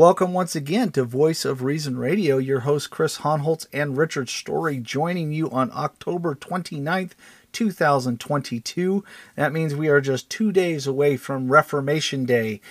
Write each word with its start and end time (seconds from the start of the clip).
Welcome 0.00 0.32
once 0.32 0.56
again 0.56 0.92
to 0.92 1.04
Voice 1.04 1.44
of 1.44 1.62
Reason 1.62 1.98
Radio. 1.98 2.38
Your 2.38 2.60
host, 2.60 2.88
Chris 2.88 3.18
Hohnholt 3.18 3.66
and 3.70 3.98
Richard 3.98 4.30
Story, 4.30 4.78
joining 4.78 5.30
you 5.30 5.50
on 5.50 5.70
October 5.74 6.34
29th, 6.34 7.10
2022. 7.52 9.04
That 9.36 9.52
means 9.52 9.74
we 9.74 9.88
are 9.88 10.00
just 10.00 10.30
two 10.30 10.52
days 10.52 10.86
away 10.86 11.18
from 11.18 11.52
Reformation 11.52 12.24
Day. 12.24 12.62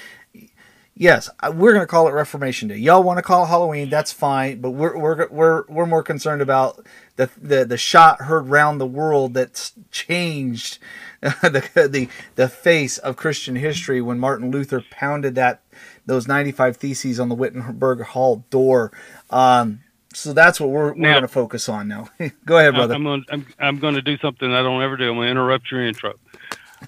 Yes, 0.95 1.29
we're 1.53 1.73
going 1.73 1.83
to 1.83 1.87
call 1.87 2.07
it 2.07 2.13
Reformation 2.13 2.67
Day. 2.67 2.77
Y'all 2.77 3.03
want 3.03 3.19
to 3.19 3.23
call 3.23 3.43
it 3.43 3.49
Halloween? 3.49 3.91
That's 3.91 4.11
fine, 4.11 4.59
but 4.59 4.71
we're 4.71 4.97
we're 4.97 5.27
we're 5.29 5.65
we're 5.67 5.85
more 5.85 6.01
concerned 6.01 6.41
about 6.41 6.83
the 7.15 7.29
the 7.39 7.63
the 7.63 7.77
shot 7.77 8.23
heard 8.23 8.47
round 8.47 8.81
the 8.81 8.87
world 8.87 9.35
that's 9.35 9.73
changed 9.91 10.79
the 11.21 11.69
the 11.75 12.09
the 12.33 12.49
face 12.49 12.97
of 12.97 13.17
Christian 13.17 13.55
history 13.55 14.01
when 14.01 14.17
Martin 14.17 14.49
Luther 14.49 14.83
pounded 14.89 15.35
that 15.35 15.61
those 16.09 16.27
95 16.27 16.77
theses 16.77 17.19
on 17.19 17.29
the 17.29 17.35
Wittenberg 17.35 18.01
Hall 18.01 18.43
door. 18.49 18.91
Um, 19.29 19.81
so 20.11 20.33
that's 20.33 20.59
what 20.59 20.71
we're, 20.71 20.93
we're 20.93 21.11
going 21.11 21.21
to 21.21 21.27
focus 21.27 21.69
on 21.69 21.87
now. 21.87 22.09
Go 22.45 22.57
ahead, 22.57 22.73
brother. 22.73 22.95
I'm 22.95 23.03
going 23.03 23.23
I'm, 23.29 23.45
I'm 23.59 23.79
going 23.79 23.93
to 23.93 24.01
do 24.01 24.17
something 24.17 24.51
I 24.51 24.63
don't 24.63 24.81
ever 24.81 24.97
do. 24.97 25.09
I'm 25.09 25.15
going 25.15 25.27
to 25.27 25.31
interrupt 25.31 25.71
your 25.71 25.85
intro. 25.85 26.15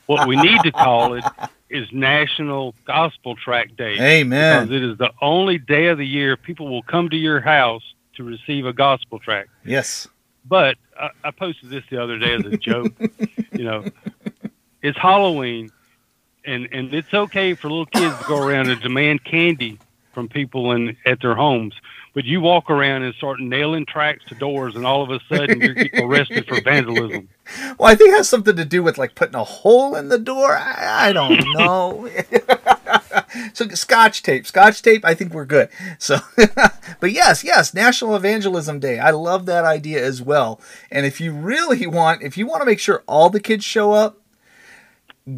What 0.08 0.28
we 0.28 0.38
need 0.38 0.59
to 0.64 0.72
call 0.72 1.14
it 1.14 1.23
is 1.70 1.88
National 1.92 2.73
Gospel 2.86 3.36
Tract 3.36 3.78
Day. 3.78 3.98
Amen. 4.00 4.68
Because 4.68 4.76
it 4.76 4.84
is 4.84 4.98
the 4.98 5.12
only 5.22 5.59
day 5.59 5.88
of 5.88 6.00
the 6.00 6.08
year 6.08 6.36
people 6.36 6.68
will 6.68 6.84
come 6.84 7.09
to 7.09 7.18
your 7.18 7.40
house 7.40 7.84
to 8.16 8.24
receive 8.24 8.66
a 8.66 8.74
gospel 8.74 9.20
tract. 9.20 9.50
Yes. 9.64 10.08
But 10.46 10.78
I, 11.00 11.09
I 11.24 11.31
posted 11.31 11.70
this 11.70 11.84
the 11.92 12.02
other 12.02 12.18
day 12.18 12.34
as 12.34 12.46
a 12.46 12.58
joke. 12.58 12.94
you 13.52 13.66
know, 13.66 13.86
it's 14.81 14.98
Halloween, 14.98 15.70
and 16.45 16.67
and 16.72 16.94
it's 16.94 17.14
okay 17.14 17.53
for 17.53 17.70
little 17.70 17.86
kids 17.86 18.17
to 18.17 18.23
go 18.25 18.42
around 18.42 18.70
and 18.70 18.81
demand 18.81 19.23
candy 19.23 19.80
from 20.14 20.28
people 20.28 20.72
in 20.73 20.97
at 21.06 21.22
their 21.22 21.36
homes. 21.36 21.73
But 22.14 22.25
you 22.25 22.42
walk 22.42 22.70
around 22.70 23.03
and 23.03 23.16
start 23.16 23.39
nailing 23.39 23.86
tracts 23.86 24.25
to 24.25 24.36
doors, 24.36 24.75
and 24.75 24.86
all 24.86 25.02
of 25.02 25.09
a 25.12 25.22
sudden 25.30 25.62
you're 25.62 26.06
arrested 26.06 26.45
for 26.47 26.62
vandalism. 26.62 27.30
Well, 27.78 27.92
I 27.92 27.95
think 27.95 28.12
it 28.12 28.16
has 28.16 28.30
something 28.30 28.56
to 28.56 28.64
do 28.64 28.81
with 28.81 28.97
like 28.97 29.14
putting 29.14 29.36
a 29.36 29.44
hole 29.44 29.95
in 29.97 30.08
the 30.08 30.17
door. 30.17 30.56
I, 30.56 31.09
I 31.09 31.12
don't 31.12 31.44
know. 31.53 32.09
so 33.53 33.67
scotch 33.69 34.23
tape, 34.23 34.47
scotch 34.47 34.81
tape. 34.81 35.03
I 35.03 35.14
think 35.14 35.34
we're 35.34 35.44
good. 35.44 35.67
So, 36.00 36.19
but 37.02 37.12
yes, 37.12 37.44
yes, 37.44 37.73
National 37.73 38.16
Evangelism 38.16 38.80
Day. 38.80 39.00
I 39.00 39.09
love 39.09 39.47
that 39.47 39.66
idea 39.66 40.02
as 40.02 40.22
well. 40.22 40.62
And 40.89 41.06
if 41.06 41.19
you 41.19 41.34
really 41.34 41.86
want, 41.86 42.22
if 42.22 42.38
you 42.38 42.47
want 42.47 42.62
to 42.62 42.66
make 42.66 42.80
sure 42.80 43.03
all 43.06 43.30
the 43.30 43.42
kids 43.42 43.66
show 43.66 43.92
up, 43.92 44.21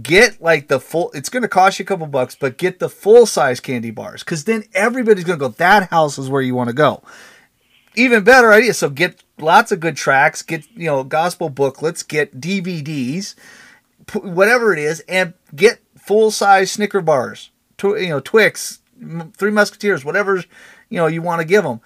get 0.02 0.42
like 0.42 0.70
the 0.70 0.80
full 0.80 1.12
it's 1.14 1.30
going 1.30 1.42
to 1.42 1.50
cost 1.50 1.78
you 1.78 1.84
a 1.84 1.86
couple 1.86 2.08
bucks 2.08 2.36
but 2.36 2.58
get 2.58 2.80
the 2.80 2.88
full 2.88 3.26
size 3.26 3.59
candy 3.59 3.92
bars 3.92 4.23
because 4.23 4.45
then 4.45 4.64
everybody's 4.73 5.26
going 5.26 5.38
to 5.38 5.45
go 5.45 5.50
that 5.50 5.89
house 5.89 6.17
is 6.17 6.30
where 6.30 6.42
you 6.42 6.56
want 6.56 6.70
to 6.70 6.73
go. 6.73 7.02
Even 7.95 8.23
better 8.23 8.52
idea 8.54 8.73
so 8.73 8.89
get 8.89 9.23
lots 9.38 9.72
of 9.72 9.80
good 9.80 9.98
tracts 9.98 10.42
get 10.42 10.66
you 10.76 10.86
know 10.86 11.04
gospel 11.04 11.50
booklets 11.50 12.02
get 12.02 12.39
dvds 12.39 13.36
whatever 14.14 14.73
it 14.73 14.80
is 14.80 15.02
and 15.02 15.33
get 15.55 15.80
full 15.98 16.32
size 16.32 16.72
snicker 16.72 17.02
bars 17.02 17.52
tw- 17.77 17.99
you 17.99 18.10
know 18.10 18.20
twix 18.20 18.80
three 19.36 19.52
musketeers 19.52 20.05
whatever 20.05 20.38
you 20.89 20.98
know 20.98 21.08
you 21.08 21.22
want 21.22 21.39
to 21.39 21.45
give 21.45 21.64
them 21.64 21.82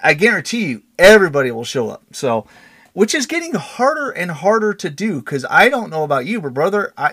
i 0.00 0.14
guarantee 0.14 0.66
you 0.66 0.82
everybody 0.98 1.50
will 1.50 1.64
show 1.64 1.90
up 1.90 2.02
so 2.12 2.46
which 2.96 3.14
is 3.14 3.26
getting 3.26 3.52
harder 3.52 4.10
and 4.10 4.30
harder 4.30 4.72
to 4.72 4.88
do 4.88 5.16
because 5.16 5.44
I 5.50 5.68
don't 5.68 5.90
know 5.90 6.02
about 6.02 6.24
you, 6.24 6.40
but 6.40 6.54
brother, 6.54 6.94
I 6.96 7.12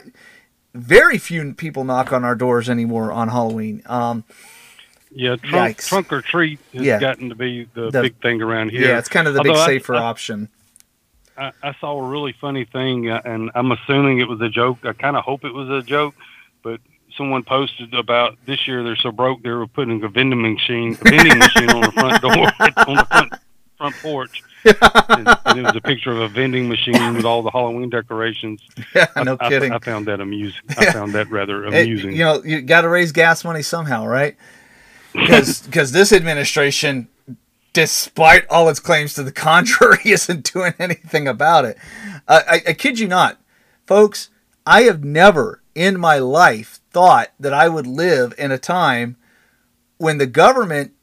very 0.73 1.17
few 1.17 1.53
people 1.55 1.83
knock 1.83 2.13
on 2.13 2.23
our 2.23 2.35
doors 2.35 2.69
anymore 2.69 3.11
on 3.11 3.27
Halloween. 3.27 3.83
Um, 3.87 4.23
yeah, 5.11 5.35
trunk, 5.35 5.79
trunk, 5.79 6.13
or 6.13 6.21
treat 6.21 6.61
has 6.71 6.83
yeah. 6.83 7.01
gotten 7.01 7.27
to 7.27 7.35
be 7.35 7.67
the, 7.73 7.91
the, 7.91 8.01
big 8.01 8.21
thing 8.21 8.41
around 8.41 8.71
here. 8.71 8.87
Yeah, 8.87 8.97
it's 8.97 9.09
kind 9.09 9.27
of 9.27 9.33
the 9.33 9.41
Although 9.41 9.55
big 9.55 9.81
safer 9.81 9.95
I, 9.95 10.03
option. 10.03 10.47
I, 11.37 11.51
I, 11.61 11.75
saw 11.81 11.99
a 11.99 12.07
really 12.07 12.31
funny 12.31 12.63
thing, 12.63 13.09
uh, 13.09 13.21
and 13.25 13.51
I'm 13.53 13.73
assuming 13.73 14.19
it 14.19 14.29
was 14.29 14.39
a 14.39 14.49
joke. 14.49 14.85
I 14.85 14.93
kind 14.93 15.17
of 15.17 15.25
hope 15.25 15.43
it 15.43 15.53
was 15.53 15.69
a 15.69 15.85
joke, 15.85 16.15
but 16.63 16.79
someone 17.17 17.43
posted 17.43 17.93
about 17.93 18.37
this 18.45 18.69
year 18.69 18.85
they're 18.85 18.95
so 18.95 19.11
broke 19.11 19.43
they 19.43 19.49
were 19.49 19.67
putting 19.67 20.01
a 20.01 20.07
vending 20.07 20.41
machine, 20.41 20.97
a 21.01 21.09
vending 21.09 21.39
machine 21.39 21.69
on 21.71 21.81
the 21.81 21.91
front 21.91 22.21
door, 22.21 22.31
on 22.87 22.95
the 22.95 23.07
front 23.09 23.33
front 23.77 23.95
porch 23.97 24.43
and, 24.65 25.27
and, 25.45 25.59
it 25.59 25.63
was 25.63 25.75
a 25.75 25.81
picture 25.81 26.11
of 26.11 26.19
a 26.19 26.27
vending 26.27 26.69
machine 26.69 27.15
with 27.15 27.25
all 27.25 27.41
the 27.41 27.51
Halloween 27.51 27.89
decorations. 27.89 28.61
Yeah, 28.95 29.07
no 29.23 29.37
I, 29.39 29.49
kidding. 29.49 29.71
I, 29.71 29.77
I, 29.77 29.79
found 29.79 30.05
that 30.05 30.19
amusing. 30.19 30.61
I 30.77 30.91
found 30.91 31.13
that 31.13 31.29
rather 31.31 31.65
amusing. 31.65 32.11
It, 32.11 32.15
you 32.15 32.23
know, 32.23 32.43
you 32.43 32.61
got 32.61 32.81
to 32.81 32.89
raise 32.89 33.11
gas 33.11 33.43
money 33.43 33.63
somehow, 33.63 34.05
right? 34.05 34.35
Because 35.13 35.61
because 35.61 35.91
this 35.93 36.13
administration, 36.13 37.07
despite 37.71 38.45
all 38.49 38.69
its 38.69 38.79
claims 38.79 39.15
to 39.15 39.23
the 39.23 39.31
contrary, 39.31 39.99
isn't 40.05 40.53
doing 40.53 40.73
anything 40.77 41.27
about 41.27 41.65
it. 41.65 41.77
Uh, 42.27 42.41
I, 42.47 42.61
I 42.67 42.73
kid 42.73 42.99
you 42.99 43.07
not, 43.07 43.39
folks. 43.87 44.29
I 44.65 44.83
have 44.83 45.03
never 45.03 45.61
in 45.73 45.99
my 45.99 46.19
life 46.19 46.79
thought 46.91 47.29
that 47.39 47.53
I 47.53 47.67
would 47.67 47.87
live 47.87 48.33
in 48.37 48.51
a 48.51 48.59
time 48.59 49.17
when 49.97 50.19
the 50.19 50.27
government 50.27 50.93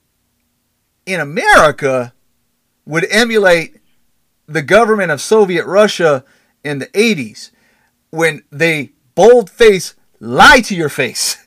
in 1.06 1.20
America 1.20 2.12
would 2.86 3.06
emulate 3.10 3.76
the 4.46 4.62
government 4.62 5.10
of 5.10 5.20
Soviet 5.20 5.64
Russia 5.66 6.24
in 6.64 6.78
the 6.78 6.86
80s 6.86 7.50
when 8.10 8.42
they 8.50 8.91
bold 9.14 9.48
face 9.48 9.94
lie 10.18 10.60
to 10.60 10.74
your 10.74 10.88
face. 10.88 11.36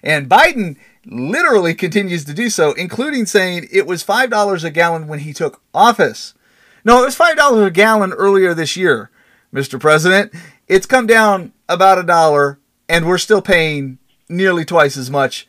And 0.00 0.28
Biden 0.28 0.76
literally 1.06 1.74
continues 1.74 2.24
to 2.26 2.32
do 2.32 2.50
so, 2.50 2.72
including 2.72 3.26
saying 3.26 3.66
it 3.72 3.86
was 3.86 4.04
$5 4.04 4.64
a 4.64 4.70
gallon 4.70 5.08
when 5.08 5.18
he 5.18 5.32
took 5.32 5.60
office. 5.74 6.34
No, 6.84 7.02
it 7.02 7.06
was 7.06 7.18
$5 7.18 7.66
a 7.66 7.70
gallon 7.70 8.12
earlier 8.12 8.54
this 8.54 8.76
year, 8.76 9.10
Mr. 9.52 9.78
President. 9.80 10.32
It's 10.68 10.86
come 10.86 11.06
down 11.06 11.52
about 11.68 11.98
a 11.98 12.02
dollar, 12.02 12.60
and 12.88 13.06
we're 13.06 13.18
still 13.18 13.42
paying 13.42 13.98
nearly 14.28 14.64
twice 14.64 14.96
as 14.96 15.10
much 15.10 15.48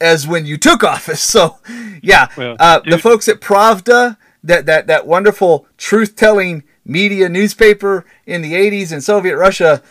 as 0.00 0.26
when 0.26 0.46
you 0.46 0.56
took 0.56 0.82
office. 0.82 1.22
So, 1.34 1.58
yeah, 2.02 2.28
well, 2.36 2.56
uh, 2.58 2.80
the 2.88 2.98
folks 2.98 3.28
at 3.28 3.40
Pravda 3.40 4.16
that 4.44 4.66
that 4.66 4.86
that 4.86 5.06
wonderful 5.06 5.66
truth-telling 5.76 6.62
media 6.84 7.28
newspaper 7.28 8.04
in 8.26 8.42
the 8.42 8.52
80s 8.52 8.92
in 8.92 9.00
Soviet 9.00 9.36
Russia 9.36 9.82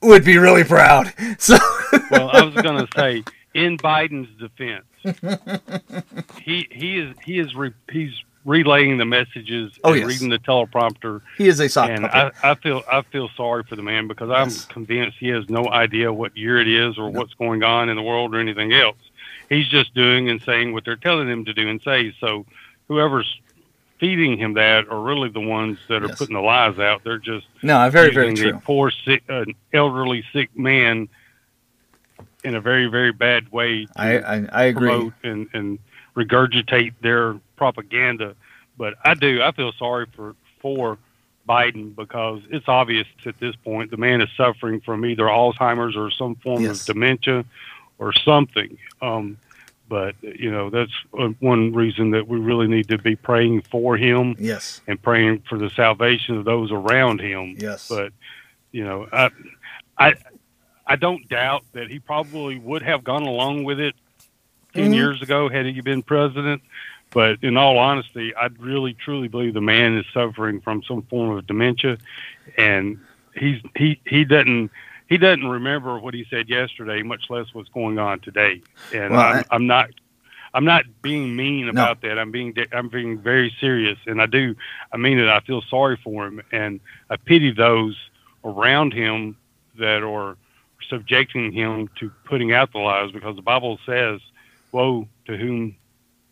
would 0.00 0.24
be 0.24 0.38
really 0.38 0.64
proud. 0.64 1.12
So 1.38 1.56
Well, 2.10 2.30
I 2.30 2.42
was 2.42 2.54
going 2.54 2.86
to 2.86 2.88
say 2.96 3.24
in 3.54 3.76
Biden's 3.78 4.28
defense, 4.38 4.84
he 6.42 6.66
he 6.70 6.98
is 6.98 7.16
he 7.24 7.38
is 7.38 7.54
re, 7.54 7.72
he's 7.90 8.12
relaying 8.44 8.96
the 8.98 9.04
messages 9.04 9.72
oh, 9.84 9.92
and 9.92 10.00
yes. 10.00 10.08
reading 10.08 10.28
the 10.30 10.38
teleprompter. 10.38 11.20
He 11.36 11.48
is 11.48 11.60
a 11.60 11.68
sock 11.68 11.90
and 11.90 12.06
I, 12.06 12.30
I, 12.42 12.54
feel 12.54 12.82
I 12.90 13.02
feel 13.02 13.28
sorry 13.36 13.62
for 13.64 13.76
the 13.76 13.82
man 13.82 14.08
because 14.08 14.30
I'm 14.30 14.48
yes. 14.48 14.64
convinced 14.64 15.18
he 15.18 15.28
has 15.28 15.48
no 15.50 15.68
idea 15.68 16.12
what 16.12 16.36
year 16.36 16.60
it 16.60 16.68
is 16.68 16.98
or 16.98 17.10
no. 17.10 17.20
what's 17.20 17.34
going 17.34 17.62
on 17.62 17.88
in 17.88 17.96
the 17.96 18.02
world 18.02 18.34
or 18.34 18.40
anything 18.40 18.72
else. 18.72 18.96
He's 19.48 19.68
just 19.68 19.94
doing 19.94 20.30
and 20.30 20.40
saying 20.42 20.72
what 20.72 20.84
they're 20.84 20.96
telling 20.96 21.28
him 21.28 21.44
to 21.44 21.54
do 21.54 21.68
and 21.68 21.80
say. 21.82 22.14
So 22.20 22.46
whoever's 22.88 23.28
feeding 23.98 24.38
him 24.38 24.54
that 24.54 24.88
are 24.88 25.00
really 25.00 25.28
the 25.28 25.40
ones 25.40 25.78
that 25.88 26.02
are 26.02 26.08
yes. 26.08 26.18
putting 26.18 26.34
the 26.34 26.40
lies 26.40 26.78
out. 26.78 27.02
They're 27.04 27.18
just 27.18 27.46
no, 27.62 27.88
very 27.90 28.12
very 28.12 28.34
true. 28.34 28.60
Poor 28.64 28.90
sick, 28.90 29.22
uh, 29.28 29.44
elderly 29.72 30.24
sick 30.32 30.56
man 30.56 31.08
in 32.44 32.54
a 32.54 32.60
very 32.60 32.86
very 32.86 33.12
bad 33.12 33.50
way. 33.50 33.86
I, 33.96 34.18
I, 34.18 34.48
I 34.52 34.64
agree 34.64 35.12
and 35.22 35.48
and 35.52 35.78
regurgitate 36.16 36.94
their 37.00 37.34
propaganda. 37.56 38.34
But 38.76 38.94
I 39.04 39.14
do 39.14 39.42
I 39.42 39.52
feel 39.52 39.72
sorry 39.72 40.06
for 40.14 40.34
for 40.60 40.98
Biden 41.48 41.96
because 41.96 42.42
it's 42.50 42.68
obvious 42.68 43.06
at 43.26 43.38
this 43.40 43.56
point 43.56 43.90
the 43.90 43.96
man 43.96 44.20
is 44.20 44.28
suffering 44.36 44.80
from 44.80 45.04
either 45.04 45.24
Alzheimer's 45.24 45.96
or 45.96 46.10
some 46.10 46.36
form 46.36 46.62
yes. 46.62 46.80
of 46.80 46.86
dementia 46.86 47.44
or 47.98 48.12
something. 48.12 48.78
Um, 49.02 49.38
but 49.88 50.14
you 50.22 50.50
know 50.50 50.70
that's 50.70 50.92
one 51.40 51.72
reason 51.72 52.10
that 52.12 52.28
we 52.28 52.38
really 52.38 52.66
need 52.66 52.88
to 52.88 52.98
be 52.98 53.16
praying 53.16 53.62
for 53.62 53.96
him. 53.96 54.36
Yes, 54.38 54.80
and 54.86 55.00
praying 55.00 55.44
for 55.48 55.58
the 55.58 55.70
salvation 55.70 56.36
of 56.36 56.44
those 56.44 56.70
around 56.70 57.20
him. 57.20 57.56
Yes, 57.58 57.88
but 57.88 58.12
you 58.72 58.84
know, 58.84 59.06
I, 59.12 59.30
I, 59.96 60.14
I 60.86 60.96
don't 60.96 61.28
doubt 61.28 61.64
that 61.72 61.90
he 61.90 61.98
probably 61.98 62.58
would 62.58 62.82
have 62.82 63.04
gone 63.04 63.22
along 63.22 63.64
with 63.64 63.80
it 63.80 63.94
10 64.74 64.84
mm-hmm. 64.84 64.94
years 64.94 65.22
ago 65.22 65.48
had 65.48 65.66
he 65.66 65.80
been 65.80 66.02
president. 66.02 66.62
But 67.10 67.42
in 67.42 67.56
all 67.56 67.78
honesty, 67.78 68.34
I 68.34 68.50
really 68.58 68.92
truly 68.92 69.28
believe 69.28 69.54
the 69.54 69.62
man 69.62 69.96
is 69.96 70.04
suffering 70.12 70.60
from 70.60 70.82
some 70.82 71.02
form 71.02 71.38
of 71.38 71.46
dementia, 71.46 71.96
and 72.58 72.98
he's 73.34 73.62
he 73.76 73.98
he 74.04 74.24
doesn't 74.24 74.70
he 75.08 75.16
doesn't 75.16 75.46
remember 75.46 75.98
what 75.98 76.14
he 76.14 76.26
said 76.28 76.48
yesterday, 76.48 77.02
much 77.02 77.24
less 77.30 77.46
what's 77.54 77.70
going 77.70 77.98
on 77.98 78.20
today. 78.20 78.62
And 78.92 79.12
well, 79.12 79.20
I'm, 79.20 79.44
I, 79.50 79.54
am 79.54 79.66
not, 79.66 79.90
I'm 80.52 80.64
not 80.64 80.84
being 81.02 81.34
mean 81.34 81.68
about 81.68 82.02
no. 82.02 82.08
that. 82.08 82.18
I'm 82.18 82.30
being, 82.30 82.54
I'm 82.72 82.88
being 82.88 83.18
very 83.18 83.54
serious, 83.58 83.98
and 84.06 84.20
I 84.20 84.26
do, 84.26 84.54
I 84.92 84.98
mean 84.98 85.18
it. 85.18 85.28
I 85.28 85.40
feel 85.40 85.62
sorry 85.62 85.98
for 86.02 86.26
him, 86.26 86.42
and 86.52 86.80
I 87.08 87.16
pity 87.16 87.52
those 87.52 87.96
around 88.44 88.92
him 88.92 89.36
that 89.78 90.02
are 90.02 90.36
subjecting 90.88 91.52
him 91.52 91.88
to 92.00 92.10
putting 92.24 92.52
out 92.52 92.72
the 92.72 92.78
lies, 92.78 93.10
because 93.10 93.34
the 93.34 93.42
Bible 93.42 93.78
says 93.86 94.20
woe 94.72 95.08
to 95.26 95.36
whom 95.36 95.74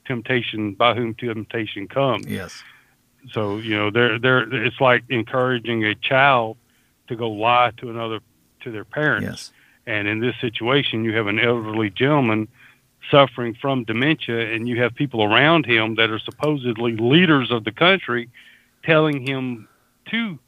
temptation 0.04 0.74
by 0.74 0.94
whom 0.94 1.14
temptation 1.14 1.88
comes. 1.88 2.26
Yes. 2.26 2.62
So 3.32 3.56
you 3.56 3.74
know, 3.74 3.90
they're 3.90 4.18
they're 4.18 4.64
it's 4.64 4.80
like 4.80 5.04
encouraging 5.08 5.84
a 5.84 5.94
child 5.94 6.58
to 7.08 7.16
go 7.16 7.30
lie 7.30 7.72
to 7.78 7.90
another 7.90 8.20
to 8.66 8.72
their 8.72 8.84
parents. 8.84 9.24
Yes. 9.24 9.52
And 9.86 10.08
in 10.08 10.20
this 10.20 10.34
situation, 10.40 11.04
you 11.04 11.14
have 11.16 11.28
an 11.28 11.38
elderly 11.38 11.90
gentleman 11.90 12.48
suffering 13.10 13.54
from 13.54 13.84
dementia, 13.84 14.52
and 14.52 14.68
you 14.68 14.82
have 14.82 14.94
people 14.94 15.22
around 15.22 15.64
him 15.64 15.94
that 15.94 16.10
are 16.10 16.18
supposedly 16.18 16.96
leaders 16.96 17.52
of 17.52 17.64
the 17.64 17.70
country 17.70 18.28
telling 18.84 19.24
him 19.24 19.68
to 20.10 20.38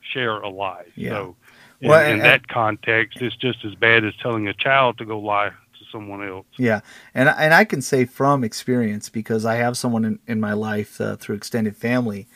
share 0.00 0.40
a 0.40 0.48
lie. 0.48 0.86
Yeah. 0.96 1.10
So, 1.10 1.36
in, 1.80 1.88
Well, 1.88 2.10
in 2.10 2.18
that 2.18 2.48
context, 2.48 3.20
it's 3.20 3.36
just 3.36 3.64
as 3.64 3.74
bad 3.76 4.04
as 4.04 4.14
telling 4.20 4.48
a 4.48 4.54
child 4.54 4.98
to 4.98 5.04
go 5.04 5.18
lie 5.18 5.50
to 5.50 5.84
someone 5.92 6.26
else. 6.26 6.46
Yeah, 6.58 6.80
and 7.14 7.28
and 7.28 7.54
I 7.54 7.64
can 7.64 7.80
say 7.80 8.04
from 8.04 8.42
experience 8.42 9.08
because 9.08 9.44
I 9.44 9.56
have 9.56 9.76
someone 9.76 10.04
in, 10.04 10.18
in 10.26 10.40
my 10.40 10.52
life 10.52 11.00
uh, 11.00 11.16
through 11.16 11.36
extended 11.36 11.76
family 11.76 12.26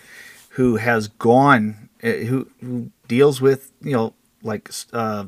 who 0.51 0.77
has 0.77 1.09
gone 1.09 1.89
uh, 2.03 2.11
who 2.11 2.49
who 2.61 2.91
deals 3.09 3.41
with 3.41 3.73
you 3.81 3.93
know 3.93 4.15
like 4.43 4.71
uh, 4.93 5.27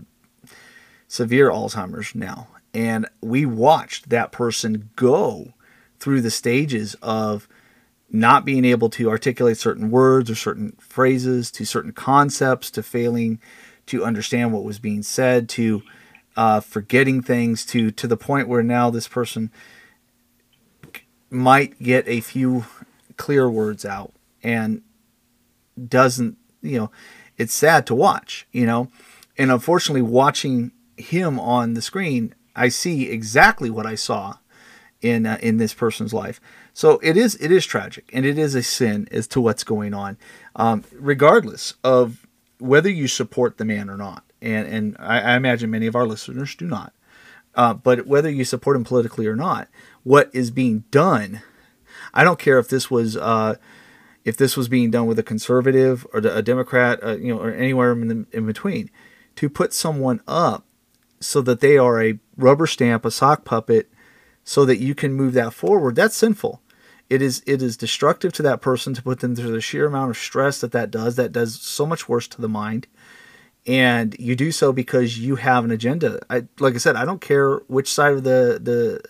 severe 1.09 1.51
Alzheimer's 1.51 2.15
now, 2.15 2.49
and 2.73 3.09
we 3.21 3.45
watched 3.47 4.11
that 4.11 4.33
person 4.33 4.91
go 4.97 5.55
through 5.99 6.21
the 6.21 6.31
stages 6.31 6.95
of 7.03 7.49
not 8.11 8.45
being 8.45 8.65
able 8.65 8.91
to 8.91 9.09
articulate 9.09 9.57
certain 9.57 9.91
words 9.91 10.31
or 10.31 10.35
certain 10.35 10.77
phrases 10.81 11.51
to 11.53 11.65
certain 11.65 11.93
concepts 11.93 12.71
to 12.73 12.83
failing 12.83 13.39
to 13.87 14.05
understand 14.05 14.53
what 14.53 14.65
was 14.65 14.79
being 14.79 15.03
said 15.03 15.49
to 15.49 15.83
uh, 16.37 16.61
forgetting 16.61 17.23
things 17.23 17.65
to 17.67 17.91
to 17.91 18.07
the 18.07 18.17
point 18.17 18.49
where 18.49 18.63
now 18.63 18.91
this 18.91 19.09
person 19.09 19.51
might 21.29 21.81
get 21.83 22.07
a 22.09 22.21
few 22.21 22.65
clear 23.17 23.49
words 23.49 23.85
out 23.85 24.13
and 24.43 24.83
doesn't 25.89 26.37
you 26.63 26.79
know 26.79 26.91
it's 27.41 27.55
sad 27.55 27.87
to 27.87 27.95
watch 27.95 28.47
you 28.53 28.67
know? 28.67 28.89
And 29.39 29.51
unfortunately 29.51 30.03
watching 30.03 30.73
him 30.97 31.41
on 31.41 31.75
the 31.75 31.83
screen 31.83 32.35
i 32.55 32.69
see 32.69 33.09
exactly 33.09 33.71
what 33.71 33.87
i 33.87 33.95
saw 33.95 34.37
in 35.01 35.25
uh, 35.27 35.39
in 35.41 35.57
this 35.57 35.73
person's 35.73 36.13
life. 36.13 36.41
So 36.75 37.01
it 37.03 37.17
is 37.17 37.35
it 37.37 37.51
is 37.51 37.65
tragic 37.65 38.11
and 38.13 38.27
it 38.27 38.39
is 38.39 38.55
a 38.55 38.63
sin 38.63 39.09
as 39.11 39.27
to 39.29 39.41
what's 39.41 39.65
going 39.65 39.95
on. 39.95 40.19
Um, 40.55 40.85
regardless 40.93 41.75
of 41.83 42.27
whether 42.59 42.91
you 42.91 43.09
support 43.09 43.57
the 43.57 43.65
man 43.65 43.89
or 43.89 43.97
not 43.97 44.25
and 44.41 44.69
and 44.69 44.97
I, 44.99 45.21
I 45.21 45.37
imagine 45.37 45.71
many 45.71 45.87
of 45.87 45.97
our 45.97 46.07
listeners 46.07 46.55
do 46.55 46.67
not 46.67 46.93
uh, 47.55 47.75
but 47.75 48.07
whether 48.07 48.31
you 48.31 48.45
support 48.45 48.77
him 48.77 48.85
politically 48.85 49.27
or 49.27 49.37
not 49.37 49.69
what 50.03 50.31
is 50.33 50.51
being 50.51 50.85
done 50.91 51.43
i 52.13 52.23
don't 52.23 52.39
care 52.39 52.59
if 52.59 52.69
this 52.69 52.91
was 52.91 53.17
uh, 53.17 53.57
if 54.25 54.37
this 54.37 54.57
was 54.57 54.69
being 54.69 54.91
done 54.91 55.07
with 55.07 55.19
a 55.19 55.23
conservative 55.23 56.07
or 56.13 56.21
a 56.21 56.43
democrat 56.43 57.03
uh, 57.03 57.17
you 57.17 57.35
know 57.35 57.41
or 57.41 57.53
anywhere 57.53 57.93
in, 57.93 58.09
the, 58.09 58.27
in 58.33 58.47
between 58.47 58.91
to 59.37 59.49
put 59.49 59.73
someone 59.73 60.21
up 60.27 60.65
so 61.21 61.41
that 61.41 61.61
they 61.61 61.77
are 61.77 62.03
a 62.03 62.19
rubber 62.37 62.67
stamp 62.67 63.05
a 63.05 63.11
sock 63.11 63.45
puppet 63.45 63.91
so 64.45 64.65
that 64.65 64.79
you 64.79 64.95
can 64.95 65.13
move 65.13 65.33
that 65.35 65.53
forward 65.53 65.97
that's 65.97 66.17
sinful. 66.17 66.61
It 67.09 67.23
is 67.23 67.43
it 67.47 67.61
is 67.61 67.77
destructive 67.77 68.33
to 68.35 68.43
that 68.43 68.61
person 68.61 68.95
to 68.95 69.03
put 69.03 69.21
them 69.21 69.35
through 69.35 69.53
the 69.53 69.61
sheer 69.61 69.87
amount 69.87 70.11
of 70.11 70.17
stress 70.17 70.61
that 70.61 70.73
that 70.73 70.91
does. 70.91 71.17
That 71.17 71.33
does 71.33 71.61
so 71.61 71.85
much 71.85 72.09
worse 72.09 72.29
to 72.29 72.41
the 72.41 72.49
mind. 72.49 72.87
And 73.67 74.17
you 74.19 74.37
do 74.37 74.53
so 74.53 74.73
because 74.73 75.19
you 75.19 75.37
have 75.37 75.65
an 75.65 75.71
agenda. 75.71 76.21
I, 76.31 76.47
like 76.59 76.75
i 76.75 76.79
said 76.79 76.97
i 76.97 77.05
don't 77.05 77.21
care 77.21 77.57
which 77.67 77.93
side 77.93 78.13
of 78.13 78.25
the 78.25 78.59
the 78.63 79.01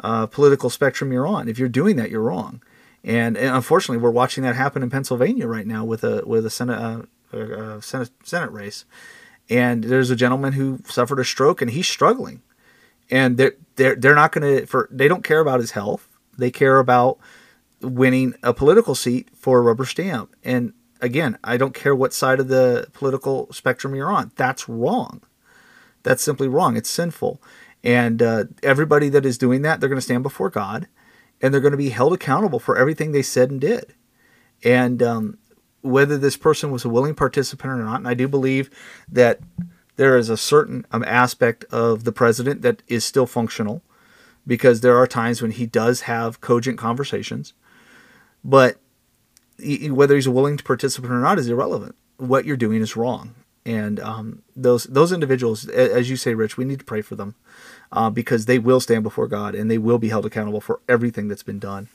uh, 0.00 0.26
political 0.26 0.70
spectrum 0.70 1.12
you're 1.12 1.26
on. 1.26 1.48
If 1.48 1.58
you're 1.58 1.68
doing 1.68 1.96
that 1.96 2.10
you're 2.10 2.22
wrong 2.22 2.62
and, 3.04 3.36
and 3.36 3.54
unfortunately 3.54 4.02
we're 4.02 4.10
watching 4.10 4.42
that 4.42 4.56
happen 4.56 4.82
in 4.82 4.90
pennsylvania 4.90 5.46
right 5.46 5.66
now 5.66 5.84
with 5.84 6.02
a 6.04 6.22
with 6.26 6.44
a 6.44 6.50
senate 6.50 6.78
uh, 6.78 7.02
uh, 7.32 7.80
senate 7.80 8.10
senate 8.24 8.50
race. 8.52 8.84
And 9.50 9.84
there's 9.84 10.10
a 10.10 10.16
gentleman 10.16 10.54
who 10.54 10.80
suffered 10.86 11.18
a 11.18 11.24
stroke 11.24 11.62
and 11.62 11.70
he's 11.70 11.88
struggling. 11.88 12.42
And 13.10 13.36
they're 13.36 13.54
they're, 13.76 13.94
they're 13.94 14.14
not 14.14 14.32
going 14.32 14.60
to 14.60 14.66
for 14.66 14.88
they 14.90 15.08
don't 15.08 15.24
care 15.24 15.40
about 15.40 15.60
his 15.60 15.72
health. 15.72 16.08
They 16.36 16.50
care 16.50 16.78
about 16.78 17.18
winning 17.80 18.34
a 18.42 18.52
political 18.52 18.94
seat 18.94 19.28
for 19.34 19.58
a 19.58 19.62
rubber 19.62 19.84
stamp. 19.84 20.34
And 20.44 20.72
again 21.00 21.38
i 21.44 21.56
don't 21.56 21.74
care 21.74 21.94
what 21.94 22.12
side 22.12 22.40
of 22.40 22.48
the 22.48 22.88
political 22.92 23.52
spectrum 23.52 23.94
you're 23.94 24.10
on. 24.10 24.32
That's 24.36 24.68
wrong. 24.68 25.22
That's 26.02 26.22
simply 26.22 26.48
wrong. 26.48 26.76
It's 26.76 26.90
sinful. 26.90 27.40
And 27.84 28.20
uh, 28.20 28.44
everybody 28.62 29.08
that 29.10 29.24
is 29.24 29.38
doing 29.38 29.62
that 29.62 29.80
they're 29.80 29.88
going 29.88 29.98
to 29.98 30.02
stand 30.02 30.22
before 30.22 30.50
god 30.50 30.88
and 31.40 31.52
they're 31.52 31.60
going 31.60 31.72
to 31.72 31.76
be 31.78 31.90
held 31.90 32.12
accountable 32.12 32.58
for 32.58 32.76
everything 32.76 33.12
they 33.12 33.22
said 33.22 33.50
and 33.50 33.60
did. 33.60 33.94
And 34.64 35.02
um, 35.02 35.38
whether 35.82 36.18
this 36.18 36.36
person 36.36 36.70
was 36.70 36.84
a 36.84 36.88
willing 36.88 37.14
participant 37.14 37.72
or 37.72 37.76
not 37.76 37.96
and 37.96 38.08
i 38.08 38.14
do 38.14 38.26
believe 38.26 38.68
that 39.08 39.40
there 39.98 40.16
is 40.16 40.28
a 40.28 40.36
certain 40.36 40.86
um, 40.92 41.04
aspect 41.06 41.64
of 41.64 42.04
the 42.04 42.12
president 42.12 42.62
that 42.62 42.82
is 42.86 43.04
still 43.04 43.26
functional 43.26 43.82
because 44.46 44.80
there 44.80 44.96
are 44.96 45.08
times 45.08 45.42
when 45.42 45.50
he 45.50 45.66
does 45.66 46.02
have 46.02 46.40
cogent 46.40 46.78
conversations. 46.78 47.52
But 48.44 48.78
he- 49.58 49.90
whether 49.90 50.14
he's 50.14 50.28
a 50.28 50.30
willing 50.30 50.56
to 50.56 50.62
participate 50.62 51.10
or 51.10 51.18
not 51.18 51.38
is 51.38 51.48
irrelevant. 51.48 51.96
What 52.16 52.44
you're 52.44 52.56
doing 52.56 52.80
is 52.80 52.96
wrong. 52.96 53.34
And 53.66 53.98
um, 53.98 54.42
those 54.56 54.84
those 54.84 55.12
individuals 55.12 55.68
as 55.68 56.08
you 56.08 56.16
say 56.16 56.32
rich 56.32 56.56
we 56.56 56.64
need 56.64 56.78
to 56.78 56.84
pray 56.84 57.02
for 57.02 57.16
them 57.16 57.34
uh, 57.92 58.10
because 58.10 58.46
they 58.46 58.58
will 58.58 58.80
stand 58.80 59.02
before 59.02 59.26
god 59.26 59.54
and 59.54 59.70
they 59.70 59.78
will 59.78 59.98
be 59.98 60.08
held 60.08 60.26
accountable 60.26 60.60
for 60.60 60.80
everything 60.88 61.28
that's 61.28 61.42
been 61.42 61.58
done. 61.58 61.88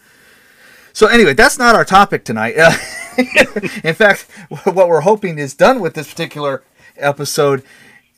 So 0.92 1.08
anyway 1.08 1.34
that's 1.34 1.58
not 1.58 1.76
our 1.76 1.86
topic 1.86 2.24
tonight. 2.24 2.56
In 3.84 3.94
fact 3.96 4.22
what 4.66 4.88
we're 4.88 5.02
hoping 5.02 5.38
is 5.38 5.54
done 5.54 5.80
with 5.80 5.94
this 5.94 6.10
particular 6.10 6.64
episode. 6.98 7.64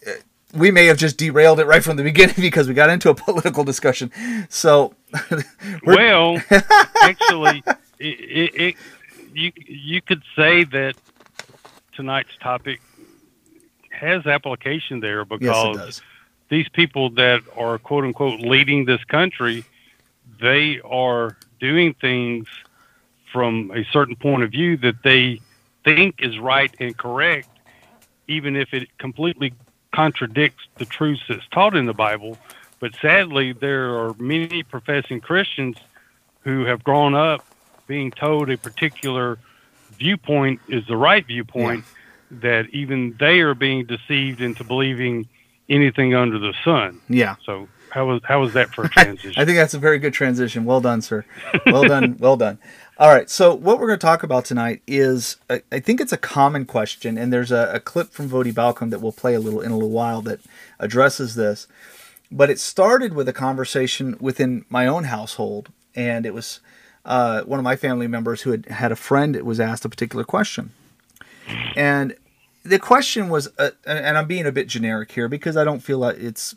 Uh, 0.05 0.11
we 0.53 0.71
may 0.71 0.85
have 0.85 0.97
just 0.97 1.17
derailed 1.17 1.59
it 1.59 1.65
right 1.65 1.83
from 1.83 1.97
the 1.97 2.03
beginning 2.03 2.35
because 2.39 2.67
we 2.67 2.73
got 2.73 2.89
into 2.89 3.09
a 3.09 3.15
political 3.15 3.63
discussion. 3.63 4.11
So 4.49 4.93
Well, 5.85 6.41
actually, 7.01 7.63
it, 7.99 8.19
it, 8.19 8.61
it, 8.61 8.75
you 9.33 9.51
you 9.55 10.01
could 10.01 10.23
say 10.35 10.63
that 10.63 10.95
tonight's 11.93 12.35
topic 12.41 12.81
has 13.89 14.25
application 14.25 14.99
there 14.99 15.25
yes 15.39 15.39
because 15.39 15.77
does 15.77 16.01
these 16.49 16.67
people 16.69 17.09
that 17.11 17.41
are 17.57 17.77
quote 17.77 18.03
unquote 18.03 18.39
leading 18.39 18.85
this 18.85 19.03
country, 19.05 19.65
they 20.39 20.79
are 20.81 21.37
doing 21.59 21.93
things 21.93 22.47
from 23.31 23.71
a 23.75 23.83
certain 23.91 24.15
point 24.15 24.43
of 24.43 24.51
view 24.51 24.77
that 24.77 24.95
they 25.03 25.39
think 25.83 26.15
is 26.19 26.37
right 26.39 26.73
and 26.79 26.97
correct, 26.97 27.49
even 28.27 28.55
if 28.55 28.73
it 28.73 28.87
completely 28.97 29.53
contradicts 29.93 30.63
the 30.77 30.85
truths 30.85 31.21
that's 31.27 31.47
taught 31.51 31.75
in 31.75 31.85
the 31.85 31.93
Bible. 31.93 32.37
But 32.79 32.95
sadly, 33.01 33.53
there 33.53 33.97
are 33.97 34.13
many 34.19 34.63
professing 34.63 35.21
Christians 35.21 35.77
who 36.41 36.65
have 36.65 36.83
grown 36.83 37.15
up 37.15 37.45
being 37.87 38.11
told 38.11 38.49
a 38.49 38.57
particular 38.57 39.37
viewpoint 39.97 40.59
is 40.67 40.85
the 40.87 40.97
right 40.97 41.25
viewpoint, 41.25 41.85
that 42.31 42.69
even 42.71 43.15
they 43.19 43.39
are 43.39 43.53
being 43.53 43.85
deceived 43.85 44.41
into 44.41 44.63
believing 44.63 45.27
anything 45.69 46.13
under 46.13 46.39
the 46.39 46.53
sun. 46.63 47.01
yeah 47.09 47.35
So 47.45 47.67
how 47.91 48.07
was 48.07 48.21
how 48.25 48.41
was 48.41 48.53
that 48.53 48.73
for 48.73 48.83
a 48.83 48.89
transition? 48.97 49.41
I 49.41 49.45
think 49.45 49.57
that's 49.57 49.73
a 49.73 49.79
very 49.79 49.99
good 49.99 50.13
transition. 50.13 50.65
Well 50.65 50.81
done, 50.81 51.01
sir. 51.01 51.23
Well 51.65 51.83
done. 51.83 52.17
well 52.19 52.35
done. 52.35 52.59
All 52.97 53.09
right. 53.09 53.29
So 53.29 53.53
what 53.53 53.79
we're 53.79 53.87
going 53.87 53.99
to 53.99 54.05
talk 54.05 54.21
about 54.23 54.43
tonight 54.45 54.81
is 54.85 55.37
I, 55.49 55.61
I 55.71 55.79
think 55.79 56.01
it's 56.01 56.11
a 56.13 56.17
common 56.17 56.65
question, 56.65 57.17
and 57.17 57.31
there's 57.31 57.51
a, 57.51 57.71
a 57.73 57.79
clip 57.79 58.11
from 58.11 58.29
Voddie 58.29 58.53
Baucham 58.53 58.89
that 58.89 58.99
we'll 58.99 59.11
play 59.13 59.33
a 59.33 59.39
little 59.39 59.61
in 59.61 59.71
a 59.71 59.75
little 59.75 59.91
while 59.91 60.21
that 60.23 60.41
addresses 60.79 61.35
this. 61.35 61.67
But 62.31 62.49
it 62.49 62.59
started 62.59 63.13
with 63.13 63.29
a 63.29 63.33
conversation 63.33 64.17
within 64.19 64.65
my 64.67 64.87
own 64.87 65.05
household, 65.05 65.69
and 65.95 66.25
it 66.25 66.33
was 66.33 66.59
uh, 67.05 67.43
one 67.43 67.59
of 67.59 67.63
my 67.63 67.77
family 67.77 68.07
members 68.07 68.41
who 68.41 68.51
had 68.51 68.65
had 68.65 68.91
a 68.91 68.95
friend 68.97 69.35
that 69.35 69.45
was 69.45 69.59
asked 69.59 69.85
a 69.85 69.89
particular 69.89 70.25
question, 70.25 70.71
and 71.77 72.15
the 72.65 72.79
question 72.79 73.29
was, 73.29 73.47
uh, 73.59 73.71
and 73.85 74.17
I'm 74.17 74.27
being 74.27 74.47
a 74.47 74.51
bit 74.51 74.67
generic 74.67 75.11
here 75.11 75.27
because 75.27 75.55
I 75.55 75.63
don't 75.63 75.81
feel 75.81 75.99
like 75.99 76.17
it's 76.17 76.55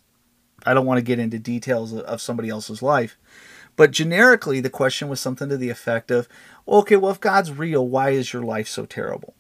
I 0.64 0.74
don't 0.74 0.86
want 0.86 0.98
to 0.98 1.02
get 1.02 1.18
into 1.18 1.38
details 1.38 1.92
of- 1.94 2.20
somebody 2.20 2.48
else's 2.48 2.82
life. 2.82 3.16
But 3.76 3.92
generically, 3.92 4.60
the 4.60 4.70
question 4.70 5.08
was 5.08 5.20
something 5.20 5.48
to 5.48 5.56
the 5.56 5.70
effect 5.70 6.10
of, 6.10 6.28
okay, 6.66 6.96
well, 6.96 7.12
if 7.12 7.20
God's 7.20 7.52
real, 7.52 7.86
why 7.86 8.10
is 8.10 8.32
your 8.32 8.42
life 8.42 8.66
so 8.66 8.86
terrible? 8.86 9.34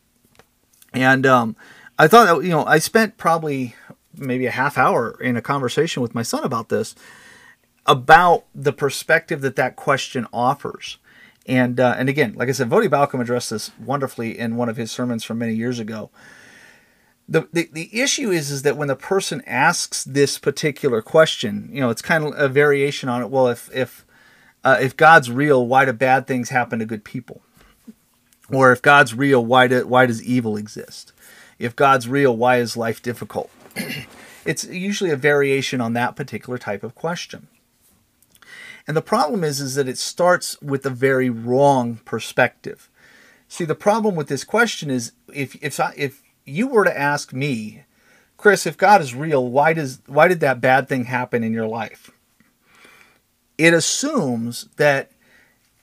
And 0.92 1.26
um, 1.26 1.56
I 1.98 2.06
thought, 2.06 2.44
you 2.44 2.50
know, 2.50 2.64
I 2.64 2.78
spent 2.78 3.16
probably 3.16 3.74
maybe 4.16 4.46
a 4.46 4.52
half 4.52 4.78
hour 4.78 5.18
in 5.20 5.36
a 5.36 5.42
conversation 5.42 6.02
with 6.02 6.14
my 6.14 6.22
son 6.22 6.44
about 6.44 6.68
this, 6.68 6.94
about 7.84 8.44
the 8.54 8.72
perspective 8.72 9.40
that 9.40 9.56
that 9.56 9.74
question 9.74 10.26
offers. 10.32 10.98
And 11.46 11.80
uh, 11.80 11.96
and 11.98 12.08
again, 12.08 12.34
like 12.34 12.50
I 12.50 12.52
said, 12.52 12.68
Voddie 12.68 12.90
Baucham 12.90 13.20
addressed 13.20 13.50
this 13.50 13.70
wonderfully 13.80 14.38
in 14.38 14.56
one 14.56 14.68
of 14.68 14.76
his 14.76 14.92
sermons 14.92 15.24
from 15.24 15.38
many 15.38 15.54
years 15.54 15.78
ago. 15.78 16.10
The, 17.28 17.46
the, 17.52 17.68
the 17.72 18.00
issue 18.00 18.30
is 18.30 18.50
is 18.50 18.62
that 18.62 18.76
when 18.76 18.88
the 18.88 18.96
person 18.96 19.42
asks 19.46 20.02
this 20.04 20.38
particular 20.38 21.02
question, 21.02 21.68
you 21.72 21.80
know, 21.80 21.90
it's 21.90 22.00
kind 22.00 22.24
of 22.24 22.38
a 22.38 22.48
variation 22.48 23.08
on 23.08 23.22
it. 23.22 23.30
Well, 23.30 23.48
if 23.48 23.68
if 23.74 24.06
uh, 24.64 24.78
if 24.80 24.96
God's 24.96 25.30
real, 25.30 25.66
why 25.66 25.84
do 25.84 25.92
bad 25.92 26.26
things 26.26 26.48
happen 26.48 26.78
to 26.78 26.86
good 26.86 27.04
people? 27.04 27.42
Or 28.50 28.72
if 28.72 28.80
God's 28.80 29.14
real, 29.14 29.44
why 29.44 29.66
do, 29.66 29.86
why 29.86 30.06
does 30.06 30.22
evil 30.22 30.56
exist? 30.56 31.12
If 31.58 31.76
God's 31.76 32.08
real, 32.08 32.36
why 32.36 32.56
is 32.56 32.76
life 32.76 33.02
difficult? 33.02 33.50
it's 34.46 34.64
usually 34.64 35.10
a 35.10 35.16
variation 35.16 35.80
on 35.80 35.92
that 35.92 36.16
particular 36.16 36.58
type 36.58 36.82
of 36.82 36.94
question. 36.94 37.48
And 38.86 38.96
the 38.96 39.02
problem 39.02 39.44
is 39.44 39.60
is 39.60 39.74
that 39.74 39.88
it 39.88 39.98
starts 39.98 40.60
with 40.62 40.86
a 40.86 40.90
very 40.90 41.28
wrong 41.28 42.00
perspective. 42.06 42.88
See, 43.48 43.66
the 43.66 43.74
problem 43.74 44.14
with 44.14 44.28
this 44.28 44.44
question 44.44 44.90
is 44.90 45.12
if 45.32 45.56
if 45.62 45.78
if 45.94 46.22
you 46.48 46.66
were 46.68 46.84
to 46.84 46.98
ask 46.98 47.32
me, 47.32 47.84
Chris, 48.36 48.66
if 48.66 48.76
God 48.76 49.00
is 49.00 49.14
real, 49.14 49.48
why 49.48 49.72
does 49.72 50.00
why 50.06 50.28
did 50.28 50.40
that 50.40 50.60
bad 50.60 50.88
thing 50.88 51.04
happen 51.04 51.42
in 51.42 51.52
your 51.52 51.66
life? 51.66 52.10
It 53.56 53.74
assumes 53.74 54.68
that 54.76 55.10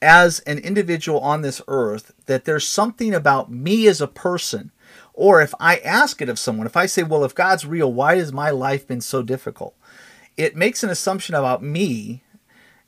as 0.01 0.39
an 0.41 0.57
individual 0.59 1.19
on 1.19 1.41
this 1.41 1.61
earth 1.67 2.13
that 2.25 2.45
there's 2.45 2.67
something 2.67 3.13
about 3.13 3.51
me 3.51 3.87
as 3.87 4.01
a 4.01 4.07
person 4.07 4.71
or 5.15 5.41
if 5.41 5.53
I 5.59 5.77
ask 5.77 6.21
it 6.21 6.29
of 6.29 6.37
someone, 6.37 6.67
if 6.67 6.75
I 6.75 6.85
say, 6.85 7.01
well, 7.01 7.23
if 7.23 7.33
God's 7.33 7.65
real, 7.65 7.91
why 7.91 8.17
has 8.17 8.33
my 8.33 8.49
life 8.49 8.85
been 8.85 9.01
so 9.01 9.23
difficult? 9.23 9.73
It 10.35 10.55
makes 10.55 10.83
an 10.83 10.89
assumption 10.89 11.35
about 11.35 11.63
me 11.63 12.23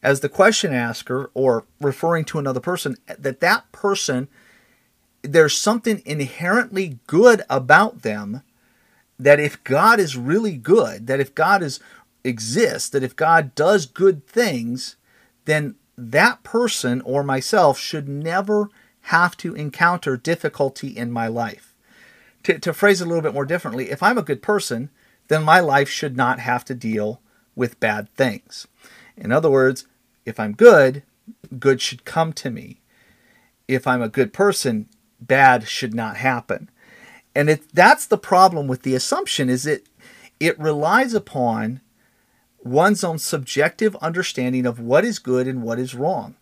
as 0.03 0.19
the 0.19 0.29
question 0.29 0.73
asker 0.73 1.31
or 1.33 1.65
referring 1.79 2.25
to 2.25 2.39
another 2.39 2.59
person 2.59 2.97
that 3.17 3.39
that 3.39 3.71
person 3.71 4.27
there's 5.21 5.57
something 5.57 6.01
inherently 6.05 6.99
good 7.07 7.41
about 7.49 8.01
them 8.01 8.43
that 9.19 9.39
if 9.39 9.63
God 9.63 9.99
is 9.99 10.15
really 10.15 10.57
good, 10.57 11.07
that 11.07 11.19
if 11.19 11.33
God 11.33 11.63
is 11.63 11.79
exists, 12.23 12.89
that 12.89 13.03
if 13.03 13.15
God 13.15 13.55
does 13.55 13.85
good 13.85 14.27
things, 14.27 14.95
then 15.45 15.75
that 15.97 16.43
person 16.43 17.01
or 17.01 17.23
myself 17.23 17.79
should 17.79 18.07
never 18.07 18.69
have 19.01 19.37
to 19.37 19.55
encounter 19.55 20.17
difficulty 20.17 20.89
in 20.89 21.11
my 21.11 21.27
life. 21.27 21.73
To, 22.43 22.59
to 22.59 22.73
phrase 22.73 23.01
it 23.01 23.05
a 23.05 23.07
little 23.07 23.23
bit 23.23 23.33
more 23.33 23.45
differently, 23.45 23.89
if 23.89 24.03
I'm 24.03 24.17
a 24.17 24.23
good 24.23 24.41
person, 24.41 24.89
then 25.27 25.43
my 25.43 25.59
life 25.59 25.89
should 25.89 26.15
not 26.15 26.39
have 26.39 26.63
to 26.65 26.75
deal 26.75 27.21
with 27.55 27.79
bad 27.79 28.13
things. 28.15 28.67
In 29.15 29.31
other 29.31 29.49
words, 29.49 29.87
if 30.25 30.39
I'm 30.39 30.53
good, 30.53 31.03
good 31.57 31.81
should 31.81 32.05
come 32.05 32.33
to 32.33 32.49
me. 32.49 32.81
If 33.67 33.87
I'm 33.87 34.01
a 34.01 34.09
good 34.09 34.33
person, 34.33 34.87
bad 35.19 35.67
should 35.67 35.93
not 35.93 36.17
happen. 36.17 36.69
And 37.35 37.49
it, 37.49 37.63
that's 37.73 38.05
the 38.07 38.17
problem 38.17 38.67
with 38.67 38.81
the 38.81 38.95
assumption 38.95 39.49
is 39.49 39.65
it 39.65 39.87
it 40.39 40.59
relies 40.59 41.13
upon 41.13 41.81
one's 42.63 43.03
own 43.03 43.17
subjective 43.17 43.95
understanding 43.97 44.65
of 44.65 44.79
what 44.79 45.05
is 45.05 45.19
good 45.19 45.47
and 45.47 45.63
what 45.63 45.79
is 45.79 45.95
wrong. 45.95 46.35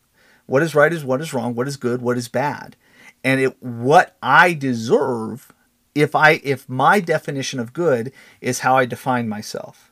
What 0.46 0.64
is 0.64 0.76
right 0.76 0.94
is 0.94 1.04
what 1.04 1.22
is 1.22 1.34
wrong, 1.34 1.56
what 1.56 1.68
is 1.68 1.78
good, 1.78 2.02
what 2.02 2.18
is 2.18 2.28
bad. 2.28 2.76
And 3.24 3.42
it 3.42 3.62
what 3.62 4.16
I 4.22 4.54
deserve 4.54 5.52
if 5.94 6.14
I 6.16 6.42
if 6.44 6.68
my 6.70 7.00
definition 7.00 7.60
of 7.60 7.74
good 7.74 8.12
is 8.42 8.60
how 8.60 8.78
I 8.78 8.86
define 8.86 9.28
myself. 9.28 9.92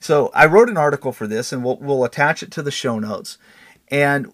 So 0.00 0.30
I 0.34 0.46
wrote 0.46 0.68
an 0.68 0.76
article 0.76 1.12
for 1.12 1.26
this 1.26 1.52
and 1.52 1.64
we'll 1.64 1.78
we'll 1.78 2.04
attach 2.04 2.42
it 2.42 2.50
to 2.52 2.62
the 2.62 2.70
show 2.70 2.98
notes. 2.98 3.38
And 3.88 4.32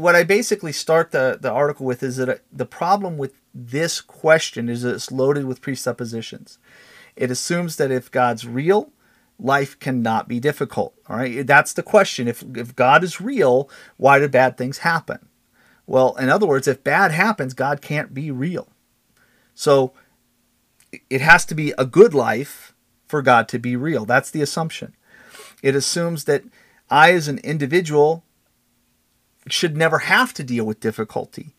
what 0.00 0.16
I 0.16 0.24
basically 0.24 0.72
start 0.72 1.10
the, 1.10 1.38
the 1.40 1.50
article 1.50 1.84
with 1.84 2.02
is 2.02 2.16
that 2.16 2.28
uh, 2.28 2.34
the 2.50 2.66
problem 2.66 3.18
with 3.18 3.34
this 3.54 4.00
question 4.00 4.68
is 4.68 4.82
that 4.82 4.94
it's 4.94 5.12
loaded 5.12 5.44
with 5.44 5.60
presuppositions. 5.60 6.58
It 7.16 7.30
assumes 7.30 7.76
that 7.76 7.90
if 7.90 8.10
God's 8.10 8.46
real, 8.46 8.92
life 9.38 9.78
cannot 9.78 10.26
be 10.26 10.40
difficult. 10.40 10.94
All 11.08 11.16
right, 11.16 11.46
that's 11.46 11.74
the 11.74 11.82
question. 11.82 12.28
If 12.28 12.42
if 12.54 12.74
God 12.74 13.04
is 13.04 13.20
real, 13.20 13.68
why 13.96 14.18
do 14.18 14.28
bad 14.28 14.56
things 14.56 14.78
happen? 14.78 15.28
Well, 15.86 16.14
in 16.16 16.28
other 16.28 16.46
words, 16.46 16.66
if 16.68 16.82
bad 16.82 17.10
happens, 17.12 17.52
God 17.52 17.82
can't 17.82 18.14
be 18.14 18.30
real. 18.30 18.68
So 19.54 19.92
it 21.10 21.20
has 21.20 21.44
to 21.46 21.54
be 21.54 21.74
a 21.76 21.84
good 21.84 22.14
life 22.14 22.74
for 23.06 23.22
God 23.22 23.48
to 23.48 23.58
be 23.58 23.76
real. 23.76 24.04
That's 24.04 24.30
the 24.30 24.40
assumption. 24.40 24.94
It 25.62 25.74
assumes 25.74 26.24
that 26.24 26.44
I, 26.88 27.12
as 27.12 27.28
an 27.28 27.38
individual, 27.38 28.24
should 29.48 29.76
never 29.76 30.00
have 30.00 30.34
to 30.34 30.44
deal 30.44 30.64
with 30.64 30.80
difficulty. 30.80 31.54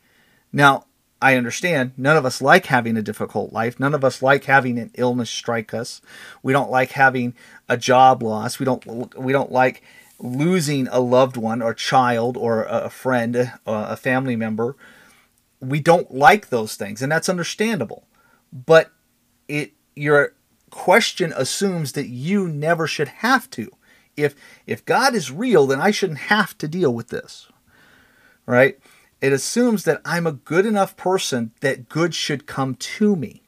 Now, 0.53 0.85
I 1.21 1.35
understand 1.35 1.93
none 1.97 2.17
of 2.17 2.25
us 2.25 2.41
like 2.41 2.65
having 2.65 2.97
a 2.97 3.03
difficult 3.03 3.53
life. 3.53 3.79
None 3.79 3.93
of 3.93 4.03
us 4.03 4.23
like 4.23 4.45
having 4.45 4.79
an 4.79 4.91
illness 4.95 5.29
strike 5.29 5.73
us. 5.73 6.01
We 6.41 6.51
don't 6.51 6.71
like 6.71 6.91
having 6.91 7.35
a 7.69 7.77
job 7.77 8.23
loss. 8.23 8.57
We 8.57 8.65
don't 8.65 9.15
we 9.17 9.31
don't 9.31 9.51
like 9.51 9.83
losing 10.17 10.87
a 10.87 10.99
loved 10.99 11.37
one 11.37 11.61
or 11.61 11.73
child 11.75 12.37
or 12.37 12.63
a 12.63 12.89
friend, 12.89 13.51
a 13.67 13.95
family 13.95 14.35
member. 14.35 14.75
We 15.59 15.79
don't 15.79 16.11
like 16.11 16.49
those 16.49 16.75
things, 16.75 17.03
and 17.03 17.11
that's 17.11 17.29
understandable. 17.29 18.07
But 18.51 18.91
it 19.47 19.73
your 19.95 20.33
question 20.71 21.33
assumes 21.35 21.91
that 21.91 22.07
you 22.07 22.47
never 22.47 22.87
should 22.87 23.09
have 23.09 23.47
to. 23.51 23.71
If 24.17 24.33
if 24.65 24.83
God 24.85 25.13
is 25.13 25.31
real, 25.31 25.67
then 25.67 25.79
I 25.79 25.91
shouldn't 25.91 26.19
have 26.19 26.57
to 26.57 26.67
deal 26.67 26.91
with 26.91 27.09
this 27.09 27.50
right? 28.51 28.77
It 29.21 29.31
assumes 29.31 29.85
that 29.85 30.01
I'm 30.03 30.27
a 30.27 30.33
good 30.33 30.65
enough 30.65 30.97
person 30.97 31.51
that 31.61 31.87
good 31.87 32.13
should 32.13 32.45
come 32.45 32.75
to 32.75 33.15
me. 33.15 33.43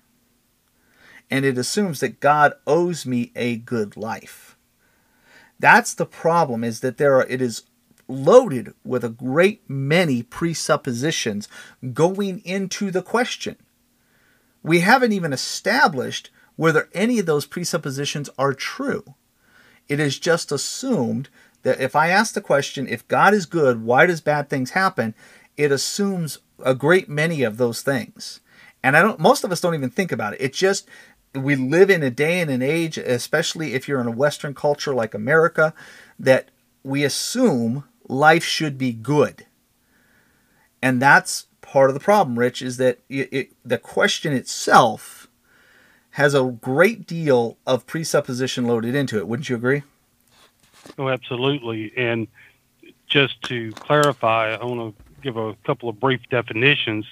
And 1.30 1.44
it 1.44 1.58
assumes 1.58 2.00
that 2.00 2.22
God 2.22 2.54
owes 2.66 3.06
me 3.06 3.32
a 3.36 3.58
good 3.58 3.98
life. 3.98 4.56
That's 5.60 5.94
the 5.94 6.06
problem 6.06 6.64
is 6.64 6.80
that 6.80 6.98
there 6.98 7.16
are 7.16 7.26
it 7.28 7.42
is 7.42 7.64
loaded 8.08 8.74
with 8.86 9.04
a 9.04 9.10
great 9.10 9.70
many 9.70 10.24
presuppositions 10.24 11.50
going 11.94 12.40
into 12.40 12.90
the 12.90 13.02
question. 13.02 13.58
We 14.62 14.82
haven't 14.82 15.12
even 15.12 15.34
established 15.34 16.30
whether 16.56 16.90
any 16.94 17.20
of 17.20 17.26
those 17.26 17.46
presuppositions 17.46 18.30
are 18.38 18.54
true. 18.54 19.16
It 19.90 20.00
is 20.00 20.18
just 20.20 20.52
assumed 20.52 21.30
that 21.64 21.82
if 21.82 21.96
I 21.96 22.10
ask 22.10 22.34
the 22.34 22.42
question, 22.42 22.88
if 22.88 23.08
God 23.08 23.34
is 23.34 23.46
good, 23.46 23.84
why 23.84 24.06
does 24.06 24.22
bad 24.22 24.50
things 24.50 24.72
happen? 24.72 25.16
It 25.58 25.72
assumes 25.72 26.40
a 26.64 26.76
great 26.76 27.10
many 27.10 27.44
of 27.44 27.58
those 27.58 27.82
things. 27.82 28.40
And 28.84 28.96
I 28.96 29.02
don't 29.02 29.20
most 29.20 29.44
of 29.44 29.52
us 29.52 29.62
don't 29.62 29.76
even 29.76 29.90
think 29.90 30.12
about 30.12 30.34
it. 30.34 30.42
It 30.42 30.54
just 30.54 30.88
we 31.34 31.56
live 31.56 31.90
in 31.90 32.04
a 32.04 32.12
day 32.12 32.42
and 32.42 32.52
an 32.52 32.62
age, 32.62 32.98
especially 32.98 33.74
if 33.74 33.88
you're 33.88 34.02
in 34.02 34.08
a 34.08 34.12
Western 34.12 34.54
culture 34.54 34.94
like 34.94 35.14
America, 35.14 35.74
that 36.20 36.50
we 36.84 37.04
assume 37.04 37.86
life 38.08 38.44
should 38.44 38.78
be 38.78 38.92
good. 38.92 39.46
And 40.82 41.02
that's 41.02 41.48
part 41.62 41.90
of 41.90 41.94
the 41.94 42.00
problem, 42.00 42.38
Rich, 42.38 42.62
is 42.62 42.78
that 42.78 43.00
it, 43.10 43.30
it, 43.32 43.54
the 43.64 43.78
question 43.78 44.34
itself 44.34 45.28
has 46.12 46.36
a 46.36 46.44
great 46.44 47.08
deal 47.08 47.58
of 47.66 47.88
presupposition 47.88 48.66
loaded 48.66 48.94
into 48.94 49.18
it. 49.18 49.28
Wouldn't 49.28 49.50
you 49.50 49.56
agree? 49.56 49.84
Oh, 50.98 51.10
absolutely. 51.10 51.92
And 51.96 52.28
just 53.08 53.42
to 53.44 53.72
clarify, 53.74 54.56
I 54.56 54.64
want 54.64 54.96
to 54.96 55.04
give 55.22 55.38
a 55.38 55.56
couple 55.66 55.90
of 55.90 56.00
brief 56.00 56.22
definitions 56.30 57.06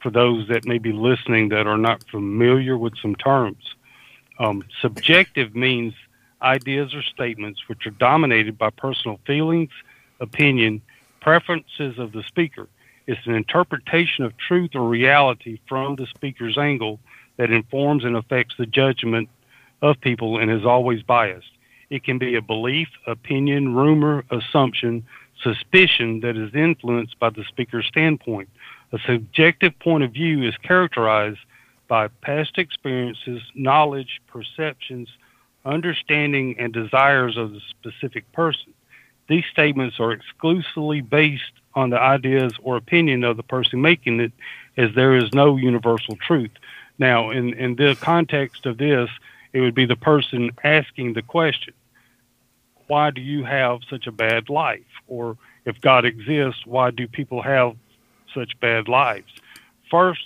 for 0.00 0.10
those 0.10 0.48
that 0.48 0.66
may 0.66 0.78
be 0.78 0.92
listening 0.92 1.48
that 1.48 1.66
are 1.66 1.78
not 1.78 2.04
familiar 2.10 2.76
with 2.76 2.96
some 2.98 3.14
terms. 3.14 3.74
Um, 4.38 4.64
subjective 4.80 5.54
means 5.54 5.94
ideas 6.42 6.94
or 6.94 7.02
statements 7.02 7.68
which 7.68 7.86
are 7.86 7.90
dominated 7.90 8.58
by 8.58 8.70
personal 8.70 9.18
feelings, 9.26 9.70
opinion, 10.20 10.82
preferences 11.20 11.98
of 11.98 12.12
the 12.12 12.22
speaker. 12.22 12.68
It's 13.06 13.26
an 13.26 13.34
interpretation 13.34 14.24
of 14.24 14.36
truth 14.36 14.74
or 14.74 14.86
reality 14.88 15.58
from 15.68 15.96
the 15.96 16.06
speaker's 16.06 16.58
angle 16.58 17.00
that 17.36 17.50
informs 17.50 18.04
and 18.04 18.16
affects 18.16 18.56
the 18.58 18.66
judgment 18.66 19.28
of 19.82 20.00
people 20.00 20.38
and 20.38 20.50
is 20.50 20.64
always 20.64 21.02
biased. 21.02 21.50
It 21.94 22.02
can 22.02 22.18
be 22.18 22.34
a 22.34 22.42
belief, 22.42 22.88
opinion, 23.06 23.72
rumor, 23.72 24.24
assumption, 24.28 25.06
suspicion 25.40 26.18
that 26.22 26.36
is 26.36 26.52
influenced 26.52 27.16
by 27.20 27.30
the 27.30 27.44
speaker's 27.44 27.86
standpoint. 27.86 28.48
A 28.90 28.98
subjective 29.06 29.78
point 29.78 30.02
of 30.02 30.10
view 30.10 30.42
is 30.42 30.56
characterized 30.56 31.38
by 31.86 32.08
past 32.08 32.58
experiences, 32.58 33.42
knowledge, 33.54 34.20
perceptions, 34.26 35.08
understanding, 35.64 36.56
and 36.58 36.72
desires 36.72 37.36
of 37.36 37.52
the 37.52 37.60
specific 37.70 38.24
person. 38.32 38.74
These 39.28 39.44
statements 39.52 40.00
are 40.00 40.10
exclusively 40.10 41.00
based 41.00 41.52
on 41.76 41.90
the 41.90 42.00
ideas 42.00 42.54
or 42.64 42.76
opinion 42.76 43.22
of 43.22 43.36
the 43.36 43.44
person 43.44 43.80
making 43.80 44.18
it, 44.18 44.32
as 44.76 44.92
there 44.96 45.14
is 45.14 45.32
no 45.32 45.56
universal 45.56 46.16
truth. 46.16 46.50
Now, 46.98 47.30
in, 47.30 47.54
in 47.54 47.76
the 47.76 47.96
context 48.00 48.66
of 48.66 48.78
this, 48.78 49.08
it 49.52 49.60
would 49.60 49.76
be 49.76 49.86
the 49.86 49.94
person 49.94 50.50
asking 50.64 51.12
the 51.12 51.22
question 51.22 51.72
why 52.86 53.10
do 53.10 53.20
you 53.20 53.44
have 53.44 53.80
such 53.88 54.06
a 54.06 54.12
bad 54.12 54.48
life? 54.48 54.80
Or 55.08 55.36
if 55.64 55.80
God 55.80 56.04
exists, 56.04 56.66
why 56.66 56.90
do 56.90 57.06
people 57.08 57.42
have 57.42 57.76
such 58.32 58.58
bad 58.60 58.88
lives? 58.88 59.32
First, 59.90 60.20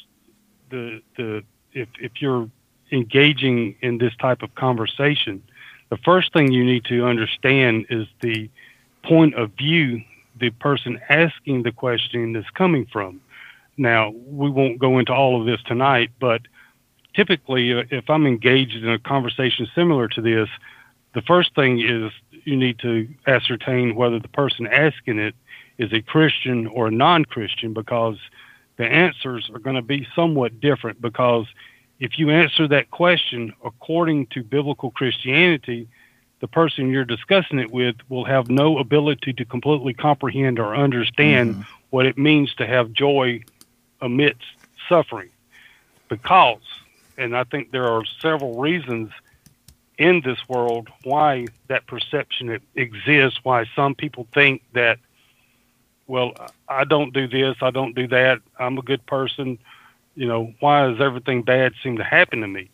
the 0.71 1.03
the 1.17 1.45
if 1.73 1.89
if 2.01 2.13
you're 2.21 2.49
engaging 2.91 3.77
in 3.83 3.99
this 3.99 4.15
type 4.17 4.43
of 4.43 4.55
conversation, 4.55 5.43
the 5.91 5.99
first 5.99 6.33
thing 6.33 6.53
you 6.53 6.65
need 6.65 6.85
to 6.87 7.07
understand 7.07 7.87
is 7.91 8.07
the 8.21 8.51
point 9.03 9.35
of 9.35 9.53
view 9.53 10.03
the 10.39 10.51
person 10.51 11.01
asking 11.09 11.63
the 11.63 11.73
question 11.73 12.37
is 12.37 12.45
coming 12.55 12.87
from. 12.93 13.21
Now, 13.77 14.11
we 14.11 14.51
won't 14.51 14.79
go 14.79 14.99
into 14.99 15.13
all 15.13 15.41
of 15.41 15.47
this 15.47 15.63
tonight, 15.63 16.11
but 16.21 16.43
typically, 17.15 17.73
uh, 17.73 17.85
if 17.91 18.09
I'm 18.11 18.27
engaged 18.27 18.77
in 18.77 18.89
a 18.89 18.99
conversation 18.99 19.69
similar 19.75 20.09
to 20.09 20.21
this, 20.21 20.49
the 21.15 21.23
first 21.23 21.55
thing 21.55 21.81
is 21.81 22.13
you 22.45 22.57
need 22.57 22.79
to 22.81 23.09
ascertain 23.27 23.95
whether 23.95 24.19
the 24.19 24.29
person 24.29 24.67
asking 24.67 25.19
it 25.19 25.35
is 25.79 25.93
a 25.93 26.03
Christian 26.03 26.67
or 26.67 26.89
a 26.89 26.91
non 26.91 27.25
Christian 27.25 27.73
because 27.73 28.17
the 28.77 28.87
answers 28.87 29.51
are 29.53 29.59
going 29.59 29.77
to 29.77 29.83
be 29.83 30.07
somewhat 30.15 30.61
different. 30.61 31.01
Because 31.01 31.47
if 31.99 32.19
you 32.19 32.31
answer 32.31 32.69
that 32.69 32.91
question 32.91 33.53
according 33.65 34.27
to 34.29 34.43
biblical 34.43 34.91
Christianity, 34.91 35.89
the 36.41 36.49
person 36.49 36.91
you're 36.91 37.05
discussing 37.05 37.59
it 37.59 37.73
with 37.73 37.97
will 38.09 38.25
have 38.25 38.49
no 38.49 38.79
ability 38.79 39.33
to 39.35 39.45
completely 39.45 39.95
comprehend 39.95 40.59
or 40.59 40.77
understand 40.77 41.55
mm-hmm. 41.55 41.63
what 41.91 42.07
it 42.07 42.17
means 42.17 42.55
to 42.55 42.67
have 42.67 42.93
joy 42.93 43.43
amidst 44.01 44.45
suffering. 44.89 45.31
Because 46.09 46.61
and 47.19 47.37
I 47.37 47.45
think 47.45 47.73
there 47.73 47.87
are 47.87 48.05
several 48.21 48.59
reasons 48.59 49.11
in 49.99 50.23
this 50.25 50.39
world 50.49 50.89
why 51.03 51.47
that 51.67 51.87
perception 51.87 52.61
exists, 52.77 53.41
why 53.43 53.67
some 53.75 53.95
people 53.95 54.27
think 54.33 54.63
that, 54.73 54.99
well, 56.07 56.33
I 56.69 56.85
don't 56.85 57.13
do 57.13 57.27
this, 57.27 57.57
I 57.61 57.71
don't 57.71 57.95
do 57.95 58.07
that, 58.09 58.41
I'm 58.59 58.79
a 58.79 58.83
good 58.83 59.05
person. 59.07 59.59
You 60.15 60.27
know, 60.27 60.55
why 60.61 60.89
does 60.89 61.01
everything 61.01 61.43
bad 61.43 61.75
seem 61.83 61.99
to 61.99 62.05
happen 62.05 62.41
to 62.41 62.49
me? 62.49 62.71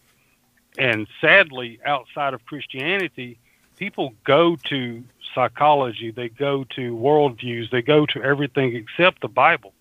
And 0.78 1.06
sadly, 1.20 1.80
outside 1.84 2.34
of 2.34 2.44
Christianity, 2.46 3.38
people 3.76 4.14
go 4.24 4.56
to 4.64 5.02
psychology, 5.34 6.10
they 6.10 6.28
go 6.28 6.64
to 6.76 6.96
worldviews, 6.96 7.70
they 7.70 7.82
go 7.82 8.06
to 8.06 8.22
everything 8.22 8.74
except 8.76 9.20
the 9.20 9.28
Bible. 9.28 9.72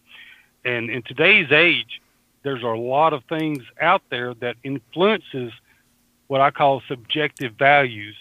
And 0.65 0.89
in 0.89 1.03
today's 1.03 1.51
age, 1.51 2.01
there's 2.43 2.63
a 2.63 2.67
lot 2.67 3.13
of 3.13 3.23
things 3.25 3.63
out 3.79 4.01
there 4.09 4.33
that 4.35 4.55
influences 4.63 5.51
what 6.27 6.41
I 6.41 6.51
call 6.51 6.81
subjective 6.87 7.53
values, 7.53 8.15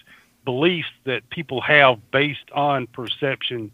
beliefs 0.44 0.88
that 1.04 1.28
people 1.30 1.60
have 1.60 1.98
based 2.10 2.50
on 2.52 2.86
perception, 2.88 3.70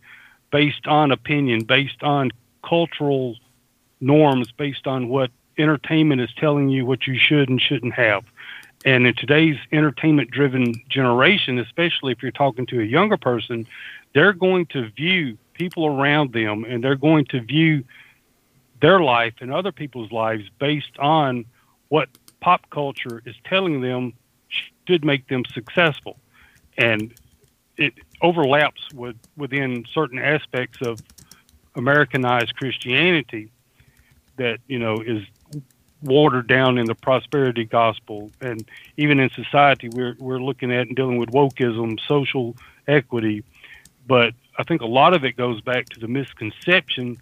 based 0.50 0.86
on 0.86 1.10
opinion, 1.10 1.64
based 1.64 2.02
on 2.02 2.30
cultural 2.62 3.36
norms, 4.00 4.52
based 4.52 4.86
on 4.86 5.08
what 5.08 5.30
entertainment 5.58 6.20
is 6.20 6.30
telling 6.36 6.68
you 6.68 6.86
what 6.86 7.06
you 7.06 7.18
should 7.18 7.48
and 7.48 7.60
shouldn't 7.60 7.94
have. 7.94 8.24
And 8.84 9.06
in 9.06 9.14
today's 9.14 9.56
entertainment 9.72 10.30
driven 10.30 10.74
generation, 10.88 11.58
especially 11.58 12.12
if 12.12 12.22
you're 12.22 12.30
talking 12.30 12.66
to 12.66 12.80
a 12.80 12.84
younger 12.84 13.16
person, 13.16 13.66
they're 14.14 14.32
going 14.32 14.66
to 14.66 14.88
view 14.90 15.36
people 15.54 15.86
around 15.86 16.32
them 16.32 16.64
and 16.64 16.82
they're 16.82 16.94
going 16.94 17.24
to 17.26 17.40
view 17.40 17.84
their 18.80 19.00
life 19.00 19.34
and 19.40 19.52
other 19.52 19.72
people's 19.72 20.12
lives 20.12 20.44
based 20.60 20.96
on 20.98 21.44
what 21.88 22.08
pop 22.40 22.68
culture 22.70 23.22
is 23.24 23.34
telling 23.44 23.80
them 23.80 24.12
should 24.86 25.04
make 25.04 25.28
them 25.28 25.44
successful. 25.52 26.18
And 26.76 27.12
it 27.76 27.94
overlaps 28.22 28.92
with 28.92 29.16
within 29.36 29.84
certain 29.92 30.18
aspects 30.18 30.78
of 30.82 31.00
Americanized 31.74 32.56
Christianity 32.56 33.50
that, 34.36 34.58
you 34.66 34.78
know, 34.78 35.00
is 35.00 35.24
watered 36.02 36.46
down 36.46 36.78
in 36.78 36.86
the 36.86 36.94
prosperity 36.94 37.64
gospel. 37.64 38.30
And 38.40 38.68
even 38.96 39.18
in 39.20 39.30
society, 39.30 39.88
we're, 39.88 40.16
we're 40.18 40.40
looking 40.40 40.72
at 40.72 40.86
and 40.86 40.96
dealing 40.96 41.18
with 41.18 41.30
wokeism, 41.30 41.98
social 42.06 42.56
equity. 42.86 43.44
But 44.06 44.34
I 44.58 44.62
think 44.62 44.80
a 44.80 44.86
lot 44.86 45.14
of 45.14 45.24
it 45.24 45.36
goes 45.36 45.60
back 45.60 45.88
to 45.90 46.00
the 46.00 46.08
misconception 46.08 47.18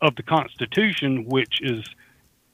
of 0.00 0.16
the 0.16 0.22
Constitution, 0.22 1.26
which 1.26 1.60
is 1.60 1.84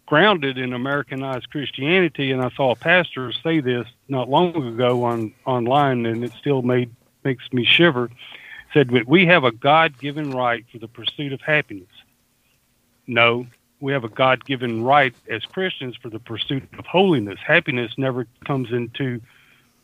grounded 0.07 0.57
in 0.57 0.73
Americanized 0.73 1.51
Christianity. 1.51 2.31
And 2.33 2.41
I 2.41 2.51
saw 2.51 2.71
a 2.71 2.77
pastor 2.77 3.33
say 3.33 3.61
this 3.61 3.87
not 4.09 4.31
long 4.31 4.55
ago 4.55 5.05
on 5.05 5.35
online, 5.45 6.07
and 6.07 6.25
it 6.25 6.33
still 6.33 6.63
made 6.63 6.91
makes 7.25 7.53
me 7.53 7.65
shiver. 7.65 8.09
Said 8.73 8.91
that 8.91 9.09
we 9.09 9.27
have 9.27 9.45
a 9.45 9.53
God-given 9.53 10.31
right 10.31 10.65
for 10.71 10.79
the 10.79 10.89
pursuit 10.89 11.33
of 11.33 11.41
happiness. 11.41 11.89
No, 13.07 13.47
we 13.81 13.93
have 13.93 14.05
a 14.05 14.09
God-given 14.09 14.83
right 14.83 15.15
as 15.29 15.45
Christians 15.45 15.97
for 15.97 16.09
the 16.09 16.19
pursuit 16.19 16.63
of 16.79 16.87
holiness. 16.87 17.39
Happiness 17.45 17.93
never 17.97 18.27
comes 18.45 18.73
into 18.73 19.21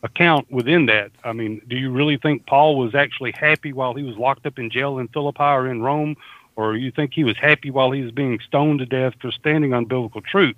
account 0.03 0.51
within 0.51 0.85
that. 0.87 1.11
I 1.23 1.31
mean, 1.33 1.61
do 1.67 1.77
you 1.77 1.91
really 1.91 2.17
think 2.17 2.45
Paul 2.45 2.77
was 2.77 2.93
actually 2.93 3.31
happy 3.31 3.71
while 3.71 3.93
he 3.93 4.03
was 4.03 4.17
locked 4.17 4.45
up 4.45 4.59
in 4.59 4.69
jail 4.69 4.99
in 4.99 5.07
Philippi 5.07 5.43
or 5.43 5.67
in 5.67 5.81
Rome, 5.81 6.17
or 6.55 6.75
you 6.75 6.91
think 6.91 7.13
he 7.13 7.23
was 7.23 7.37
happy 7.37 7.71
while 7.71 7.91
he 7.91 8.01
was 8.01 8.11
being 8.11 8.39
stoned 8.39 8.79
to 8.79 8.85
death 8.85 9.13
for 9.19 9.31
standing 9.31 9.73
on 9.73 9.85
biblical 9.85 10.21
truth. 10.21 10.55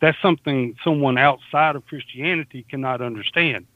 That's 0.00 0.20
something 0.20 0.76
someone 0.84 1.18
outside 1.18 1.76
of 1.76 1.86
Christianity 1.86 2.64
cannot 2.68 3.00
understand. 3.00 3.66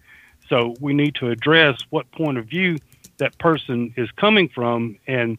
So 0.48 0.76
we 0.80 0.92
need 0.92 1.14
to 1.16 1.30
address 1.30 1.80
what 1.90 2.10
point 2.12 2.38
of 2.38 2.46
view 2.46 2.78
that 3.18 3.38
person 3.38 3.94
is 3.96 4.10
coming 4.12 4.48
from, 4.48 4.98
and 5.06 5.38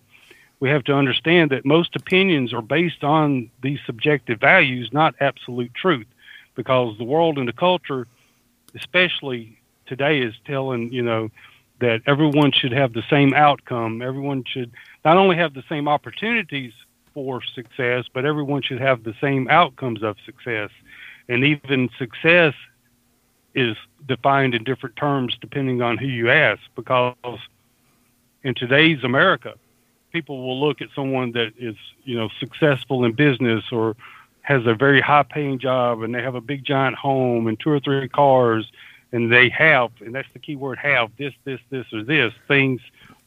we 0.60 0.70
have 0.70 0.84
to 0.86 0.94
understand 0.94 1.52
that 1.52 1.66
most 1.66 1.96
opinions 1.96 2.54
are 2.54 2.62
based 2.62 3.04
on 3.04 3.50
these 3.62 3.80
subjective 3.86 4.40
values, 4.40 4.90
not 4.94 5.16
absolute 5.20 5.74
truth, 5.74 6.08
because 6.56 6.98
the 6.98 7.04
world 7.04 7.38
and 7.38 7.48
the 7.48 7.54
culture, 7.54 8.08
especially 8.76 9.60
today, 9.86 10.22
is 10.22 10.34
telling 10.46 10.92
you 10.92 11.02
know 11.02 11.30
that 11.80 12.02
everyone 12.08 12.52
should 12.52 12.72
have 12.72 12.94
the 12.94 13.04
same 13.10 13.34
outcome. 13.34 14.02
Everyone 14.02 14.44
should 14.46 14.72
not 15.06 15.18
only 15.18 15.36
have 15.36 15.54
the 15.54 15.64
same 15.68 15.88
opportunities 15.88 16.74
for 17.14 17.42
success, 17.42 18.06
but 18.14 18.26
everyone 18.26 18.62
should 18.62 18.82
have 18.82 19.04
the 19.04 19.16
same 19.22 19.48
outcomes 19.50 20.04
of 20.04 20.18
success. 20.26 20.70
And 21.30 21.44
even 21.44 21.90
success 21.98 22.54
is 23.54 23.78
defined 24.08 24.56
in 24.56 24.64
different 24.64 24.96
terms 24.96 25.38
depending 25.40 25.82
on 25.82 25.98
who 25.98 26.08
you 26.08 26.30
ask, 26.32 26.62
because 26.76 27.16
in 28.44 28.56
today's 28.56 29.04
America, 29.04 29.54
people 30.12 30.42
will 30.46 30.60
look 30.60 30.82
at 30.82 30.90
someone 30.96 31.32
that 31.34 31.54
is, 31.58 31.76
you 32.04 32.18
know, 32.18 32.30
successful 32.40 33.06
in 33.06 33.14
business 33.14 33.64
or 33.72 33.96
has 34.42 34.66
a 34.66 34.74
very 34.74 35.00
high 35.00 35.24
paying 35.24 35.60
job 35.60 36.02
and 36.02 36.14
they 36.14 36.22
have 36.22 36.36
a 36.36 36.42
big 36.42 36.66
giant 36.66 36.96
home 36.96 37.48
and 37.48 37.60
two 37.60 37.70
or 37.70 37.80
three 37.80 38.08
cars 38.10 38.70
and 39.12 39.32
they 39.32 39.48
have, 39.50 39.92
and 40.02 40.14
that's 40.14 40.28
the 40.34 40.40
key 40.40 40.56
word 40.56 40.80
have, 40.80 41.12
this, 41.18 41.34
this, 41.46 41.60
this, 41.70 41.86
or 41.94 42.04
this, 42.04 42.34
things 42.48 42.82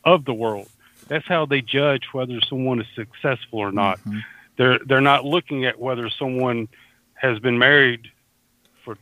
of 0.04 0.24
the 0.24 0.34
world. 0.34 0.68
That's 1.08 1.26
how 1.26 1.46
they 1.46 1.62
judge 1.62 2.08
whether 2.12 2.40
someone 2.40 2.80
is 2.80 2.86
successful 2.94 3.58
or 3.58 3.72
not. 3.72 3.98
Mm-hmm. 4.00 4.18
They're 4.56 4.78
they're 4.78 5.00
not 5.00 5.24
looking 5.24 5.64
at 5.64 5.78
whether 5.78 6.08
someone 6.10 6.68
has 7.14 7.38
been 7.38 7.58
married 7.58 8.10
for 8.84 8.96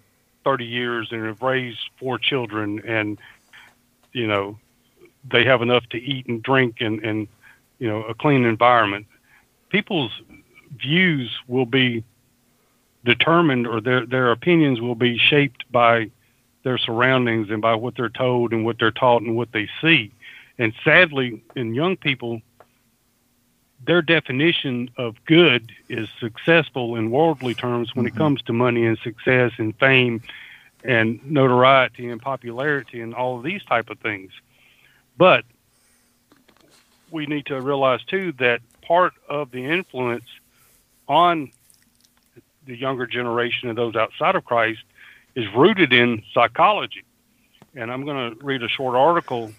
30 0.44 0.64
years 0.64 1.08
and 1.10 1.24
have 1.26 1.42
raised 1.42 1.78
four 1.98 2.18
children 2.18 2.80
and 2.86 3.18
you 4.12 4.26
know 4.26 4.58
they 5.30 5.44
have 5.44 5.62
enough 5.62 5.86
to 5.90 5.98
eat 5.98 6.26
and 6.26 6.42
drink 6.42 6.76
and 6.80 7.02
and 7.04 7.28
you 7.78 7.88
know 7.88 8.02
a 8.04 8.14
clean 8.14 8.44
environment. 8.44 9.06
People's 9.70 10.12
views 10.76 11.30
will 11.48 11.66
be 11.66 12.04
determined 13.04 13.66
or 13.66 13.80
their 13.80 14.06
their 14.06 14.30
opinions 14.32 14.80
will 14.80 14.94
be 14.94 15.18
shaped 15.18 15.64
by 15.70 16.10
their 16.64 16.78
surroundings 16.78 17.50
and 17.50 17.60
by 17.60 17.74
what 17.74 17.94
they're 17.94 18.08
told 18.08 18.52
and 18.52 18.64
what 18.64 18.78
they're 18.78 18.90
taught 18.90 19.22
and 19.22 19.36
what 19.36 19.52
they 19.52 19.68
see. 19.80 20.10
And 20.58 20.72
sadly, 20.84 21.42
in 21.56 21.74
young 21.74 21.96
people, 21.96 22.40
their 23.84 24.02
definition 24.02 24.90
of 24.96 25.16
good 25.26 25.72
is 25.88 26.08
successful 26.20 26.96
in 26.96 27.10
worldly 27.10 27.54
terms 27.54 27.94
when 27.94 28.06
mm-hmm. 28.06 28.16
it 28.16 28.18
comes 28.18 28.42
to 28.42 28.52
money 28.52 28.86
and 28.86 28.98
success 28.98 29.52
and 29.58 29.76
fame 29.78 30.22
and 30.84 31.24
notoriety 31.30 32.08
and 32.08 32.20
popularity 32.20 33.00
and 33.00 33.14
all 33.14 33.38
of 33.38 33.42
these 33.42 33.64
type 33.64 33.90
of 33.90 33.98
things. 33.98 34.32
But 35.16 35.44
we 37.10 37.26
need 37.26 37.46
to 37.46 37.60
realize 37.60 38.02
too 38.04 38.32
that 38.38 38.60
part 38.82 39.14
of 39.28 39.50
the 39.50 39.64
influence 39.64 40.24
on 41.08 41.50
the 42.66 42.76
younger 42.76 43.06
generation 43.06 43.68
and 43.68 43.76
those 43.76 43.94
outside 43.94 44.34
of 44.34 44.44
Christ 44.44 44.80
is 45.34 45.46
rooted 45.54 45.92
in 45.92 46.22
psychology. 46.32 47.04
And 47.74 47.90
I'm 47.90 48.04
going 48.04 48.36
to 48.36 48.44
read 48.44 48.62
a 48.62 48.68
short 48.68 48.94
article 48.94 49.52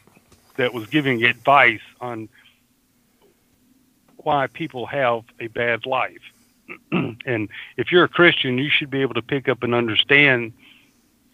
that 0.58 0.74
was 0.74 0.88
giving 0.88 1.24
advice 1.24 1.82
on 2.00 2.30
why 4.18 4.48
people 4.48 4.86
have 4.86 5.24
a 5.40 5.48
bad 5.48 5.86
life. 5.86 6.22
and 6.92 7.50
if 7.78 7.92
you're 7.92 8.06
a 8.06 8.10
Christian, 8.10 8.58
you 8.58 8.70
should 8.70 8.90
be 8.90 9.02
able 9.02 9.14
to 9.14 9.22
pick 9.22 9.48
up 9.48 9.64
and 9.64 9.76
understand 9.76 10.54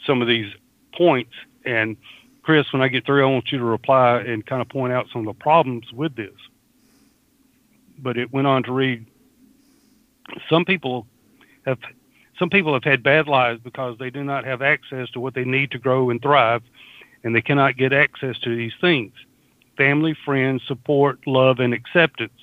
some 0.06 0.22
of 0.22 0.28
these 0.28 0.54
points. 0.94 1.34
And 1.66 1.96
Chris, 2.42 2.74
when 2.74 2.82
I 2.82 2.88
get 2.88 3.06
through, 3.06 3.26
I 3.26 3.32
want 3.32 3.52
you 3.52 3.60
to 3.60 3.64
reply 3.64 4.20
and 4.20 4.46
kind 4.46 4.62
of 4.62 4.68
point 4.68 4.92
out 4.92 5.08
some 5.12 5.28
of 5.28 5.38
the 5.38 5.42
problems 5.42 5.92
with 5.94 6.16
this. 6.16 6.34
But 7.98 8.18
it 8.18 8.34
went 8.34 8.48
on 8.48 8.64
to 8.64 8.72
read 8.72 9.06
some 10.50 10.66
people 10.66 11.08
have 11.66 11.80
Some 12.40 12.50
people 12.50 12.74
have 12.74 12.84
had 12.84 13.04
bad 13.04 13.28
lives 13.28 13.62
because 13.64 13.98
they 14.00 14.10
do 14.10 14.24
not 14.24 14.46
have 14.46 14.62
access 14.62 15.10
to 15.12 15.20
what 15.20 15.34
they 15.34 15.46
need 15.46 15.72
to 15.72 15.78
grow 15.78 16.10
and 16.10 16.22
thrive, 16.22 16.64
and 17.24 17.36
they 17.36 17.42
cannot 17.42 17.78
get 17.78 17.94
access 17.94 18.38
to 18.40 18.56
these 18.56 18.74
things 18.80 19.14
family, 19.78 20.16
friends, 20.26 20.62
support, 20.68 21.20
love, 21.26 21.60
and 21.60 21.74
acceptance. 21.74 22.34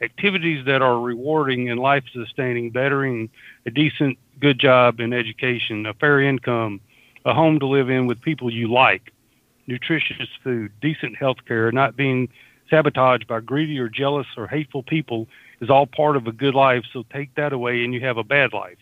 Activities 0.00 0.64
that 0.66 0.82
are 0.82 1.00
rewarding 1.00 1.70
and 1.70 1.80
life 1.80 2.04
sustaining, 2.12 2.70
bettering 2.70 3.30
a 3.66 3.70
decent, 3.70 4.18
good 4.38 4.58
job 4.58 5.00
in 5.00 5.12
education, 5.12 5.86
a 5.86 5.94
fair 5.94 6.20
income, 6.20 6.80
a 7.24 7.32
home 7.32 7.58
to 7.58 7.66
live 7.66 7.88
in 7.88 8.06
with 8.06 8.20
people 8.20 8.52
you 8.52 8.70
like, 8.70 9.12
nutritious 9.66 10.28
food, 10.42 10.70
decent 10.80 11.16
health 11.16 11.38
care, 11.46 11.72
not 11.72 11.96
being 11.96 12.28
sabotaged 12.68 13.26
by 13.26 13.40
greedy 13.40 13.78
or 13.78 13.88
jealous 13.88 14.26
or 14.36 14.46
hateful 14.46 14.82
people 14.82 15.26
is 15.60 15.70
all 15.70 15.86
part 15.86 16.16
of 16.16 16.26
a 16.26 16.32
good 16.32 16.54
life. 16.54 16.84
So 16.92 17.04
take 17.12 17.34
that 17.36 17.52
away 17.52 17.84
and 17.84 17.94
you 17.94 18.00
have 18.00 18.18
a 18.18 18.24
bad 18.24 18.52
life. 18.52 18.78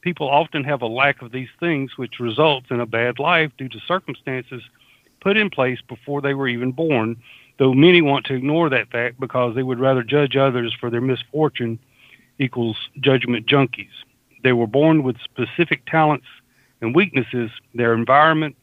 People 0.00 0.28
often 0.28 0.64
have 0.64 0.82
a 0.82 0.86
lack 0.86 1.22
of 1.22 1.32
these 1.32 1.48
things, 1.58 1.96
which 1.96 2.20
results 2.20 2.66
in 2.70 2.80
a 2.80 2.86
bad 2.86 3.18
life 3.18 3.50
due 3.58 3.68
to 3.68 3.80
circumstances 3.80 4.62
put 5.20 5.36
in 5.36 5.50
place 5.50 5.80
before 5.88 6.20
they 6.20 6.34
were 6.34 6.48
even 6.48 6.72
born, 6.72 7.16
though 7.58 7.74
many 7.74 8.00
want 8.00 8.26
to 8.26 8.34
ignore 8.34 8.70
that 8.70 8.90
fact 8.90 9.18
because 9.18 9.54
they 9.54 9.62
would 9.62 9.80
rather 9.80 10.02
judge 10.02 10.36
others 10.36 10.74
for 10.78 10.90
their 10.90 11.00
misfortune 11.00 11.78
equals 12.38 12.76
judgment 13.00 13.46
junkies. 13.46 13.88
They 14.44 14.52
were 14.52 14.68
born 14.68 15.02
with 15.02 15.16
specific 15.18 15.84
talents 15.86 16.26
and 16.80 16.94
weaknesses, 16.94 17.50
their 17.74 17.94
environment, 17.94 18.56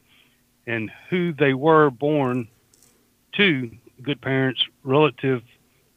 and 0.66 0.90
who 1.10 1.34
they 1.34 1.52
were 1.52 1.90
born 1.90 2.48
to 3.32 3.70
good 4.02 4.20
parents, 4.20 4.64
relative 4.82 5.42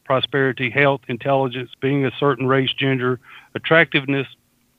prosperity, 0.04 0.70
health, 0.70 1.02
intelligence, 1.08 1.70
being 1.80 2.06
a 2.06 2.12
certain 2.20 2.48
race, 2.48 2.74
gender, 2.74 3.20
attractiveness, 3.56 4.28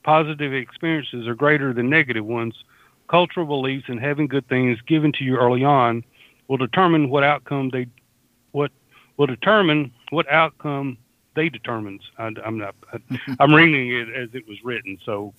positive 0.03 0.53
experiences 0.53 1.27
are 1.27 1.35
greater 1.35 1.73
than 1.73 1.89
negative 1.89 2.25
ones. 2.25 2.63
Cultural 3.09 3.45
beliefs 3.45 3.85
and 3.87 3.99
having 3.99 4.27
good 4.27 4.47
things 4.47 4.79
given 4.81 5.11
to 5.13 5.23
you 5.23 5.37
early 5.37 5.63
on 5.63 6.03
will 6.47 6.57
determine 6.57 7.09
what 7.09 7.23
outcome 7.23 7.69
they 7.69 7.87
what 8.51 8.71
will 9.17 9.27
determine 9.27 9.91
what 10.09 10.29
outcome 10.31 10.97
they 11.35 11.49
determines. 11.49 12.01
I, 12.17 12.31
am 12.45 12.57
not. 12.57 12.75
I, 13.39 13.43
am 13.43 13.53
reading 13.53 13.93
it 13.93 14.13
as 14.13 14.29
it 14.33 14.47
was 14.47 14.57
written, 14.63 14.97
so 15.05 15.33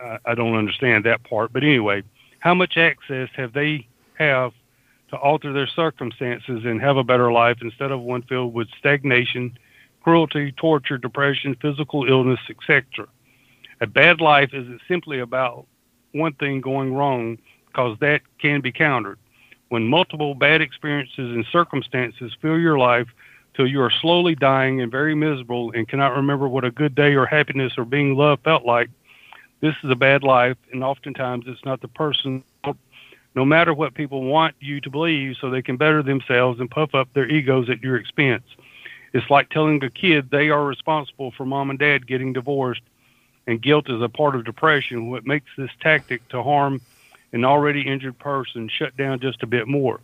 I, 0.00 0.18
I 0.24 0.34
don't 0.34 0.54
understand 0.54 1.04
that 1.04 1.22
part. 1.24 1.52
But 1.52 1.62
anyway, 1.62 2.02
how 2.40 2.54
much 2.54 2.76
access 2.76 3.28
have 3.36 3.52
they 3.52 3.86
have 4.18 4.52
to 5.08 5.16
alter 5.16 5.52
their 5.52 5.66
circumstances 5.66 6.64
and 6.64 6.80
have 6.80 6.96
a 6.96 7.04
better 7.04 7.32
life 7.32 7.58
instead 7.62 7.90
of 7.90 8.00
one 8.00 8.22
filled 8.22 8.52
with 8.52 8.68
stagnation, 8.78 9.56
cruelty, 10.02 10.52
torture, 10.52 10.98
depression, 10.98 11.56
physical 11.60 12.04
illness, 12.06 12.40
etc. 12.50 13.06
A 13.80 13.86
bad 13.86 14.20
life 14.20 14.50
isn't 14.52 14.80
simply 14.86 15.20
about 15.20 15.66
one 16.12 16.34
thing 16.34 16.60
going 16.60 16.94
wrong, 16.94 17.38
because 17.66 17.98
that 17.98 18.20
can 18.38 18.60
be 18.60 18.70
countered. 18.70 19.18
When 19.68 19.88
multiple 19.88 20.34
bad 20.34 20.60
experiences 20.60 21.34
and 21.34 21.44
circumstances 21.50 22.32
fill 22.40 22.58
your 22.58 22.78
life 22.78 23.08
till 23.54 23.66
you 23.66 23.80
are 23.80 23.90
slowly 23.90 24.34
dying 24.34 24.80
and 24.80 24.92
very 24.92 25.14
miserable 25.14 25.72
and 25.72 25.88
cannot 25.88 26.14
remember 26.14 26.46
what 26.46 26.64
a 26.64 26.70
good 26.70 26.94
day 26.94 27.14
or 27.14 27.26
happiness 27.26 27.72
or 27.76 27.84
being 27.84 28.14
loved 28.14 28.44
felt 28.44 28.64
like, 28.64 28.90
this 29.60 29.74
is 29.82 29.90
a 29.90 29.96
bad 29.96 30.22
life, 30.22 30.56
and 30.72 30.84
oftentimes 30.84 31.46
it's 31.48 31.64
not 31.64 31.80
the 31.80 31.88
person 31.88 32.44
no 33.34 33.44
matter 33.44 33.74
what 33.74 33.94
people 33.94 34.22
want 34.22 34.54
you 34.60 34.80
to 34.80 34.90
believe 34.90 35.36
so 35.40 35.50
they 35.50 35.62
can 35.62 35.76
better 35.76 36.02
themselves 36.02 36.60
and 36.60 36.70
puff 36.70 36.94
up 36.94 37.08
their 37.14 37.28
egos 37.28 37.68
at 37.68 37.82
your 37.82 37.96
expense. 37.96 38.44
It's 39.12 39.28
like 39.28 39.50
telling 39.50 39.82
a 39.82 39.90
kid 39.90 40.30
they 40.30 40.50
are 40.50 40.64
responsible 40.64 41.32
for 41.32 41.44
mom 41.44 41.70
and 41.70 41.78
dad 41.78 42.06
getting 42.06 42.32
divorced 42.32 42.82
and 43.46 43.60
guilt 43.60 43.90
is 43.90 44.00
a 44.00 44.08
part 44.08 44.34
of 44.34 44.44
depression, 44.44 45.10
what 45.10 45.26
makes 45.26 45.50
this 45.56 45.70
tactic 45.80 46.26
to 46.28 46.42
harm 46.42 46.80
an 47.32 47.44
already 47.44 47.82
injured 47.82 48.18
person 48.18 48.68
shut 48.68 48.96
down 48.96 49.20
just 49.20 49.42
a 49.42 49.46
bit 49.46 49.66
more. 49.66 50.00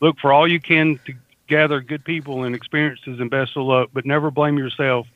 Look 0.00 0.18
for 0.18 0.32
all 0.32 0.48
you 0.48 0.60
can 0.60 0.98
to 1.06 1.14
gather 1.46 1.80
good 1.80 2.04
people 2.04 2.44
and 2.44 2.54
experiences 2.54 3.20
and 3.20 3.28
best 3.28 3.56
of 3.56 3.64
luck, 3.64 3.90
but 3.92 4.06
never 4.06 4.30
blame 4.30 4.56
yourself. 4.56 5.06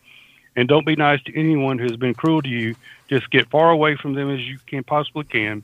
And 0.57 0.69
don't 0.69 0.87
be 0.87 0.97
nice 0.97 1.23
to 1.23 1.37
anyone 1.37 1.79
who 1.79 1.85
has 1.85 1.97
been 1.97 2.15
cruel 2.15 2.43
to 2.43 2.49
you. 2.49 2.75
Just 3.09 3.31
get 3.31 3.49
far 3.51 3.71
away 3.71 3.97
from 3.97 4.15
them 4.15 4.31
as 4.31 4.41
you 4.41 4.59
can 4.67 4.85
possibly 4.85 5.25
can 5.25 5.63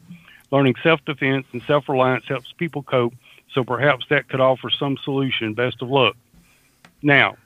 Learning 0.50 0.74
self 0.82 1.04
defense 1.04 1.46
and 1.52 1.62
self 1.62 1.88
reliance 1.88 2.24
helps 2.26 2.52
people 2.52 2.82
cope, 2.82 3.14
so 3.52 3.62
perhaps 3.62 4.06
that 4.10 4.28
could 4.28 4.40
offer 4.40 4.68
some 4.68 4.96
solution. 5.04 5.54
Best 5.54 5.80
of 5.80 5.90
luck. 5.90 6.16
Now, 7.02 7.36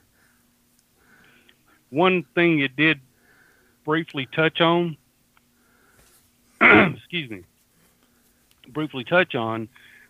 one 1.89 2.23
thing 2.33 2.59
it 2.59 2.75
did 2.75 2.99
briefly 3.85 4.27
touch 4.31 4.59
on, 4.59 4.97
excuse 6.61 7.29
me, 7.29 7.43
briefly 8.67 9.03
touch 9.03 9.35
on 9.35 9.69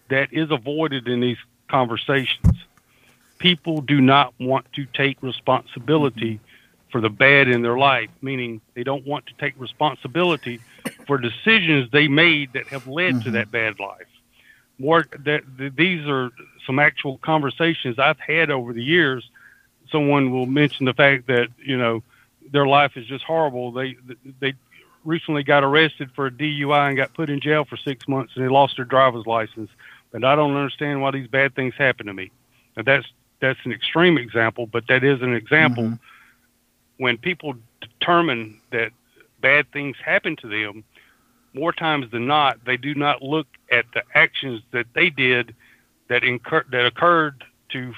that 0.09 0.29
is 0.31 0.49
avoided 0.49 1.07
in 1.07 1.19
these 1.19 1.37
conversations. 1.67 2.57
People 3.37 3.81
do 3.81 4.01
not 4.01 4.33
want 4.39 4.71
to 4.73 4.85
take 4.85 5.21
responsibility 5.21 6.39
for 6.89 7.01
the 7.01 7.09
bad 7.09 7.49
in 7.49 7.61
their 7.61 7.77
life, 7.77 8.09
meaning 8.21 8.61
they 8.73 8.83
don't 8.83 9.05
want 9.05 9.25
to 9.27 9.33
take 9.33 9.53
responsibility 9.59 10.61
for 11.05 11.17
decisions 11.17 11.91
they 11.91 12.07
made 12.07 12.53
that 12.53 12.67
have 12.67 12.87
led 12.87 13.15
mm-hmm. 13.15 13.23
to 13.23 13.31
that 13.31 13.51
bad 13.51 13.79
life. 13.79 14.07
More 14.79 15.05
that 15.19 15.43
these 15.75 16.07
are 16.07 16.31
some 16.65 16.79
actual 16.79 17.17
conversations 17.17 17.99
I've 17.99 18.19
had 18.19 18.49
over 18.49 18.73
the 18.73 18.83
years. 18.83 19.29
Someone 19.91 20.31
will 20.31 20.45
mention 20.45 20.85
the 20.85 20.93
fact 20.93 21.27
that 21.27 21.49
you 21.63 21.77
know 21.77 22.03
their 22.51 22.67
life 22.67 22.93
is 22.95 23.05
just 23.05 23.23
horrible. 23.23 23.71
They 23.71 23.95
they 24.39 24.53
recently 25.03 25.43
got 25.43 25.63
arrested 25.63 26.09
for 26.15 26.27
a 26.27 26.31
DUI 26.31 26.89
and 26.89 26.97
got 26.97 27.13
put 27.13 27.29
in 27.29 27.39
jail 27.39 27.65
for 27.65 27.77
six 27.77 28.07
months, 28.07 28.33
and 28.35 28.43
they 28.43 28.49
lost 28.49 28.75
their 28.77 28.85
driver's 28.85 29.25
license. 29.25 29.69
But 30.11 30.23
I 30.23 30.35
don't 30.35 30.55
understand 30.55 31.01
why 31.01 31.11
these 31.11 31.27
bad 31.27 31.55
things 31.55 31.73
happen 31.77 32.07
to 32.07 32.13
me. 32.13 32.31
Now 32.75 32.83
that's 32.83 33.07
that's 33.39 33.59
an 33.65 33.71
extreme 33.71 34.17
example, 34.17 34.65
but 34.65 34.87
that 34.87 35.03
is 35.03 35.21
an 35.21 35.33
example. 35.33 35.83
Mm-hmm. 35.83 35.95
When 36.97 37.17
people 37.17 37.55
determine 37.81 38.59
that 38.71 38.91
bad 39.41 39.71
things 39.71 39.97
happen 40.03 40.35
to 40.37 40.47
them, 40.47 40.83
more 41.53 41.73
times 41.73 42.09
than 42.11 42.27
not, 42.27 42.63
they 42.65 42.77
do 42.77 42.95
not 42.95 43.21
look 43.21 43.47
at 43.71 43.85
the 43.93 44.03
actions 44.13 44.61
that 44.71 44.87
they 44.93 45.09
did 45.09 45.55
that 46.07 46.23
incur- 46.23 46.65
that 46.71 46.85
occurred 46.85 47.43
to 47.69 47.89
f- 47.89 47.95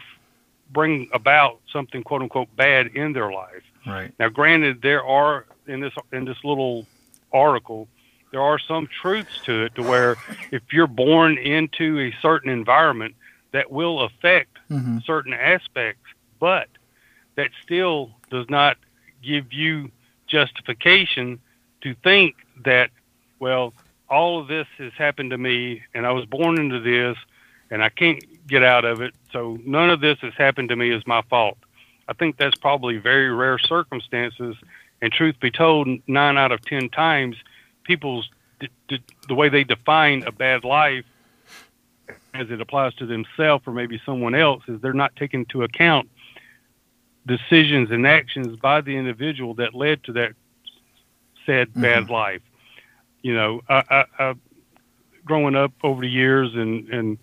bring 0.71 1.09
about 1.13 1.59
something 1.71 2.03
quote 2.03 2.21
unquote 2.21 2.53
bad 2.55 2.87
in 2.87 3.13
their 3.13 3.31
life. 3.31 3.63
Right. 3.87 4.13
Now, 4.19 4.29
granted, 4.29 4.81
there 4.81 5.03
are 5.03 5.45
in 5.67 5.79
this 5.79 5.93
in 6.11 6.25
this 6.25 6.37
little 6.43 6.85
article, 7.31 7.87
there 8.31 8.41
are 8.41 8.59
some 8.59 8.87
truths 8.87 9.39
to 9.45 9.63
it 9.63 9.75
to 9.75 9.83
where 9.83 10.17
if 10.51 10.61
you're 10.71 10.87
born 10.87 11.37
into 11.37 11.99
a 11.99 12.13
certain 12.21 12.49
environment, 12.49 13.15
that 13.51 13.71
will 13.71 14.01
affect 14.01 14.57
mm-hmm. 14.69 14.99
certain 15.05 15.33
aspects, 15.33 16.09
but 16.39 16.67
that 17.35 17.49
still 17.63 18.11
does 18.29 18.49
not 18.49 18.77
give 19.23 19.53
you 19.53 19.89
justification 20.27 21.39
to 21.81 21.95
think 22.03 22.35
that 22.63 22.89
well, 23.39 23.73
all 24.09 24.39
of 24.39 24.47
this 24.47 24.67
has 24.77 24.91
happened 24.93 25.31
to 25.31 25.37
me, 25.37 25.83
and 25.93 26.05
I 26.05 26.11
was 26.11 26.25
born 26.25 26.59
into 26.59 26.79
this, 26.79 27.17
and 27.69 27.83
I 27.83 27.89
can't 27.89 28.23
get 28.47 28.63
out 28.63 28.85
of 28.85 29.01
it. 29.01 29.13
So 29.31 29.59
none 29.65 29.89
of 29.89 29.99
this 29.99 30.17
has 30.21 30.33
happened 30.33 30.69
to 30.69 30.75
me 30.75 30.91
is 30.91 31.05
my 31.05 31.21
fault. 31.29 31.57
I 32.07 32.13
think 32.13 32.37
that's 32.37 32.57
probably 32.57 32.97
very 32.97 33.31
rare 33.31 33.57
circumstances. 33.57 34.55
And 35.01 35.11
truth 35.11 35.39
be 35.39 35.51
told, 35.51 35.87
nine 36.07 36.37
out 36.37 36.51
of 36.51 36.61
ten 36.61 36.89
times, 36.89 37.35
people's 37.83 38.29
d- 38.59 38.69
d- 38.87 39.03
the 39.27 39.35
way 39.35 39.49
they 39.49 39.63
define 39.63 40.23
a 40.23 40.31
bad 40.31 40.63
life, 40.63 41.05
as 42.33 42.49
it 42.49 42.61
applies 42.61 42.93
to 42.95 43.05
themselves 43.05 43.67
or 43.67 43.73
maybe 43.73 44.01
someone 44.05 44.35
else, 44.35 44.63
is 44.67 44.81
they're 44.81 44.93
not 44.93 45.15
taking 45.15 45.41
into 45.41 45.63
account 45.63 46.09
decisions 47.25 47.91
and 47.91 48.07
actions 48.07 48.57
by 48.57 48.81
the 48.81 48.95
individual 48.95 49.53
that 49.55 49.75
led 49.75 50.03
to 50.05 50.13
that 50.13 50.31
said 51.45 51.69
mm-hmm. 51.69 51.81
bad 51.81 52.09
life 52.09 52.41
you 53.27 53.33
know, 53.33 53.61
I, 53.67 53.83
I, 53.89 54.05
I 54.19 54.33
growing 55.25 55.55
up 55.55 55.73
over 55.83 56.01
the 56.01 56.09
years 56.09 56.53
and 56.55 56.87
and 56.89 57.17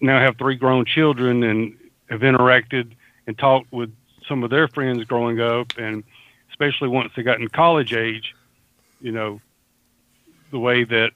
now 0.00 0.18
have 0.18 0.36
three 0.36 0.56
grown 0.56 0.84
children 0.84 1.44
and 1.44 1.78
have 2.10 2.20
interacted 2.20 2.92
and 3.26 3.38
talked 3.38 3.72
with 3.72 3.92
some 4.26 4.42
of 4.44 4.50
their 4.50 4.68
friends 4.68 5.04
growing 5.04 5.40
up 5.40 5.72
and 5.78 6.04
especially 6.50 6.88
once 6.88 7.12
they 7.16 7.22
got 7.22 7.40
in 7.40 7.48
college 7.48 7.92
age, 7.92 8.34
you 9.00 9.12
know, 9.12 9.40
the 10.50 10.58
way 10.58 10.84
that 10.84 11.12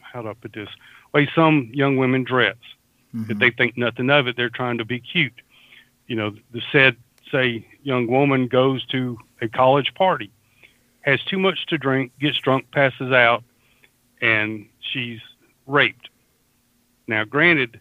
how 0.00 0.22
do 0.22 0.28
I 0.28 0.34
put 0.34 0.52
this? 0.52 0.68
Way 1.12 1.28
some 1.34 1.70
young 1.72 1.96
women 1.96 2.24
dress. 2.24 2.56
Mm-hmm. 3.14 3.30
If 3.30 3.38
they 3.38 3.50
think 3.50 3.76
nothing 3.76 4.10
of 4.10 4.26
it, 4.28 4.36
they're 4.36 4.50
trying 4.50 4.78
to 4.78 4.84
be 4.84 5.00
cute. 5.00 5.40
You 6.06 6.16
know, 6.16 6.34
the 6.52 6.62
said 6.70 6.96
say 7.30 7.66
young 7.82 8.06
woman 8.06 8.46
goes 8.48 8.84
to 8.86 9.18
a 9.40 9.48
college 9.48 9.94
party 9.94 10.30
has 11.08 11.22
too 11.24 11.38
much 11.38 11.64
to 11.66 11.78
drink, 11.78 12.12
gets 12.20 12.38
drunk, 12.38 12.70
passes 12.70 13.12
out, 13.12 13.42
and 14.20 14.66
she's 14.80 15.20
raped. 15.66 16.10
Now, 17.06 17.24
granted, 17.24 17.80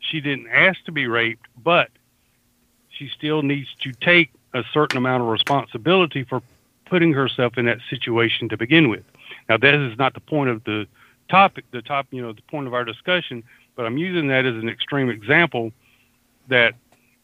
she 0.00 0.20
didn't 0.20 0.48
ask 0.48 0.82
to 0.84 0.92
be 0.92 1.06
raped, 1.06 1.46
but 1.62 1.90
she 2.96 3.08
still 3.08 3.42
needs 3.42 3.68
to 3.82 3.92
take 3.92 4.30
a 4.52 4.62
certain 4.72 4.98
amount 4.98 5.22
of 5.22 5.28
responsibility 5.28 6.24
for 6.24 6.42
putting 6.86 7.12
herself 7.12 7.58
in 7.58 7.66
that 7.66 7.78
situation 7.90 8.48
to 8.48 8.56
begin 8.56 8.88
with. 8.88 9.04
Now, 9.48 9.56
that 9.56 9.74
is 9.74 9.98
not 9.98 10.14
the 10.14 10.20
point 10.20 10.50
of 10.50 10.64
the 10.64 10.86
topic, 11.28 11.64
the 11.70 11.82
top, 11.82 12.06
you 12.10 12.22
know, 12.22 12.32
the 12.32 12.42
point 12.42 12.66
of 12.66 12.74
our 12.74 12.84
discussion, 12.84 13.42
but 13.74 13.86
I'm 13.86 13.98
using 13.98 14.28
that 14.28 14.46
as 14.46 14.54
an 14.54 14.68
extreme 14.68 15.10
example 15.10 15.72
that 16.48 16.74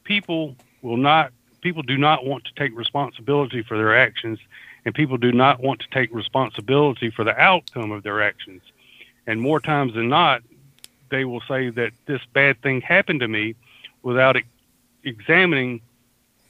people 0.05 0.57
will 0.83 0.97
not, 0.97 1.33
people 1.61 1.83
do 1.83 1.97
not 1.97 2.25
want 2.25 2.45
to 2.45 2.55
take 2.55 2.77
responsibility 2.77 3.63
for 3.63 3.77
their 3.77 3.97
actions, 3.97 4.39
and 4.85 4.95
people 4.95 5.19
do 5.19 5.31
not 5.31 5.61
want 5.61 5.81
to 5.81 5.87
take 5.91 6.13
responsibility 6.13 7.11
for 7.11 7.23
the 7.23 7.39
outcome 7.39 7.93
of 7.93 8.03
their 8.03 8.23
actions. 8.23 8.63
And 9.27 9.41
more 9.41 9.61
times 9.61 9.95
than 9.95 10.09
not, 10.09 10.43
they 11.11 11.25
will 11.25 11.43
say 11.47 11.71
that 11.71 11.93
this 12.07 12.23
bad 12.33 12.61
thing 12.63 12.81
happened 12.81 13.21
to 13.21 13.29
me 13.29 13.55
without 14.03 14.37
examining 15.05 15.81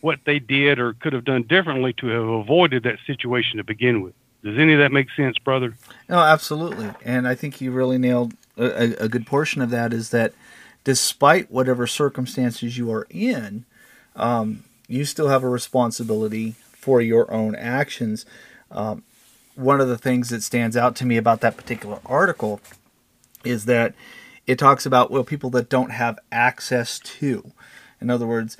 what 0.01 0.21
they 0.25 0.39
did 0.39 0.79
or 0.79 0.95
could 0.95 1.13
have 1.13 1.25
done 1.25 1.43
differently 1.43 1.93
to 1.95 2.07
have 2.09 2.27
avoided 2.27 2.85
that 2.85 2.99
situation 3.07 3.59
to 3.59 3.65
begin 3.65 4.03
with. 4.03 4.15
Does 4.43 4.59
any 4.59 4.73
of 4.73 4.79
that 4.79 4.93
make 4.93 5.09
sense, 5.15 5.39
brother? 5.39 5.75
No, 6.09 6.19
absolutely. 6.19 6.91
And 7.05 7.29
I 7.29 7.35
think 7.35 7.61
you 7.61 7.71
really 7.71 7.99
nailed 7.99 8.33
a, 8.57 9.05
a 9.05 9.09
good 9.09 9.27
portion 9.27 9.61
of 9.61 9.71
that 9.71 9.93
is 9.93 10.11
that 10.11 10.33
despite 10.85 11.51
whatever 11.51 11.87
circumstances 11.87 12.79
you 12.79 12.91
are 12.91 13.07
in, 13.11 13.67
um, 14.17 14.65
you 14.89 15.05
still 15.05 15.29
have 15.29 15.45
a 15.45 15.49
responsibility 15.49 16.55
for 16.73 17.03
your 17.03 17.31
own 17.31 17.55
actions. 17.55 18.25
Um, 18.71 19.03
one 19.55 19.81
of 19.81 19.89
the 19.89 19.99
things 19.99 20.31
that 20.31 20.43
stands 20.43 20.77
out 20.77 20.97
to 20.97 21.07
me 21.07 21.19
about 21.19 21.43
that 21.43 21.57
particular 21.57 22.01
article 22.07 22.61
is 23.45 23.67
that 23.67 23.95
it 24.47 24.59
talks 24.59 24.87
about 24.87 25.11
well 25.11 25.25
people 25.25 25.51
that 25.51 25.69
don't 25.69 25.91
have 25.91 26.19
access 26.33 26.99
to 26.99 27.53
in 28.01 28.11
other 28.11 28.27
words 28.27 28.57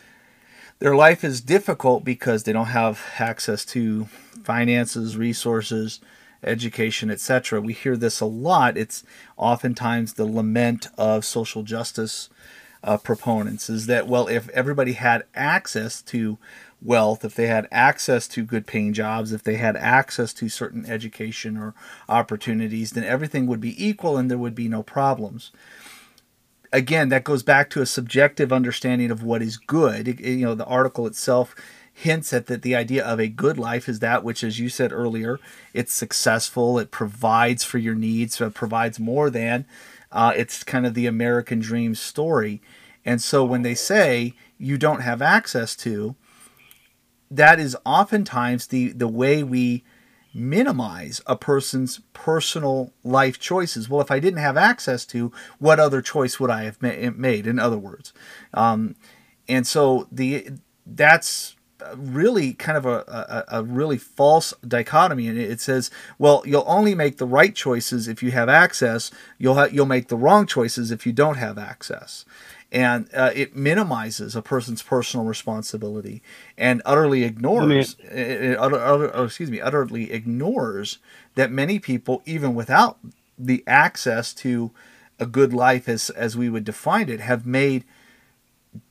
their 0.79 0.97
life 0.97 1.23
is 1.23 1.41
difficult 1.41 2.05
because 2.05 2.45
they 2.45 2.53
don't 2.53 2.67
have 2.67 3.03
access 3.19 3.65
to 3.65 4.05
finances 4.43 5.17
resources 5.17 6.01
education 6.43 7.11
etc 7.11 7.61
we 7.61 7.73
hear 7.73 7.97
this 7.97 8.21
a 8.21 8.27
lot 8.27 8.77
it's 8.77 9.05
oftentimes 9.37 10.15
the 10.15 10.25
lament 10.25 10.89
of 10.97 11.25
social 11.25 11.63
justice 11.63 12.31
uh, 12.83 12.97
proponents 12.97 13.69
is 13.69 13.87
that 13.87 14.07
well 14.07 14.27
if 14.27 14.49
everybody 14.51 14.93
had 14.93 15.25
access 15.35 16.01
to 16.01 16.39
wealth, 16.83 17.25
if 17.25 17.35
they 17.35 17.47
had 17.47 17.69
access 17.71 18.27
to 18.29 18.45
good 18.45 18.67
paying 18.67 18.93
jobs, 18.93 19.33
if 19.33 19.43
they 19.43 19.57
had 19.57 19.77
access 19.77 20.33
to 20.35 20.49
certain 20.49 20.87
education 20.87 21.57
or 21.57 21.75
opportunities, 22.09 22.93
then 22.93 23.05
everything 23.05 23.47
would 23.47 23.61
be 23.61 23.85
equal 23.85 24.17
and 24.17 24.31
there 24.31 24.39
would 24.39 24.55
be 24.55 24.69
no 24.69 24.83
problems. 24.83 25.51
Again, 26.73 27.09
that 27.09 27.25
goes 27.25 27.43
back 27.43 27.69
to 27.71 27.83
a 27.83 27.87
subjective 27.87 28.53
understanding 28.53 29.11
of 29.11 29.23
what 29.23 29.43
is 29.43 29.57
good. 29.57 30.07
It, 30.07 30.21
you 30.21 30.45
know, 30.45 30.55
the 30.55 30.67
article 30.67 31.07
itself 31.07 31.55
hints 31.93 32.33
at 32.33 32.47
that 32.47 32.63
the 32.63 32.75
idea 32.75 33.05
of 33.05 33.21
a 33.21 33.29
good 33.29 33.59
life 33.59 33.89
is 33.89 33.99
that 33.99 34.25
which, 34.25 34.45
as 34.45 34.59
you 34.59 34.69
said 34.69 34.93
earlier, 34.93 35.39
it's 35.75 35.93
successful, 35.93 36.79
it 36.79 36.91
provides 36.91 37.65
for 37.65 37.79
your 37.79 37.95
needs, 37.95 38.37
so 38.37 38.47
it 38.47 38.55
provides 38.55 38.99
more 39.01 39.31
than. 39.31 39.67
Uh, 40.13 40.33
it's 40.37 40.65
kind 40.65 40.87
of 40.87 40.95
the 40.95 41.07
American 41.07 41.61
dream 41.61 41.95
story. 41.95 42.61
And 43.05 43.21
so 43.21 43.45
when 43.45 43.63
they 43.63 43.75
say 43.75 44.35
you 44.59 44.79
don't 44.79 45.01
have 45.03 45.23
access 45.23 45.77
to, 45.77 46.15
that 47.31 47.61
is 47.61 47.77
oftentimes 47.85 48.67
the 48.69 48.93
the 48.93 49.09
way 49.09 49.43
we 49.43 49.85
minimize 50.33 51.21
a 51.27 51.37
person's 51.37 52.01
personal 52.13 52.93
life 53.03 53.39
choices. 53.39 53.89
Well, 53.89 54.01
if 54.01 54.11
I 54.11 54.21
didn't 54.21 54.41
have 54.41 54.57
access 54.57 55.05
to, 55.07 55.33
what 55.59 55.81
other 55.81 56.03
choice 56.03 56.39
would 56.39 56.51
I 56.51 56.65
have 56.65 56.81
made? 56.81 57.47
In 57.47 57.59
other 57.59 57.79
words, 57.79 58.13
um, 58.55 58.95
and 59.49 59.67
so 59.67 60.07
the 60.11 60.51
that's 60.87 61.57
really 61.97 62.53
kind 62.53 62.77
of 62.77 62.87
a, 62.87 63.45
a, 63.51 63.61
a, 63.61 63.63
really 63.63 63.97
false 63.97 64.53
dichotomy 64.67 65.27
and 65.27 65.39
it 65.39 65.61
says 65.61 65.91
well 66.19 66.43
you'll 66.45 66.65
only 66.67 66.95
make 66.95 67.17
the 67.17 67.27
right 67.27 67.55
choices 67.55 68.07
if 68.07 68.23
you 68.23 68.31
have 68.31 68.49
access 68.49 69.11
you'll 69.39 69.55
ha- 69.55 69.69
you'll 69.71 69.87
make 69.87 70.09
the 70.09 70.17
wrong 70.17 70.47
choices 70.47 70.91
if 70.91 71.07
you 71.07 71.13
don't 71.13 71.37
have 71.37 71.57
access 71.59 72.25
and 72.73 73.09
uh, 73.15 73.31
it 73.35 73.57
minimizes 73.57 74.37
a 74.37 74.43
person's 74.43 74.83
personal 74.83 75.27
responsibility 75.27 76.23
and 76.57 76.81
utterly 76.85 77.25
ignores 77.25 77.97
it, 78.01 78.11
it 78.11 78.59
utter, 78.59 78.77
utter, 78.77 79.11
oh, 79.15 79.25
excuse 79.25 79.51
me 79.51 79.61
utterly 79.61 80.13
ignores 80.13 80.99
that 81.35 81.51
many 81.51 81.79
people 81.79 82.23
even 82.27 82.55
without 82.55 82.99
the 83.39 83.65
access 83.67 84.33
to 84.33 84.71
a 85.19 85.27
good 85.27 85.53
life 85.53 85.89
as 85.89 86.11
as 86.11 86.37
we 86.37 86.49
would 86.49 86.65
define 86.65 87.09
it 87.09 87.21
have 87.21 87.45
made 87.45 87.85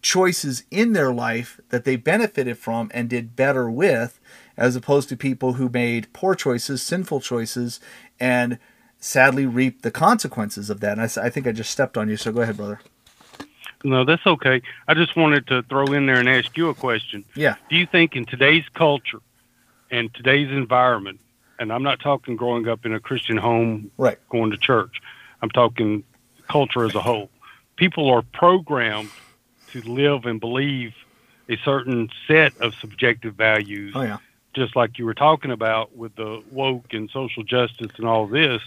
choices 0.02 0.64
in 0.70 0.94
their 0.94 1.12
life 1.14 1.60
that 1.70 1.86
they 1.86 1.96
benefited 1.96 2.58
from 2.58 2.92
and 2.94 3.10
did 3.10 3.36
better 3.36 3.70
with 3.70 4.20
as 4.58 4.76
opposed 4.76 5.08
to 5.08 5.16
people 5.16 5.54
who 5.54 5.70
made 5.70 6.12
poor 6.12 6.36
choices 6.36 6.82
sinful 6.82 7.22
choices 7.22 7.80
and 8.20 8.60
sadly 9.00 9.46
reap 9.46 9.82
the 9.82 9.92
consequences 9.92 10.70
of 10.70 10.82
that. 10.82 11.00
And 11.00 11.02
I, 11.02 11.26
I 11.26 11.30
think 11.30 11.48
i 11.48 11.54
just 11.54 11.72
stepped 11.72 11.98
on 11.98 12.10
you 12.10 12.18
so 12.18 12.34
go 12.34 12.42
ahead 12.42 12.58
brother 12.58 12.82
no, 13.84 14.04
that's 14.04 14.26
okay. 14.26 14.62
I 14.88 14.94
just 14.94 15.16
wanted 15.16 15.48
to 15.48 15.64
throw 15.64 15.86
in 15.86 16.06
there 16.06 16.18
and 16.18 16.28
ask 16.28 16.58
you 16.58 16.70
a 16.70 16.74
question. 16.74 17.24
Yeah. 17.36 17.56
Do 17.70 17.78
you 17.78 17.86
think 17.86 18.16
in 18.16 18.26
today's 18.26 18.66
culture 18.74 19.22
and 19.90 20.14
today's 20.14 20.50
environment, 20.52 21.20
and 21.60 21.72
I'm 21.72 21.84
not 21.84 22.00
talking 22.00 22.36
growing 22.36 22.68
up 22.68 22.86
in 22.86 22.94
a 22.94 23.00
Christian 23.00 23.38
home, 23.38 23.92
right, 23.98 24.18
going 24.30 24.52
to 24.52 24.58
church. 24.58 25.02
I'm 25.42 25.50
talking 25.50 26.04
culture 26.50 26.84
as 26.84 26.96
a 26.96 27.02
whole. 27.02 27.30
People 27.76 28.10
are 28.10 28.22
programmed 28.22 29.10
to 29.72 29.82
live 29.82 30.26
and 30.26 30.40
believe 30.40 30.94
a 31.48 31.58
certain 31.64 32.10
set 32.28 32.56
of 32.60 32.76
subjective 32.76 33.36
values. 33.36 33.94
Oh 33.96 34.02
yeah. 34.02 34.18
Just 34.54 34.76
like 34.76 34.98
you 34.98 35.06
were 35.06 35.14
talking 35.14 35.52
about 35.52 35.96
with 35.96 36.16
the 36.16 36.44
woke 36.52 36.94
and 36.94 37.10
social 37.12 37.44
justice 37.44 37.92
and 37.98 38.08
all 38.08 38.28
this, 38.28 38.62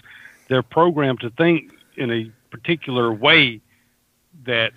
they're 0.47 0.63
programmed 0.63 1.19
to 1.21 1.29
think 1.29 1.71
in 1.95 2.09
a 2.11 2.31
particular 2.49 3.11
way 3.13 3.61
that 4.45 4.73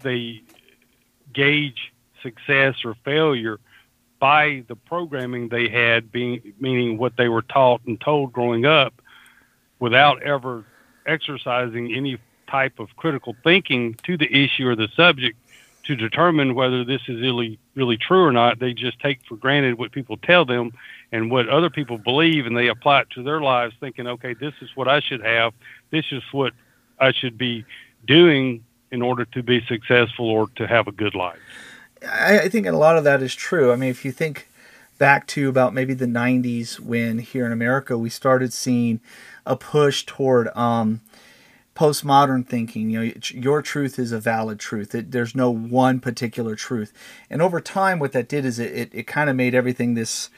they 0.00 0.42
gauge 1.32 1.92
success 2.22 2.76
or 2.84 2.94
failure 3.04 3.58
by 4.18 4.64
the 4.68 4.74
programming 4.74 5.48
they 5.48 5.68
had, 5.68 6.10
being 6.10 6.54
meaning 6.58 6.98
what 6.98 7.16
they 7.16 7.28
were 7.28 7.42
taught 7.42 7.80
and 7.86 8.00
told 8.00 8.32
growing 8.32 8.66
up, 8.66 9.00
without 9.78 10.22
ever 10.22 10.64
exercising 11.06 11.94
any 11.94 12.18
type 12.48 12.78
of 12.78 12.88
critical 12.96 13.36
thinking 13.44 13.94
to 14.02 14.16
the 14.16 14.26
issue 14.32 14.66
or 14.66 14.74
the 14.74 14.88
subject 14.96 15.38
to 15.84 15.94
determine 15.94 16.54
whether 16.54 16.84
this 16.84 17.00
is 17.08 17.20
really 17.20 17.58
really 17.74 17.96
true 17.96 18.24
or 18.24 18.32
not. 18.32 18.58
They 18.58 18.74
just 18.74 18.98
take 19.00 19.20
for 19.26 19.36
granted 19.36 19.78
what 19.78 19.92
people 19.92 20.16
tell 20.16 20.44
them 20.44 20.72
and 21.12 21.30
what 21.30 21.48
other 21.48 21.70
people 21.70 21.96
believe, 21.96 22.46
and 22.46 22.56
they 22.56 22.68
apply 22.68 23.02
it 23.02 23.10
to 23.10 23.22
their 23.22 23.40
lives, 23.40 23.74
thinking, 23.80 24.06
okay, 24.06 24.34
this 24.34 24.52
is 24.60 24.68
what 24.74 24.88
I 24.88 25.00
should 25.00 25.24
have. 25.24 25.54
This 25.90 26.06
is 26.10 26.22
what 26.32 26.52
I 26.98 27.12
should 27.12 27.38
be 27.38 27.64
doing 28.04 28.64
in 28.90 29.02
order 29.02 29.24
to 29.26 29.42
be 29.42 29.64
successful 29.66 30.28
or 30.28 30.48
to 30.56 30.66
have 30.66 30.88
a 30.88 30.92
good 30.92 31.14
life. 31.14 31.38
I, 32.06 32.40
I 32.40 32.48
think 32.48 32.66
a 32.66 32.72
lot 32.72 32.96
of 32.96 33.04
that 33.04 33.22
is 33.22 33.34
true. 33.34 33.72
I 33.72 33.76
mean, 33.76 33.90
if 33.90 34.04
you 34.04 34.12
think 34.12 34.48
back 34.98 35.26
to 35.28 35.48
about 35.48 35.74
maybe 35.74 35.94
the 35.94 36.06
90s 36.06 36.80
when 36.80 37.18
here 37.18 37.46
in 37.46 37.52
America 37.52 37.96
we 37.96 38.10
started 38.10 38.52
seeing 38.52 39.00
a 39.46 39.56
push 39.56 40.04
toward 40.04 40.48
um, 40.56 41.00
postmodern 41.78 42.44
thinking. 42.44 42.90
You 42.90 43.06
know, 43.06 43.12
your 43.28 43.62
truth 43.62 43.98
is 43.98 44.10
a 44.10 44.18
valid 44.18 44.58
truth. 44.58 44.94
It, 44.94 45.12
there's 45.12 45.34
no 45.34 45.50
one 45.50 46.00
particular 46.00 46.56
truth. 46.56 46.92
And 47.30 47.40
over 47.40 47.60
time, 47.60 48.00
what 48.00 48.12
that 48.12 48.28
did 48.28 48.44
is 48.44 48.58
it, 48.58 48.72
it, 48.72 48.90
it 48.92 49.06
kind 49.06 49.30
of 49.30 49.36
made 49.36 49.54
everything 49.54 49.94
this 49.94 50.28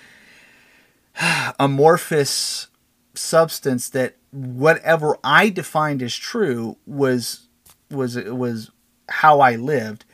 amorphous 1.59 2.69
substance 3.15 3.89
that 3.89 4.17
whatever 4.31 5.17
I 5.25 5.49
defined 5.49 6.03
as 6.03 6.15
true 6.15 6.77
was 6.87 7.49
was 7.91 8.17
was 8.17 8.71
how 9.09 9.41
I 9.41 9.57
lived, 9.57 10.05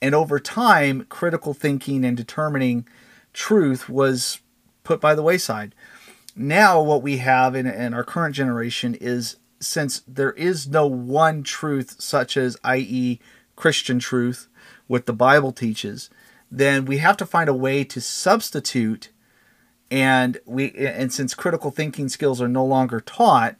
and 0.00 0.14
over 0.14 0.38
time, 0.38 1.06
critical 1.08 1.54
thinking 1.54 2.04
and 2.04 2.16
determining 2.16 2.86
truth 3.32 3.88
was 3.88 4.40
put 4.84 5.00
by 5.00 5.14
the 5.14 5.22
wayside. 5.22 5.74
Now, 6.34 6.80
what 6.80 7.02
we 7.02 7.18
have 7.18 7.54
in, 7.54 7.66
in 7.66 7.92
our 7.92 8.04
current 8.04 8.34
generation 8.34 8.94
is 8.94 9.36
since 9.60 10.02
there 10.06 10.32
is 10.32 10.68
no 10.68 10.86
one 10.86 11.42
truth, 11.42 11.96
such 11.98 12.36
as, 12.36 12.56
i.e., 12.64 13.18
Christian 13.56 13.98
truth, 13.98 14.48
what 14.86 15.06
the 15.06 15.12
Bible 15.12 15.52
teaches, 15.52 16.10
then 16.50 16.84
we 16.84 16.98
have 16.98 17.16
to 17.16 17.26
find 17.26 17.48
a 17.48 17.54
way 17.54 17.84
to 17.84 18.00
substitute. 18.00 19.10
And 19.90 20.38
we, 20.46 20.70
and 20.72 21.12
since 21.12 21.34
critical 21.34 21.70
thinking 21.70 22.08
skills 22.08 22.40
are 22.40 22.48
no 22.48 22.64
longer 22.64 23.00
taught, 23.00 23.56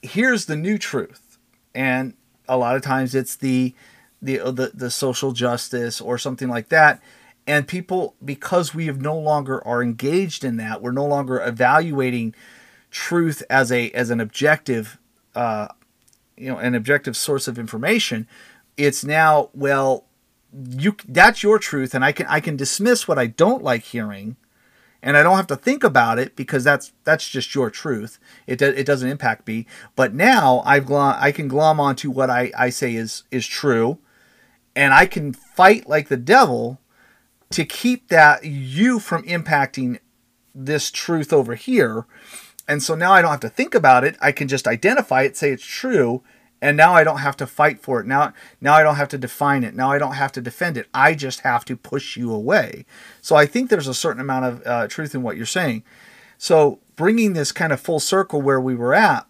here's 0.00 0.46
the 0.46 0.56
new 0.56 0.78
truth. 0.78 1.38
And 1.74 2.14
a 2.52 2.56
lot 2.56 2.76
of 2.76 2.82
times 2.82 3.14
it's 3.14 3.36
the 3.36 3.74
the 4.20 4.40
uh, 4.40 4.50
the, 4.50 4.70
the 4.74 4.90
social 4.90 5.32
justice 5.32 6.00
or 6.00 6.18
something 6.18 6.48
like 6.48 6.68
that. 6.68 7.00
And 7.46 7.66
people 7.66 8.14
because 8.24 8.74
we 8.74 8.86
have 8.86 9.00
no 9.00 9.18
longer 9.18 9.66
are 9.66 9.82
engaged 9.82 10.44
in 10.44 10.56
that 10.58 10.80
we're 10.80 10.92
no 10.92 11.06
longer 11.06 11.40
evaluating 11.40 12.34
truth 12.92 13.42
as 13.50 13.72
a 13.72 13.90
as 13.90 14.10
an 14.10 14.20
objective 14.20 14.98
uh, 15.34 15.68
you 16.36 16.48
know 16.48 16.58
an 16.58 16.74
objective 16.74 17.16
source 17.16 17.48
of 17.48 17.58
information 17.58 18.28
it's 18.76 19.04
now 19.04 19.48
well 19.54 20.04
you 20.52 20.96
that's 21.08 21.42
your 21.42 21.58
truth 21.58 21.94
and 21.94 22.04
i 22.04 22.12
can 22.12 22.26
i 22.26 22.40
can 22.40 22.56
dismiss 22.56 23.08
what 23.08 23.18
i 23.18 23.26
don't 23.26 23.62
like 23.62 23.82
hearing 23.82 24.36
and 25.02 25.16
I 25.16 25.22
don't 25.22 25.36
have 25.36 25.48
to 25.48 25.56
think 25.56 25.82
about 25.82 26.18
it 26.18 26.36
because 26.36 26.62
that's 26.62 26.92
that's 27.04 27.28
just 27.28 27.54
your 27.54 27.70
truth. 27.70 28.18
It 28.46 28.58
do, 28.58 28.66
it 28.66 28.86
doesn't 28.86 29.08
impact 29.08 29.46
me. 29.48 29.66
But 29.96 30.14
now 30.14 30.62
I've 30.64 30.86
glom, 30.86 31.16
I 31.18 31.32
can 31.32 31.48
glom 31.48 31.80
onto 31.80 32.10
what 32.10 32.30
I, 32.30 32.52
I 32.56 32.70
say 32.70 32.94
is 32.94 33.24
is 33.30 33.46
true, 33.46 33.98
and 34.76 34.94
I 34.94 35.06
can 35.06 35.32
fight 35.32 35.88
like 35.88 36.08
the 36.08 36.16
devil 36.16 36.80
to 37.50 37.64
keep 37.64 38.08
that 38.08 38.44
you 38.44 38.98
from 38.98 39.24
impacting 39.24 39.98
this 40.54 40.90
truth 40.90 41.32
over 41.32 41.54
here. 41.54 42.06
And 42.68 42.82
so 42.82 42.94
now 42.94 43.12
I 43.12 43.22
don't 43.22 43.30
have 43.32 43.40
to 43.40 43.48
think 43.48 43.74
about 43.74 44.04
it. 44.04 44.16
I 44.20 44.32
can 44.32 44.48
just 44.48 44.68
identify 44.68 45.22
it, 45.22 45.36
say 45.36 45.50
it's 45.50 45.64
true, 45.64 46.22
and 46.62 46.76
now 46.76 46.94
I 46.94 47.02
don't 47.02 47.18
have 47.18 47.36
to 47.38 47.46
fight 47.46 47.80
for 47.80 48.00
it. 48.00 48.06
Now 48.06 48.32
now 48.60 48.74
I 48.74 48.84
don't 48.84 48.94
have 48.94 49.08
to 49.08 49.18
define 49.18 49.64
it. 49.64 49.74
Now 49.74 49.90
I 49.90 49.98
don't 49.98 50.14
have 50.14 50.30
to 50.32 50.40
defend 50.40 50.76
it. 50.78 50.86
I 50.94 51.14
just 51.14 51.40
have 51.40 51.64
to 51.66 51.76
push 51.76 52.16
you 52.16 52.32
away. 52.32 52.86
So 53.20 53.34
I 53.34 53.44
think 53.44 53.68
there's 53.68 53.88
a 53.88 53.94
certain 53.94 54.20
amount 54.20 54.44
of 54.46 54.62
uh, 54.64 54.88
truth 54.88 55.14
in 55.14 55.22
what 55.22 55.36
you're 55.36 55.44
saying. 55.44 55.82
So 56.38 56.78
bringing 56.94 57.32
this 57.32 57.50
kind 57.50 57.72
of 57.72 57.80
full 57.80 58.00
circle 58.00 58.40
where 58.40 58.60
we 58.60 58.76
were 58.76 58.94
at 58.94 59.26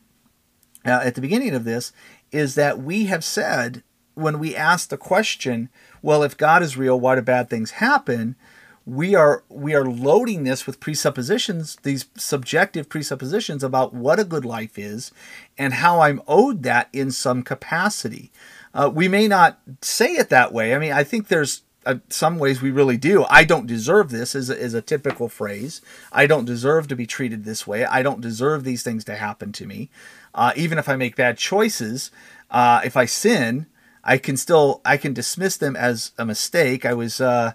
uh, 0.85 1.01
at 1.03 1.15
the 1.15 1.23
beginning 1.23 1.55
of 1.55 1.65
this 1.65 1.93
is 2.31 2.55
that 2.55 2.79
we 2.79 3.07
have 3.07 3.25
said 3.25 3.83
when 4.15 4.39
we 4.39 4.55
ask 4.55 4.91
the 4.91 4.99
question, 4.99 5.71
well, 6.03 6.23
if 6.23 6.37
God 6.37 6.63
is 6.63 6.77
real, 6.77 7.01
why 7.01 7.15
do 7.15 7.23
bad 7.23 7.49
things 7.49 7.73
happen? 7.73 8.37
We 8.85 9.15
are 9.15 9.45
we 9.49 9.75
are 9.75 9.85
loading 9.85 10.45
this 10.45 10.67
with 10.67 10.81
presuppositions 10.81 11.77
these 11.83 12.07
subjective 12.17 12.89
presuppositions 12.89 13.63
about 13.63 13.95
what 13.95 14.19
a 14.19 14.25
good 14.25 14.45
life 14.45 14.79
is 14.79 15.13
and 15.57 15.75
how 15.75 16.01
i'm 16.01 16.21
owed 16.27 16.63
that 16.63 16.89
in 16.93 17.11
some 17.11 17.43
capacity. 17.43 18.31
Uh, 18.75 18.91
we 18.93 19.07
may 19.07 19.29
not 19.29 19.59
say 19.83 20.13
it 20.15 20.31
that 20.31 20.53
way. 20.53 20.75
I 20.75 20.79
mean 20.79 20.93
i 20.93 21.05
think 21.05 21.29
there's 21.29 21.63
uh, 21.85 21.97
some 22.09 22.39
ways 22.39 22.63
we 22.63 22.71
really 22.71 22.97
do. 22.97 23.25
I 23.29 23.43
don't 23.43 23.67
deserve 23.67 24.11
this 24.11 24.37
is 24.37 24.49
a, 24.49 24.57
is 24.57 24.73
a 24.73 24.81
typical 24.81 25.29
phrase. 25.29 25.81
I 26.13 26.27
don't 26.27 26.45
deserve 26.45 26.87
to 26.89 26.97
be 26.97 27.07
treated 27.07 27.45
this 27.45 27.67
way. 27.67 27.85
I 27.85 28.03
don't 28.03 28.21
deserve 28.21 28.63
these 28.63 28.85
things 28.85 29.05
to 29.07 29.17
happen 29.17 29.51
to 29.53 29.67
me. 29.67 29.91
Uh, 30.35 30.53
even 30.57 30.79
if 30.79 30.89
i 30.89 30.97
make 30.97 31.15
bad 31.15 31.39
choices 31.39 32.11
uh, 32.51 32.81
if 32.85 32.97
i 32.97 33.05
sin 33.05 33.67
i 34.03 34.19
can 34.19 34.37
still 34.37 34.81
i 34.85 34.97
can 34.97 35.13
dismiss 35.13 35.57
them 35.57 35.77
as 35.77 36.13
a 36.19 36.27
mistake. 36.27 36.85
I 36.85 36.95
was 36.95 37.21
uh, 37.21 37.53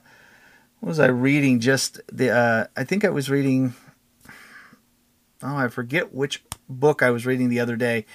what 0.79 0.89
was 0.89 0.99
I 0.99 1.07
reading? 1.07 1.59
Just 1.59 1.99
the 2.11 2.29
uh, 2.29 2.67
I 2.75 2.83
think 2.83 3.03
I 3.03 3.09
was 3.09 3.29
reading. 3.29 3.73
Oh, 5.41 5.55
I 5.55 5.67
forget 5.67 6.13
which 6.13 6.43
book 6.69 7.01
I 7.01 7.11
was 7.11 7.25
reading 7.25 7.49
the 7.49 7.59
other 7.59 7.75
day, 7.75 8.05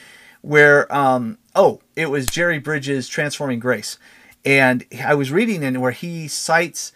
where 0.40 0.92
um 0.94 1.38
oh 1.54 1.80
it 1.96 2.06
was 2.06 2.26
Jerry 2.26 2.58
Bridges 2.58 3.08
Transforming 3.08 3.58
Grace, 3.58 3.98
and 4.44 4.84
I 5.04 5.14
was 5.14 5.32
reading 5.32 5.62
in 5.62 5.80
where 5.80 5.92
he 5.92 6.28
cites 6.28 6.92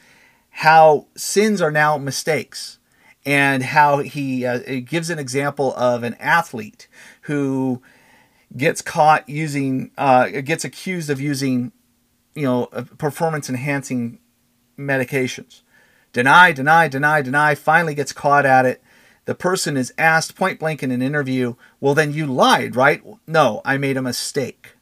how 0.50 1.06
sins 1.16 1.60
are 1.60 1.70
now 1.70 1.98
mistakes, 1.98 2.78
and 3.24 3.62
how 3.62 3.98
he 3.98 4.46
uh, 4.46 4.80
gives 4.84 5.10
an 5.10 5.18
example 5.18 5.74
of 5.74 6.02
an 6.04 6.14
athlete 6.14 6.88
who 7.22 7.82
gets 8.56 8.80
caught 8.82 9.28
using 9.28 9.90
uh, 9.98 10.28
gets 10.28 10.64
accused 10.64 11.10
of 11.10 11.20
using 11.20 11.72
you 12.34 12.42
know 12.44 12.66
performance 12.98 13.48
enhancing 13.50 14.20
medications. 14.78 15.62
Deny, 16.12 16.52
deny, 16.52 16.88
deny, 16.88 17.22
deny, 17.22 17.54
finally 17.54 17.94
gets 17.94 18.12
caught 18.12 18.46
at 18.46 18.66
it. 18.66 18.82
The 19.26 19.34
person 19.34 19.76
is 19.76 19.92
asked 19.98 20.36
point 20.36 20.60
blank 20.60 20.82
in 20.82 20.90
an 20.90 21.02
interview, 21.02 21.56
well, 21.80 21.94
then 21.94 22.12
you 22.12 22.26
lied, 22.26 22.76
right? 22.76 23.02
No, 23.26 23.60
I 23.64 23.76
made 23.76 23.96
a 23.96 24.02
mistake. 24.02 24.74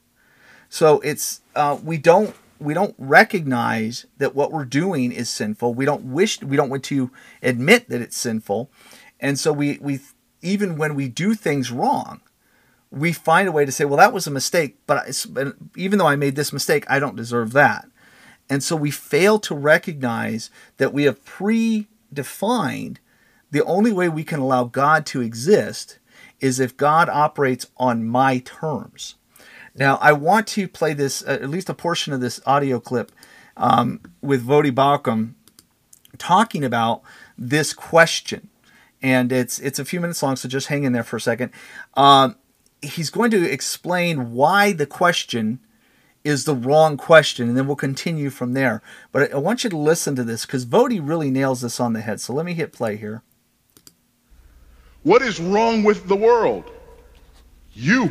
So 0.68 1.00
it's, 1.00 1.40
uh, 1.56 1.78
we 1.82 1.98
don't, 1.98 2.34
we 2.60 2.74
don't 2.74 2.94
recognize 2.98 4.06
that 4.18 4.34
what 4.34 4.52
we're 4.52 4.64
doing 4.64 5.12
is 5.12 5.28
sinful. 5.30 5.74
We 5.74 5.84
don't 5.84 6.04
wish, 6.04 6.42
we 6.42 6.56
don't 6.56 6.70
want 6.70 6.84
to 6.84 7.10
admit 7.42 7.88
that 7.88 8.00
it's 8.00 8.16
sinful. 8.16 8.70
And 9.18 9.38
so 9.38 9.52
we, 9.52 9.78
we, 9.80 10.00
even 10.42 10.76
when 10.76 10.94
we 10.94 11.08
do 11.08 11.34
things 11.34 11.72
wrong, 11.72 12.20
we 12.90 13.12
find 13.12 13.48
a 13.48 13.52
way 13.52 13.64
to 13.64 13.72
say, 13.72 13.84
well, 13.84 13.96
that 13.96 14.12
was 14.12 14.26
a 14.26 14.30
mistake, 14.30 14.76
but 14.86 15.26
even 15.74 15.98
though 15.98 16.06
I 16.06 16.16
made 16.16 16.36
this 16.36 16.52
mistake, 16.52 16.84
I 16.88 16.98
don't 16.98 17.16
deserve 17.16 17.52
that. 17.52 17.86
And 18.48 18.62
so 18.62 18.76
we 18.76 18.90
fail 18.90 19.38
to 19.40 19.54
recognize 19.54 20.50
that 20.76 20.92
we 20.92 21.04
have 21.04 21.24
predefined 21.24 22.96
the 23.50 23.64
only 23.64 23.92
way 23.92 24.08
we 24.08 24.24
can 24.24 24.40
allow 24.40 24.64
God 24.64 25.06
to 25.06 25.20
exist 25.20 25.98
is 26.40 26.60
if 26.60 26.76
God 26.76 27.08
operates 27.08 27.66
on 27.76 28.04
my 28.04 28.38
terms. 28.38 29.14
Now, 29.74 29.98
I 30.00 30.12
want 30.12 30.46
to 30.48 30.68
play 30.68 30.92
this, 30.92 31.22
uh, 31.22 31.38
at 31.40 31.48
least 31.48 31.68
a 31.68 31.74
portion 31.74 32.12
of 32.12 32.20
this 32.20 32.40
audio 32.46 32.78
clip 32.78 33.10
um, 33.56 34.00
with 34.20 34.46
Voddie 34.46 34.72
Baucham 34.72 35.34
talking 36.18 36.64
about 36.64 37.02
this 37.36 37.72
question. 37.72 38.48
And 39.02 39.32
it's 39.32 39.58
it's 39.58 39.78
a 39.78 39.84
few 39.84 40.00
minutes 40.00 40.22
long, 40.22 40.36
so 40.36 40.48
just 40.48 40.68
hang 40.68 40.84
in 40.84 40.92
there 40.92 41.04
for 41.04 41.16
a 41.16 41.20
second. 41.20 41.50
Um, 41.94 42.36
he's 42.80 43.10
going 43.10 43.30
to 43.32 43.50
explain 43.50 44.32
why 44.32 44.72
the 44.72 44.86
question 44.86 45.60
is 46.24 46.44
the 46.44 46.54
wrong 46.54 46.96
question, 46.96 47.48
and 47.48 47.56
then 47.56 47.66
we'll 47.66 47.76
continue 47.76 48.30
from 48.30 48.54
there. 48.54 48.82
But 49.12 49.32
I, 49.34 49.36
want 49.36 49.62
you 49.62 49.70
to 49.70 49.76
listen 49.76 50.16
to 50.16 50.24
this 50.24 50.46
because 50.46 50.64
Voddie 50.64 51.06
really 51.06 51.30
nails 51.30 51.60
this 51.60 51.78
on 51.78 51.92
the 51.92 52.00
head. 52.00 52.20
So 52.20 52.32
let 52.32 52.46
me 52.46 52.54
hit 52.54 52.72
play 52.72 52.96
here. 52.96 53.22
What 55.02 55.20
is 55.20 55.38
wrong 55.38 55.82
with 55.82 56.08
the 56.08 56.16
world? 56.16 56.64
You. 57.74 58.10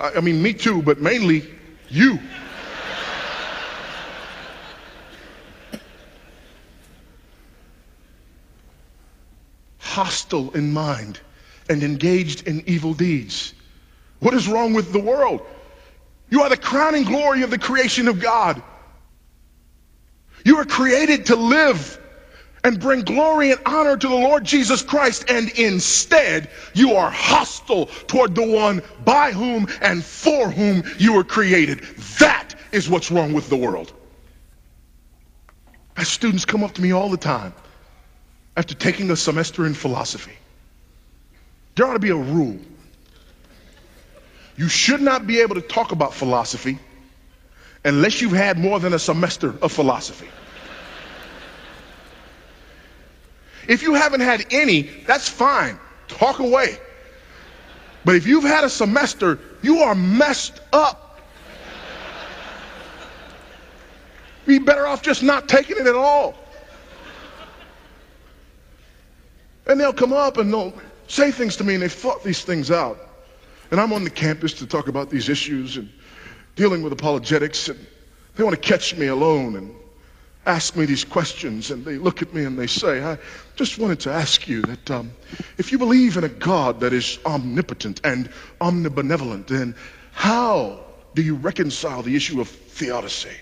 I, 0.00 0.20
mean, 0.20 0.42
me 0.42 0.54
too, 0.54 0.80
but 0.80 1.02
mainly 1.02 1.46
you. 1.90 2.18
Hostile 9.78 10.50
in 10.52 10.72
mind 10.72 11.20
and 11.68 11.82
engaged 11.82 12.48
in 12.48 12.62
evil 12.66 12.94
deeds 12.94 13.52
what 14.20 14.34
is 14.34 14.46
wrong 14.46 14.74
with 14.74 14.92
the 14.92 15.00
world? 15.00 15.40
You 16.30 16.42
are 16.42 16.48
the 16.48 16.56
crowning 16.56 17.04
glory 17.04 17.42
of 17.42 17.50
the 17.50 17.58
creation 17.58 18.06
of 18.06 18.20
God. 18.20 18.62
You 20.44 20.58
are 20.58 20.64
created 20.64 21.26
to 21.26 21.36
live 21.36 21.98
and 22.62 22.78
bring 22.78 23.02
glory 23.02 23.52
and 23.52 23.60
honor 23.64 23.96
to 23.96 24.08
the 24.08 24.14
Lord 24.14 24.44
Jesus 24.44 24.82
Christ, 24.82 25.24
and 25.28 25.48
instead 25.50 26.50
you 26.74 26.94
are 26.94 27.10
hostile 27.10 27.86
toward 28.06 28.34
the 28.34 28.46
one 28.46 28.82
by 29.04 29.32
whom 29.32 29.66
and 29.80 30.04
for 30.04 30.50
whom 30.50 30.84
you 30.98 31.14
were 31.14 31.24
created. 31.24 31.80
That 32.18 32.54
is 32.70 32.88
what's 32.88 33.10
wrong 33.10 33.32
with 33.32 33.48
the 33.48 33.56
world. 33.56 33.92
As 35.96 36.08
students 36.08 36.44
come 36.44 36.62
up 36.62 36.74
to 36.74 36.82
me 36.82 36.92
all 36.92 37.08
the 37.08 37.16
time 37.16 37.54
after 38.56 38.74
taking 38.74 39.10
a 39.10 39.16
semester 39.16 39.66
in 39.66 39.74
philosophy, 39.74 40.32
there 41.74 41.86
ought 41.86 41.94
to 41.94 41.98
be 41.98 42.10
a 42.10 42.16
rule 42.16 42.58
you 44.60 44.68
should 44.68 45.00
not 45.00 45.26
be 45.26 45.40
able 45.40 45.54
to 45.54 45.62
talk 45.62 45.90
about 45.90 46.12
philosophy 46.12 46.78
unless 47.82 48.20
you've 48.20 48.32
had 48.32 48.58
more 48.58 48.78
than 48.78 48.92
a 48.92 48.98
semester 48.98 49.54
of 49.62 49.72
philosophy. 49.72 50.28
If 53.66 53.82
you 53.82 53.94
haven't 53.94 54.20
had 54.20 54.44
any, 54.50 54.82
that's 54.82 55.30
fine. 55.30 55.80
Talk 56.08 56.40
away. 56.40 56.76
But 58.04 58.16
if 58.16 58.26
you've 58.26 58.44
had 58.44 58.64
a 58.64 58.68
semester, 58.68 59.38
you 59.62 59.78
are 59.78 59.94
messed 59.94 60.60
up. 60.74 61.18
Be 64.44 64.58
better 64.58 64.86
off 64.86 65.00
just 65.00 65.22
not 65.22 65.48
taking 65.48 65.78
it 65.78 65.86
at 65.86 65.94
all. 65.94 66.34
And 69.66 69.80
they'll 69.80 69.94
come 69.94 70.12
up 70.12 70.36
and 70.36 70.52
they'll 70.52 70.74
say 71.08 71.30
things 71.30 71.56
to 71.56 71.64
me 71.64 71.72
and 71.72 71.82
they've 71.82 71.90
thought 71.90 72.22
these 72.22 72.44
things 72.44 72.70
out. 72.70 73.06
And 73.70 73.80
I'm 73.80 73.92
on 73.92 74.04
the 74.04 74.10
campus 74.10 74.54
to 74.54 74.66
talk 74.66 74.88
about 74.88 75.10
these 75.10 75.28
issues 75.28 75.76
and 75.76 75.90
dealing 76.56 76.82
with 76.82 76.92
apologetics. 76.92 77.68
And 77.68 77.78
they 78.36 78.42
want 78.42 78.60
to 78.60 78.60
catch 78.60 78.96
me 78.96 79.06
alone 79.06 79.54
and 79.56 79.74
ask 80.44 80.74
me 80.76 80.86
these 80.86 81.04
questions. 81.04 81.70
And 81.70 81.84
they 81.84 81.96
look 81.96 82.22
at 82.22 82.34
me 82.34 82.44
and 82.44 82.58
they 82.58 82.66
say, 82.66 83.02
I 83.02 83.18
just 83.56 83.78
wanted 83.78 84.00
to 84.00 84.12
ask 84.12 84.48
you 84.48 84.62
that 84.62 84.90
um, 84.90 85.12
if 85.56 85.70
you 85.70 85.78
believe 85.78 86.16
in 86.16 86.24
a 86.24 86.28
God 86.28 86.80
that 86.80 86.92
is 86.92 87.18
omnipotent 87.24 88.00
and 88.02 88.30
omnibenevolent, 88.60 89.46
then 89.46 89.76
how 90.12 90.80
do 91.14 91.22
you 91.22 91.36
reconcile 91.36 92.02
the 92.02 92.16
issue 92.16 92.40
of 92.40 92.48
theodicy? 92.48 93.36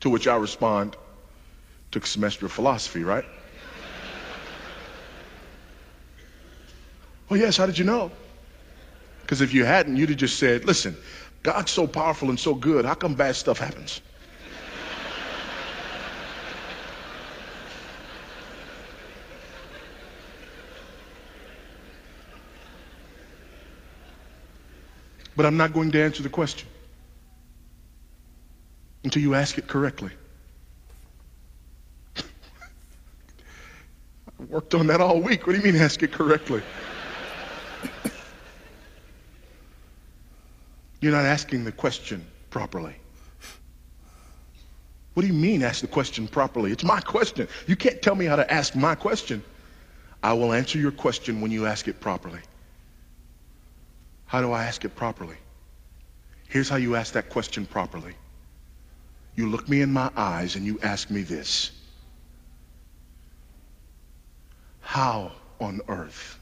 To 0.00 0.10
which 0.10 0.26
I 0.28 0.36
respond, 0.36 0.96
took 1.90 2.04
a 2.04 2.06
semester 2.06 2.46
of 2.46 2.52
philosophy, 2.52 3.02
right? 3.02 3.24
Well, 7.28 7.38
yes, 7.38 7.56
how 7.56 7.66
did 7.66 7.78
you 7.78 7.84
know? 7.84 8.10
Because 9.22 9.40
if 9.40 9.52
you 9.52 9.64
hadn't, 9.64 9.96
you'd 9.96 10.08
have 10.08 10.18
just 10.18 10.38
said, 10.38 10.64
listen, 10.64 10.96
God's 11.42 11.70
so 11.70 11.86
powerful 11.86 12.30
and 12.30 12.40
so 12.40 12.54
good, 12.54 12.84
how 12.84 12.94
come 12.94 13.14
bad 13.14 13.36
stuff 13.36 13.58
happens? 13.58 14.00
But 25.36 25.46
I'm 25.46 25.56
not 25.56 25.72
going 25.72 25.92
to 25.92 26.02
answer 26.02 26.22
the 26.22 26.28
question. 26.28 26.68
until 29.08 29.22
you 29.22 29.34
ask 29.34 29.56
it 29.56 29.66
correctly. 29.66 30.10
I 32.18 32.22
worked 34.48 34.74
on 34.74 34.86
that 34.88 35.00
all 35.00 35.20
week. 35.20 35.46
What 35.46 35.54
do 35.54 35.58
you 35.58 35.64
mean 35.64 35.80
ask 35.80 36.02
it 36.02 36.12
correctly? 36.12 36.62
You're 41.00 41.12
not 41.12 41.24
asking 41.24 41.64
the 41.64 41.72
question 41.72 42.24
properly. 42.50 42.96
What 45.14 45.22
do 45.22 45.26
you 45.26 45.34
mean 45.34 45.62
ask 45.62 45.80
the 45.80 45.88
question 45.88 46.28
properly? 46.28 46.70
It's 46.70 46.84
my 46.84 47.00
question. 47.00 47.48
You 47.66 47.76
can't 47.76 48.00
tell 48.00 48.14
me 48.14 48.26
how 48.26 48.36
to 48.36 48.52
ask 48.52 48.74
my 48.74 48.94
question. 48.94 49.42
I 50.22 50.32
will 50.32 50.52
answer 50.52 50.78
your 50.78 50.92
question 50.92 51.40
when 51.40 51.50
you 51.50 51.66
ask 51.66 51.88
it 51.88 52.00
properly. 52.00 52.40
How 54.26 54.40
do 54.40 54.52
I 54.52 54.64
ask 54.64 54.84
it 54.84 54.94
properly? 54.94 55.36
Here's 56.48 56.68
how 56.68 56.76
you 56.76 56.96
ask 56.96 57.14
that 57.14 57.30
question 57.30 57.66
properly. 57.66 58.14
You 59.34 59.48
look 59.48 59.68
me 59.68 59.82
in 59.82 59.92
my 59.92 60.10
eyes 60.16 60.56
and 60.56 60.64
you 60.64 60.78
ask 60.82 61.10
me 61.10 61.22
this. 61.22 61.70
How 64.80 65.32
on 65.60 65.80
earth 65.88 66.38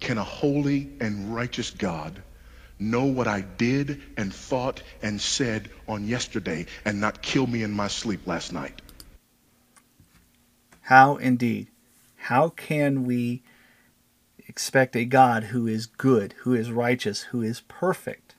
can 0.00 0.18
a 0.18 0.24
holy 0.24 0.88
and 1.00 1.34
righteous 1.34 1.70
God 1.70 2.22
know 2.78 3.04
what 3.04 3.26
I 3.26 3.40
did 3.40 4.00
and 4.16 4.32
thought 4.32 4.82
and 5.02 5.20
said 5.20 5.70
on 5.86 6.06
yesterday 6.06 6.66
and 6.84 7.00
not 7.00 7.22
kill 7.22 7.46
me 7.46 7.62
in 7.62 7.72
my 7.72 7.88
sleep 7.88 8.26
last 8.26 8.52
night? 8.52 8.80
How 10.82 11.16
indeed? 11.16 11.68
How 12.16 12.48
can 12.48 13.04
we 13.04 13.42
expect 14.46 14.96
a 14.96 15.04
God 15.04 15.44
who 15.44 15.66
is 15.66 15.86
good, 15.86 16.34
who 16.38 16.54
is 16.54 16.70
righteous, 16.70 17.24
who 17.24 17.42
is 17.42 17.62
perfect, 17.68 18.34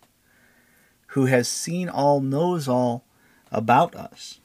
who 1.07 1.25
has 1.25 1.47
seen 1.47 1.89
all, 1.89 2.21
knows 2.21 2.67
all 2.67 3.05
about 3.51 3.95
us? 3.95 4.39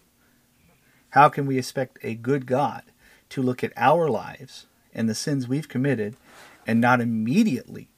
How 1.11 1.29
can 1.29 1.47
we 1.47 1.59
expect 1.59 1.99
a 2.03 2.15
good 2.15 2.47
God 2.47 2.83
to 3.31 3.43
look 3.43 3.63
at 3.63 3.73
our 3.77 4.09
lives 4.09 4.67
and 4.93 5.09
the 5.09 5.15
sins 5.15 5.49
we've 5.49 5.69
committed 5.69 6.17
and 6.67 6.81
not 6.81 7.01
immediately 7.01 7.89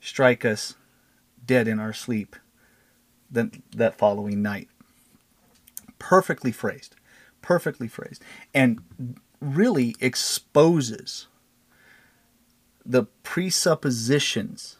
strike 0.00 0.44
us 0.44 0.76
dead 1.46 1.68
in 1.68 1.78
our 1.78 1.92
sleep 1.92 2.36
that, 3.30 3.50
that 3.72 3.98
following 3.98 4.42
night? 4.42 4.68
Perfectly 5.98 6.52
phrased. 6.52 6.96
Perfectly 7.42 7.88
phrased. 7.88 8.22
And 8.54 8.80
really 9.40 9.94
exposes 10.00 11.28
the 12.84 13.04
presuppositions 13.22 14.76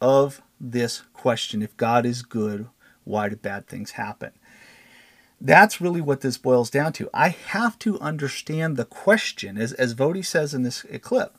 of 0.00 0.42
this 0.60 1.02
question 1.12 1.62
if 1.62 1.76
God 1.76 2.04
is 2.06 2.22
good, 2.22 2.68
why 3.04 3.28
do 3.28 3.36
bad 3.36 3.66
things 3.66 3.92
happen? 3.92 4.32
That's 5.40 5.80
really 5.80 6.00
what 6.00 6.22
this 6.22 6.38
boils 6.38 6.70
down 6.70 6.92
to. 6.94 7.10
I 7.12 7.28
have 7.28 7.78
to 7.80 8.00
understand 8.00 8.76
the 8.76 8.84
question, 8.84 9.58
as, 9.58 9.72
as 9.72 9.94
Voddie 9.94 10.24
says 10.24 10.54
in 10.54 10.62
this 10.62 10.84
clip. 11.02 11.36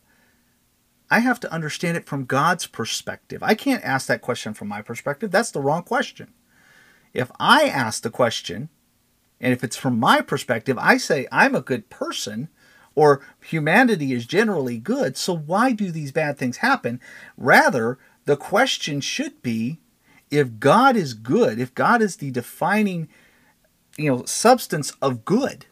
I 1.10 1.20
have 1.20 1.40
to 1.42 1.52
understand 1.54 1.98
it 1.98 2.06
from 2.06 2.26
God's 2.26 2.68
perspective. 2.68 3.42
I 3.42 3.54
can't 3.54 3.84
ask 3.84 4.08
that 4.08 4.22
question 4.22 4.54
from 4.54 4.68
my 4.68 4.82
perspective. 4.82 5.32
That's 5.32 5.52
the 5.52 5.62
wrong 5.62 5.84
question. 5.84 6.34
If 7.14 7.32
I 7.40 7.64
ask 7.64 8.04
the 8.04 8.10
question, 8.10 8.70
and 9.40 9.54
if 9.54 9.64
it's 9.64 9.78
from 9.78 10.00
my 10.00 10.22
perspective, 10.22 10.78
I 10.80 10.98
say 10.98 11.28
I'm 11.32 11.56
a 11.56 11.62
good 11.62 11.90
person, 11.90 12.50
or 12.96 13.22
humanity 13.42 14.12
is 14.12 14.26
generally 14.26 14.78
good, 14.78 15.16
so 15.16 15.36
why 15.36 15.72
do 15.72 15.92
these 15.92 16.12
bad 16.12 16.38
things 16.38 16.58
happen? 16.58 17.00
Rather, 17.38 17.98
the 18.26 18.38
question 18.38 19.00
should 19.00 19.42
be 19.42 19.80
if 20.30 20.60
God 20.60 20.96
is 20.96 21.14
good, 21.14 21.60
if 21.60 21.74
God 21.74 22.02
is 22.02 22.18
the 22.18 22.32
defining 22.32 23.08
you 23.98 24.10
know 24.10 24.24
substance 24.26 24.92
of 25.02 25.26
good 25.26 25.66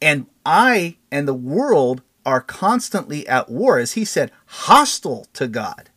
and 0.00 0.26
I 0.44 0.96
and 1.10 1.26
the 1.26 1.34
world 1.34 2.02
are 2.24 2.40
constantly 2.40 3.26
at 3.26 3.48
war 3.48 3.78
as 3.78 3.92
he 3.92 4.04
said 4.04 4.30
hostile 4.46 5.26
to 5.32 5.48
God 5.48 5.90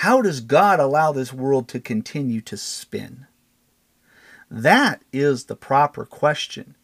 how 0.00 0.20
does 0.20 0.40
God 0.40 0.78
allow 0.78 1.12
this 1.12 1.32
world 1.32 1.68
to 1.68 1.80
continue 1.80 2.40
to 2.42 2.56
spin 2.56 3.26
that 4.50 5.02
is 5.12 5.44
the 5.44 5.56
proper 5.56 6.04
question 6.04 6.74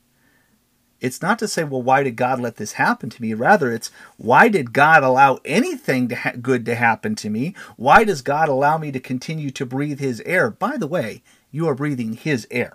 it's 1.02 1.20
not 1.20 1.40
to 1.40 1.48
say, 1.48 1.64
well, 1.64 1.82
why 1.82 2.04
did 2.04 2.14
God 2.14 2.38
let 2.38 2.56
this 2.56 2.74
happen 2.74 3.10
to 3.10 3.20
me? 3.20 3.34
Rather, 3.34 3.72
it's 3.72 3.90
why 4.18 4.48
did 4.48 4.72
God 4.72 5.02
allow 5.02 5.40
anything 5.44 6.06
to 6.06 6.14
ha- 6.14 6.34
good 6.40 6.64
to 6.66 6.76
happen 6.76 7.16
to 7.16 7.28
me? 7.28 7.56
Why 7.76 8.04
does 8.04 8.22
God 8.22 8.48
allow 8.48 8.78
me 8.78 8.92
to 8.92 9.00
continue 9.00 9.50
to 9.50 9.66
breathe 9.66 9.98
His 9.98 10.20
air? 10.20 10.48
By 10.48 10.76
the 10.76 10.86
way, 10.86 11.24
you 11.50 11.68
are 11.68 11.74
breathing 11.74 12.12
His 12.12 12.46
air. 12.52 12.74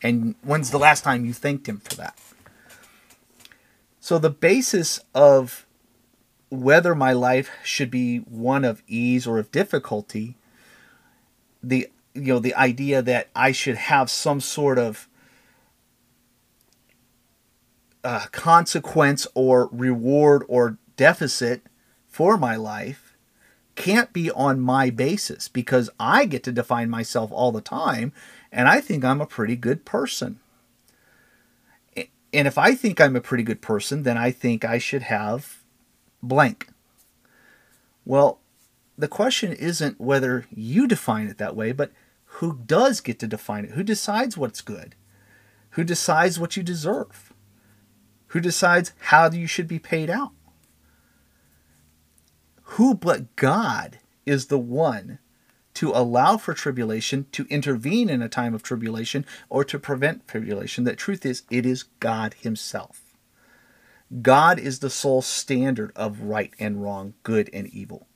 And 0.00 0.36
when's 0.42 0.70
the 0.70 0.78
last 0.78 1.02
time 1.02 1.26
you 1.26 1.32
thanked 1.32 1.68
Him 1.68 1.78
for 1.78 1.96
that? 1.96 2.16
So, 4.02 4.18
the 4.18 4.30
basis 4.30 4.98
of 5.14 5.64
whether 6.50 6.92
my 6.92 7.12
life 7.12 7.52
should 7.62 7.88
be 7.88 8.18
one 8.18 8.64
of 8.64 8.82
ease 8.88 9.28
or 9.28 9.38
of 9.38 9.52
difficulty, 9.52 10.34
the 11.62 11.88
you 12.12 12.34
know 12.34 12.40
the 12.40 12.56
idea 12.56 13.00
that 13.00 13.28
I 13.36 13.52
should 13.52 13.76
have 13.76 14.10
some 14.10 14.40
sort 14.40 14.80
of 14.80 15.08
uh, 18.02 18.26
consequence 18.32 19.28
or 19.34 19.68
reward 19.70 20.42
or 20.48 20.78
deficit 20.96 21.62
for 22.08 22.36
my 22.36 22.56
life 22.56 23.16
can't 23.76 24.12
be 24.12 24.32
on 24.32 24.60
my 24.60 24.90
basis 24.90 25.46
because 25.46 25.88
I 26.00 26.24
get 26.24 26.42
to 26.42 26.50
define 26.50 26.90
myself 26.90 27.30
all 27.30 27.52
the 27.52 27.60
time 27.60 28.12
and 28.50 28.68
I 28.68 28.80
think 28.80 29.04
I'm 29.04 29.20
a 29.20 29.26
pretty 29.26 29.54
good 29.54 29.84
person. 29.84 30.40
And 32.32 32.48
if 32.48 32.56
I 32.56 32.74
think 32.74 33.00
I'm 33.00 33.16
a 33.16 33.20
pretty 33.20 33.44
good 33.44 33.60
person, 33.60 34.02
then 34.02 34.16
I 34.16 34.30
think 34.30 34.64
I 34.64 34.78
should 34.78 35.02
have 35.02 35.62
blank. 36.22 36.68
Well, 38.04 38.40
the 38.96 39.08
question 39.08 39.52
isn't 39.52 40.00
whether 40.00 40.46
you 40.50 40.86
define 40.86 41.28
it 41.28 41.38
that 41.38 41.56
way, 41.56 41.72
but 41.72 41.92
who 42.24 42.60
does 42.64 43.00
get 43.00 43.18
to 43.20 43.26
define 43.26 43.64
it? 43.64 43.72
Who 43.72 43.82
decides 43.82 44.36
what's 44.36 44.60
good? 44.60 44.94
Who 45.70 45.84
decides 45.84 46.38
what 46.38 46.56
you 46.56 46.62
deserve? 46.62 47.32
who 48.32 48.40
decides 48.40 48.92
how 48.98 49.30
you 49.30 49.46
should 49.46 49.68
be 49.68 49.78
paid 49.78 50.08
out. 50.08 50.30
Who 52.62 52.94
but 52.94 53.36
God 53.36 53.98
is 54.24 54.46
the 54.46 54.58
one 54.58 55.18
to 55.74 55.90
allow 55.90 56.36
for 56.36 56.54
tribulation, 56.54 57.26
to 57.32 57.46
intervene 57.48 58.08
in 58.08 58.22
a 58.22 58.28
time 58.28 58.54
of 58.54 58.62
tribulation, 58.62 59.24
or 59.48 59.64
to 59.64 59.78
prevent 59.78 60.26
tribulation? 60.28 60.84
The 60.84 60.96
truth 60.96 61.24
is, 61.24 61.42
it 61.50 61.66
is 61.66 61.84
God 62.00 62.34
Himself. 62.34 63.02
God 64.20 64.58
is 64.58 64.80
the 64.80 64.90
sole 64.90 65.22
standard 65.22 65.92
of 65.96 66.22
right 66.22 66.52
and 66.58 66.82
wrong, 66.82 67.14
good 67.22 67.48
and 67.52 67.66
evil. 67.68 68.06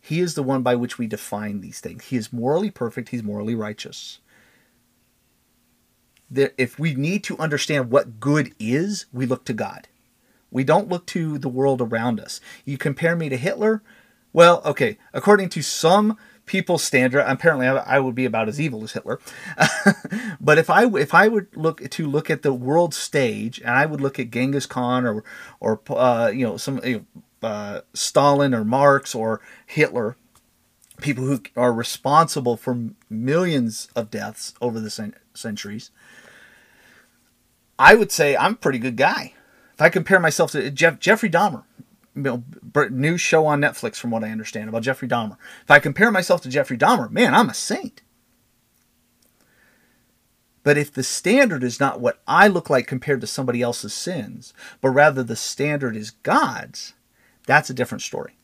He 0.00 0.20
is 0.20 0.34
the 0.34 0.42
one 0.42 0.62
by 0.62 0.74
which 0.74 0.98
we 0.98 1.06
define 1.06 1.60
these 1.60 1.80
things. 1.80 2.04
He 2.06 2.16
is 2.16 2.32
morally 2.32 2.70
perfect, 2.70 3.10
He's 3.10 3.22
morally 3.22 3.54
righteous 3.54 4.20
if 6.34 6.78
we 6.78 6.94
need 6.94 7.24
to 7.24 7.38
understand 7.38 7.90
what 7.90 8.20
good 8.20 8.54
is, 8.58 9.06
we 9.12 9.26
look 9.26 9.44
to 9.46 9.52
God. 9.52 9.88
We 10.50 10.64
don't 10.64 10.88
look 10.88 11.06
to 11.06 11.38
the 11.38 11.48
world 11.48 11.80
around 11.80 12.20
us. 12.20 12.40
You 12.64 12.78
compare 12.78 13.16
me 13.16 13.28
to 13.28 13.36
Hitler? 13.36 13.82
Well, 14.36 14.60
okay, 14.66 14.98
according 15.14 15.48
to 15.48 15.62
some 15.62 16.18
people's 16.44 16.82
standard, 16.82 17.20
apparently 17.20 17.66
I 17.66 17.98
would 17.98 18.14
be 18.14 18.26
about 18.26 18.50
as 18.50 18.60
evil 18.60 18.84
as 18.84 18.92
Hitler. 18.92 19.18
but 20.42 20.58
if 20.58 20.68
I 20.68 20.84
if 20.84 21.14
I 21.14 21.26
would 21.26 21.56
look 21.56 21.88
to 21.88 22.06
look 22.06 22.28
at 22.28 22.42
the 22.42 22.52
world 22.52 22.92
stage, 22.92 23.60
and 23.60 23.70
I 23.70 23.86
would 23.86 24.02
look 24.02 24.18
at 24.18 24.30
Genghis 24.30 24.66
Khan 24.66 25.06
or 25.06 25.24
or 25.58 25.80
uh, 25.88 26.30
you 26.34 26.46
know 26.46 26.58
some 26.58 26.82
you 26.84 27.06
know, 27.42 27.48
uh, 27.48 27.80
Stalin 27.94 28.52
or 28.52 28.62
Marx 28.62 29.14
or 29.14 29.40
Hitler, 29.64 30.18
people 31.00 31.24
who 31.24 31.40
are 31.56 31.72
responsible 31.72 32.58
for 32.58 32.90
millions 33.08 33.88
of 33.96 34.10
deaths 34.10 34.52
over 34.60 34.80
the 34.80 34.90
cent- 34.90 35.16
centuries. 35.32 35.90
I 37.78 37.94
would 37.94 38.12
say 38.12 38.36
I'm 38.36 38.52
a 38.52 38.56
pretty 38.56 38.80
good 38.80 38.98
guy. 38.98 39.32
If 39.72 39.80
I 39.80 39.88
compare 39.88 40.20
myself 40.20 40.52
to 40.52 40.70
Jeff, 40.70 41.00
Jeffrey 41.00 41.30
Dahmer, 41.30 41.64
you 42.16 42.22
know, 42.22 42.42
new 42.90 43.16
show 43.18 43.46
on 43.46 43.60
Netflix, 43.60 43.96
from 43.96 44.10
what 44.10 44.24
I 44.24 44.30
understand 44.30 44.68
about 44.68 44.82
Jeffrey 44.82 45.06
Dahmer. 45.06 45.36
If 45.62 45.70
I 45.70 45.78
compare 45.78 46.10
myself 46.10 46.40
to 46.42 46.48
Jeffrey 46.48 46.78
Dahmer, 46.78 47.10
man, 47.10 47.34
I'm 47.34 47.50
a 47.50 47.54
saint. 47.54 48.02
But 50.62 50.76
if 50.76 50.92
the 50.92 51.04
standard 51.04 51.62
is 51.62 51.78
not 51.78 52.00
what 52.00 52.20
I 52.26 52.48
look 52.48 52.68
like 52.68 52.88
compared 52.88 53.20
to 53.20 53.26
somebody 53.28 53.62
else's 53.62 53.94
sins, 53.94 54.52
but 54.80 54.88
rather 54.88 55.22
the 55.22 55.36
standard 55.36 55.94
is 55.94 56.10
God's, 56.10 56.94
that's 57.46 57.70
a 57.70 57.74
different 57.74 58.02
story. 58.02 58.34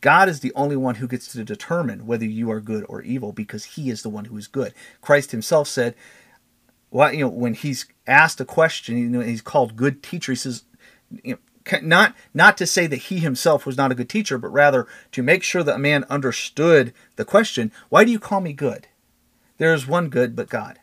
God 0.00 0.28
is 0.28 0.40
the 0.40 0.52
only 0.54 0.76
one 0.76 0.96
who 0.96 1.06
gets 1.06 1.30
to 1.32 1.44
determine 1.44 2.06
whether 2.06 2.24
you 2.24 2.50
are 2.50 2.60
good 2.60 2.84
or 2.88 3.02
evil 3.02 3.32
because 3.32 3.64
he 3.64 3.90
is 3.90 4.02
the 4.02 4.08
one 4.08 4.24
who 4.24 4.36
is 4.38 4.48
good. 4.48 4.72
Christ 5.02 5.30
himself 5.30 5.68
said, 5.68 5.94
well, 6.90 7.12
you 7.12 7.20
know, 7.20 7.28
when 7.28 7.54
he's 7.54 7.86
asked 8.06 8.40
a 8.40 8.44
question, 8.44 8.98
you 8.98 9.08
know, 9.08 9.20
he's 9.20 9.42
called 9.42 9.76
good 9.76 10.02
teacher. 10.02 10.32
He 10.32 10.36
says, 10.36 10.64
you 11.22 11.34
know, 11.34 11.38
not 11.82 12.14
not 12.32 12.56
to 12.58 12.66
say 12.66 12.86
that 12.86 12.96
he 12.96 13.18
himself 13.18 13.66
was 13.66 13.76
not 13.76 13.92
a 13.92 13.94
good 13.94 14.08
teacher, 14.08 14.38
but 14.38 14.48
rather 14.48 14.86
to 15.12 15.22
make 15.22 15.42
sure 15.42 15.62
that 15.62 15.76
a 15.76 15.78
man 15.78 16.04
understood 16.08 16.92
the 17.16 17.24
question, 17.24 17.72
why 17.88 18.04
do 18.04 18.10
you 18.10 18.18
call 18.18 18.40
me 18.40 18.52
good? 18.52 18.88
There 19.58 19.74
is 19.74 19.86
one 19.86 20.08
good 20.08 20.34
but 20.34 20.48
God. 20.48 20.78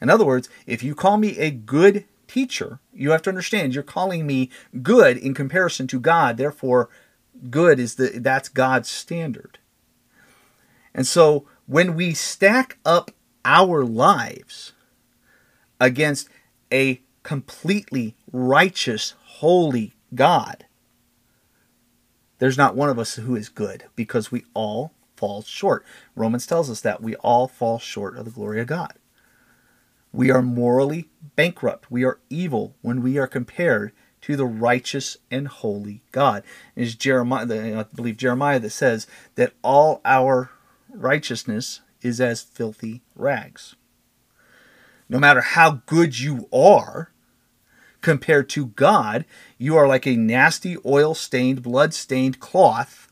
In 0.00 0.10
other 0.10 0.24
words, 0.24 0.48
if 0.66 0.82
you 0.82 0.94
call 0.94 1.16
me 1.16 1.38
a 1.38 1.50
good 1.50 2.04
teacher, 2.26 2.78
you 2.92 3.10
have 3.10 3.22
to 3.22 3.30
understand 3.30 3.74
you're 3.74 3.82
calling 3.82 4.26
me 4.26 4.50
good 4.82 5.16
in 5.16 5.34
comparison 5.34 5.86
to 5.86 6.00
God. 6.00 6.36
Therefore, 6.36 6.90
good 7.50 7.80
is 7.80 7.94
the 7.94 8.18
that's 8.18 8.48
God's 8.48 8.88
standard. 8.88 9.58
And 10.94 11.06
so 11.06 11.46
when 11.66 11.94
we 11.94 12.12
stack 12.14 12.78
up 12.84 13.10
our 13.44 13.84
lives 13.84 14.72
against 15.80 16.28
a 16.72 17.00
completely 17.22 18.14
righteous, 18.32 19.14
holy 19.36 19.94
God, 20.14 20.66
there's 22.38 22.58
not 22.58 22.76
one 22.76 22.88
of 22.88 22.98
us 22.98 23.14
who 23.14 23.36
is 23.36 23.48
good 23.48 23.84
because 23.96 24.30
we 24.30 24.44
all 24.54 24.92
fall 25.16 25.42
short. 25.42 25.84
Romans 26.14 26.46
tells 26.46 26.70
us 26.70 26.80
that 26.82 27.02
we 27.02 27.14
all 27.16 27.48
fall 27.48 27.78
short 27.78 28.16
of 28.16 28.24
the 28.24 28.30
glory 28.30 28.60
of 28.60 28.66
God. 28.66 28.94
We 30.12 30.30
are 30.30 30.42
morally 30.42 31.08
bankrupt. 31.36 31.90
We 31.90 32.04
are 32.04 32.20
evil 32.30 32.74
when 32.82 33.02
we 33.02 33.18
are 33.18 33.26
compared 33.26 33.92
to 34.22 34.36
the 34.36 34.46
righteous 34.46 35.16
and 35.30 35.48
holy 35.48 36.02
God. 36.12 36.44
It 36.76 36.82
is 36.82 36.94
Jeremiah, 36.94 37.80
I 37.80 37.82
believe 37.94 38.16
Jeremiah, 38.16 38.60
that 38.60 38.70
says 38.70 39.06
that 39.34 39.52
all 39.62 40.00
our 40.04 40.50
righteousness 40.90 41.80
is 42.00 42.20
as 42.20 42.42
filthy 42.42 43.02
rags. 43.16 43.74
No 45.08 45.18
matter 45.18 45.40
how 45.40 45.82
good 45.86 46.18
you 46.18 46.48
are, 46.52 47.10
compared 48.04 48.50
to 48.50 48.66
God, 48.66 49.24
you 49.56 49.76
are 49.76 49.88
like 49.88 50.06
a 50.06 50.14
nasty, 50.14 50.76
oil 50.84 51.14
stained, 51.14 51.62
blood 51.62 51.94
stained 51.94 52.38
cloth 52.38 53.10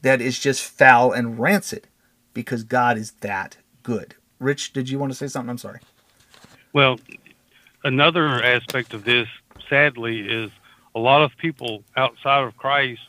that 0.00 0.22
is 0.22 0.38
just 0.38 0.64
foul 0.64 1.12
and 1.12 1.38
rancid 1.38 1.88
because 2.32 2.64
God 2.64 2.96
is 2.96 3.12
that 3.20 3.58
good. 3.82 4.14
Rich, 4.38 4.72
did 4.72 4.88
you 4.88 4.98
want 4.98 5.12
to 5.12 5.16
say 5.16 5.26
something? 5.26 5.50
I'm 5.50 5.58
sorry. 5.58 5.80
Well, 6.72 6.98
another 7.84 8.42
aspect 8.42 8.94
of 8.94 9.04
this, 9.04 9.28
sadly, 9.68 10.20
is 10.20 10.50
a 10.94 10.98
lot 10.98 11.22
of 11.22 11.36
people 11.36 11.84
outside 11.98 12.44
of 12.44 12.56
Christ, 12.56 13.02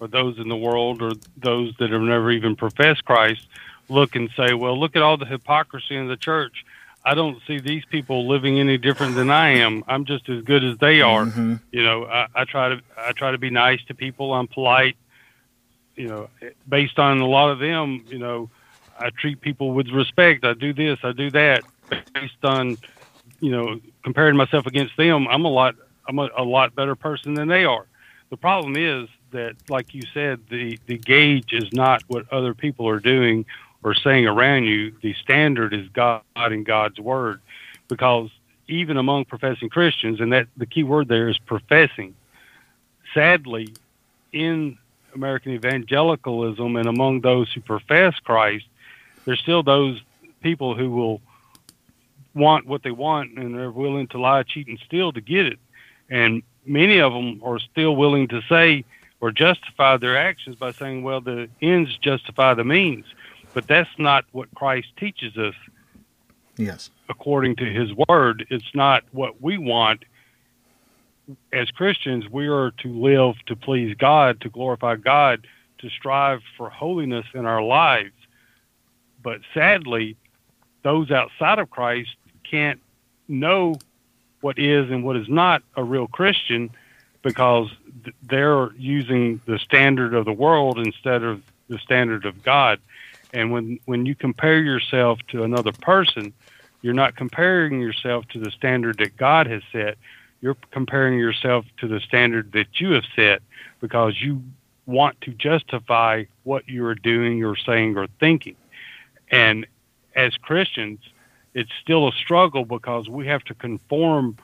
or 0.00 0.08
those 0.08 0.36
in 0.38 0.48
the 0.48 0.56
world, 0.56 1.00
or 1.00 1.12
those 1.36 1.72
that 1.78 1.92
have 1.92 2.02
never 2.02 2.32
even 2.32 2.56
professed 2.56 3.04
Christ, 3.04 3.46
look 3.88 4.16
and 4.16 4.30
say, 4.36 4.52
well, 4.52 4.78
look 4.78 4.96
at 4.96 5.02
all 5.02 5.16
the 5.16 5.26
hypocrisy 5.26 5.94
in 5.94 6.08
the 6.08 6.16
church. 6.16 6.64
I 7.04 7.14
don't 7.14 7.38
see 7.46 7.58
these 7.58 7.84
people 7.86 8.28
living 8.28 8.60
any 8.60 8.78
different 8.78 9.16
than 9.16 9.30
I 9.30 9.48
am. 9.56 9.84
I'm 9.88 10.04
just 10.04 10.28
as 10.28 10.42
good 10.44 10.62
as 10.62 10.78
they 10.78 11.00
are. 11.00 11.24
Mm-hmm. 11.24 11.54
You 11.72 11.82
know, 11.82 12.04
I, 12.04 12.26
I 12.34 12.44
try 12.44 12.68
to 12.68 12.80
I 12.96 13.12
try 13.12 13.32
to 13.32 13.38
be 13.38 13.50
nice 13.50 13.82
to 13.88 13.94
people. 13.94 14.32
I'm 14.32 14.46
polite. 14.46 14.96
You 15.96 16.08
know, 16.08 16.30
based 16.68 16.98
on 16.98 17.18
a 17.18 17.26
lot 17.26 17.50
of 17.50 17.58
them, 17.58 18.04
you 18.08 18.18
know, 18.18 18.50
I 18.98 19.10
treat 19.10 19.40
people 19.40 19.72
with 19.72 19.88
respect. 19.88 20.44
I 20.44 20.54
do 20.54 20.72
this, 20.72 20.98
I 21.02 21.12
do 21.12 21.30
that, 21.32 21.64
based 22.14 22.44
on, 22.44 22.78
you 23.40 23.50
know, 23.50 23.80
comparing 24.02 24.36
myself 24.36 24.66
against 24.66 24.96
them. 24.96 25.26
I'm 25.28 25.44
a 25.44 25.48
lot, 25.50 25.74
I'm 26.08 26.18
a, 26.18 26.28
a 26.36 26.44
lot 26.44 26.74
better 26.74 26.94
person 26.94 27.34
than 27.34 27.48
they 27.48 27.64
are. 27.64 27.86
The 28.30 28.36
problem 28.36 28.76
is 28.76 29.08
that, 29.32 29.56
like 29.68 29.92
you 29.92 30.02
said, 30.14 30.40
the 30.48 30.78
the 30.86 30.98
gauge 30.98 31.52
is 31.52 31.70
not 31.72 32.02
what 32.06 32.32
other 32.32 32.54
people 32.54 32.88
are 32.88 33.00
doing 33.00 33.44
or 33.82 33.94
saying 33.94 34.26
around 34.26 34.64
you. 34.64 34.92
The 35.02 35.14
standard 35.22 35.74
is 35.74 35.88
God 35.88 36.22
and 36.34 36.64
God's 36.64 36.98
word, 37.00 37.40
because 37.88 38.30
even 38.68 38.96
among 38.96 39.24
professing 39.26 39.68
Christians, 39.68 40.20
and 40.20 40.32
that 40.32 40.46
the 40.56 40.66
key 40.66 40.82
word 40.82 41.08
there 41.08 41.28
is 41.28 41.38
professing. 41.38 42.14
Sadly, 43.12 43.74
in 44.32 44.78
American 45.14 45.52
evangelicalism 45.52 46.76
and 46.76 46.88
among 46.88 47.20
those 47.20 47.52
who 47.52 47.60
profess 47.60 48.14
Christ, 48.20 48.64
there's 49.24 49.40
still 49.40 49.62
those 49.62 50.00
people 50.42 50.74
who 50.74 50.90
will 50.90 51.20
want 52.34 52.66
what 52.66 52.82
they 52.82 52.90
want 52.90 53.36
and 53.36 53.54
they're 53.54 53.70
willing 53.70 54.06
to 54.08 54.18
lie, 54.18 54.42
cheat, 54.42 54.68
and 54.68 54.78
steal 54.86 55.12
to 55.12 55.20
get 55.20 55.46
it. 55.46 55.58
And 56.08 56.42
many 56.64 56.98
of 56.98 57.12
them 57.12 57.42
are 57.44 57.58
still 57.58 57.94
willing 57.94 58.28
to 58.28 58.40
say 58.48 58.84
or 59.20 59.30
justify 59.30 59.96
their 59.98 60.16
actions 60.16 60.56
by 60.56 60.72
saying, 60.72 61.02
well, 61.02 61.20
the 61.20 61.48
ends 61.60 61.96
justify 61.98 62.54
the 62.54 62.64
means. 62.64 63.04
But 63.54 63.66
that's 63.66 63.90
not 63.98 64.24
what 64.32 64.52
Christ 64.54 64.88
teaches 64.96 65.36
us. 65.36 65.54
Yes. 66.56 66.90
According 67.08 67.56
to 67.56 67.64
his 67.64 67.90
word, 68.08 68.46
it's 68.50 68.74
not 68.74 69.04
what 69.12 69.40
we 69.40 69.58
want. 69.58 70.04
As 71.52 71.70
Christians, 71.70 72.28
we 72.28 72.48
are 72.48 72.72
to 72.78 72.88
live 72.88 73.36
to 73.46 73.56
please 73.56 73.94
God, 73.98 74.40
to 74.42 74.48
glorify 74.48 74.96
God, 74.96 75.46
to 75.78 75.90
strive 75.90 76.40
for 76.56 76.70
holiness 76.70 77.26
in 77.34 77.46
our 77.46 77.62
lives. 77.62 78.12
But 79.22 79.40
sadly, 79.54 80.16
those 80.82 81.10
outside 81.10 81.58
of 81.58 81.70
Christ 81.70 82.16
can't 82.48 82.80
know 83.28 83.76
what 84.40 84.58
is 84.58 84.90
and 84.90 85.04
what 85.04 85.16
is 85.16 85.28
not 85.28 85.62
a 85.76 85.84
real 85.84 86.06
Christian 86.06 86.70
because 87.22 87.70
they're 88.24 88.72
using 88.76 89.40
the 89.46 89.58
standard 89.58 90.14
of 90.14 90.24
the 90.24 90.32
world 90.32 90.78
instead 90.78 91.22
of 91.22 91.42
the 91.68 91.78
standard 91.78 92.26
of 92.26 92.42
God. 92.42 92.80
And 93.32 93.50
when, 93.50 93.78
when 93.86 94.06
you 94.06 94.14
compare 94.14 94.60
yourself 94.60 95.18
to 95.28 95.42
another 95.42 95.72
person, 95.72 96.32
you're 96.82 96.94
not 96.94 97.16
comparing 97.16 97.80
yourself 97.80 98.26
to 98.28 98.38
the 98.38 98.50
standard 98.50 98.98
that 98.98 99.16
God 99.16 99.46
has 99.46 99.62
set. 99.72 99.96
You're 100.40 100.56
comparing 100.72 101.18
yourself 101.18 101.64
to 101.78 101.88
the 101.88 102.00
standard 102.00 102.52
that 102.52 102.80
you 102.80 102.92
have 102.92 103.04
set 103.14 103.42
because 103.80 104.20
you 104.20 104.42
want 104.86 105.20
to 105.22 105.30
justify 105.32 106.24
what 106.42 106.68
you 106.68 106.84
are 106.86 106.96
doing 106.96 107.44
or 107.44 107.56
saying 107.56 107.96
or 107.96 108.08
thinking. 108.18 108.56
And 109.30 109.66
as 110.14 110.36
Christians, 110.36 110.98
it's 111.54 111.70
still 111.80 112.08
a 112.08 112.12
struggle 112.12 112.64
because 112.64 113.08
we 113.08 113.26
have 113.28 113.44
to 113.44 113.54
conform 113.54 114.36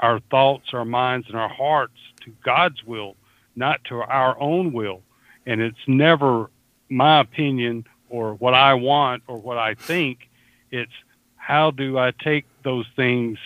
our 0.00 0.20
thoughts, 0.20 0.74
our 0.74 0.84
minds, 0.84 1.28
and 1.28 1.36
our 1.36 1.48
hearts 1.48 1.98
to 2.22 2.34
God's 2.42 2.84
will, 2.84 3.16
not 3.54 3.82
to 3.84 4.02
our 4.02 4.38
own 4.38 4.72
will. 4.72 5.02
And 5.46 5.60
it's 5.60 5.86
never 5.86 6.50
my 6.88 7.20
opinion 7.20 7.86
or 8.08 8.34
what 8.34 8.54
I 8.54 8.74
want 8.74 9.22
or 9.26 9.38
what 9.38 9.58
I 9.58 9.74
think. 9.74 10.28
It's 10.70 10.92
how 11.36 11.70
do 11.70 11.98
I 11.98 12.10
take 12.10 12.44
those 12.62 12.86
things 12.96 13.38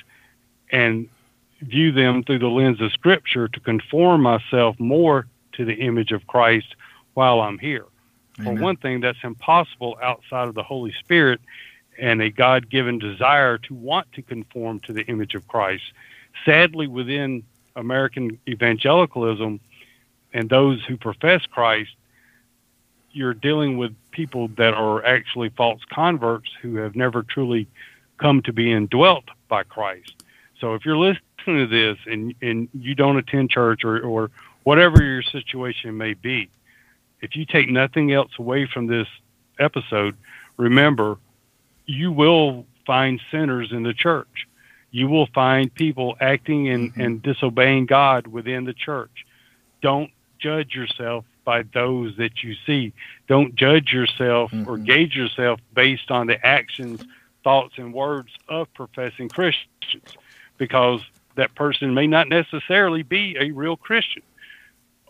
and 0.71 1.09
view 1.61 1.93
them 1.93 2.23
through 2.25 2.39
the 2.39 2.49
lens 2.49 2.81
of 2.81 2.93
Scripture 2.93 3.49
to 3.49 3.61
conform 3.61 4.23
myself 4.23 4.79
more 4.79 5.27
to 5.53 5.65
the 5.65 5.75
image 5.75 6.13
of 6.13 6.27
Christ 6.27 6.75
while 7.15 7.41
I'm 7.41 7.59
here. 7.59 7.85
Amen. 8.39 8.57
For 8.57 8.63
one 8.63 8.77
thing, 8.77 9.01
that's 9.01 9.19
impossible 9.23 9.99
outside 10.03 10.49
of 10.49 10.55
the 10.55 10.63
Holy 10.63 10.93
Spirit 10.93 11.41
and 11.99 12.23
a 12.23 12.31
God 12.31 12.71
given 12.71 12.99
desire 12.99 13.59
to 13.59 13.75
want 13.75 14.11
to 14.13 14.23
conform 14.23 14.81
to 14.81 14.93
the 14.93 15.03
image 15.03 15.35
of 15.35 15.47
Christ. 15.49 15.85
Sadly, 16.45 16.87
within 16.87 17.43
American 17.77 18.39
evangelicalism 18.49 19.61
and 20.33 20.49
those 20.49 20.83
who 20.85 20.97
profess 20.97 21.45
Christ, 21.47 21.91
you're 23.13 23.35
dealing 23.35 23.77
with 23.79 23.95
people 24.11 24.49
that 24.57 24.75
are 24.75 25.05
actually 25.05 25.51
false 25.51 25.81
converts 25.91 26.51
who 26.63 26.77
have 26.77 26.95
never 26.95 27.23
truly 27.23 27.67
come 28.19 28.43
to 28.43 28.53
be 28.53 28.73
indwelt 28.73 29.25
by 29.49 29.63
Christ. 29.63 30.23
So 30.61 30.75
if 30.75 30.85
you're 30.85 30.97
listening 30.97 31.23
to 31.47 31.67
this 31.67 31.99
and 32.07 32.35
and 32.43 32.69
you 32.75 32.95
don't 32.95 33.17
attend 33.17 33.51
church 33.51 33.85
or, 33.85 34.01
or 34.01 34.31
whatever 34.63 35.03
your 35.03 35.23
situation 35.23 35.97
may 35.97 36.15
be, 36.15 36.51
if 37.21 37.35
you 37.35 37.47
take 37.47 37.69
nothing 37.69 38.13
else 38.13 38.33
away 38.39 38.67
from 38.67 38.87
this 38.87 39.09
episode, 39.59 40.17
remember 40.57 41.17
you 41.87 42.13
will 42.13 42.67
find 42.87 43.21
sinners 43.31 43.73
in 43.73 43.83
the 43.83 43.95
church. 43.95 44.47
You 44.91 45.09
will 45.09 45.27
find 45.27 45.73
people 45.73 46.17
acting 46.21 46.69
and, 46.69 46.91
mm-hmm. 46.91 47.01
and 47.01 47.23
disobeying 47.23 47.87
God 47.87 48.27
within 48.27 48.65
the 48.65 48.75
church. 48.75 49.27
Don't 49.83 50.11
judge 50.39 50.75
yourself 50.75 51.25
by 51.51 51.65
those 51.75 52.17
that 52.17 52.45
you 52.45 52.55
see. 52.65 52.93
Don't 53.27 53.57
judge 53.57 53.93
yourself 53.93 54.53
mm-hmm. 54.53 54.71
or 54.71 54.79
gauge 54.79 55.17
yourself 55.17 55.59
based 55.75 56.09
on 56.13 56.29
the 56.29 56.47
actions, 56.47 57.03
thoughts, 57.43 57.75
and 57.77 57.93
words 57.93 58.31
of 58.49 58.73
professing 58.73 59.29
Christians 59.29 60.15
because 60.59 61.01
that 61.35 61.53
person 61.57 61.93
may 61.93 62.07
not 62.07 62.29
necessarily 62.29 63.03
be 63.03 63.37
a 63.41 63.51
real 63.51 63.77
Christian 63.77 64.23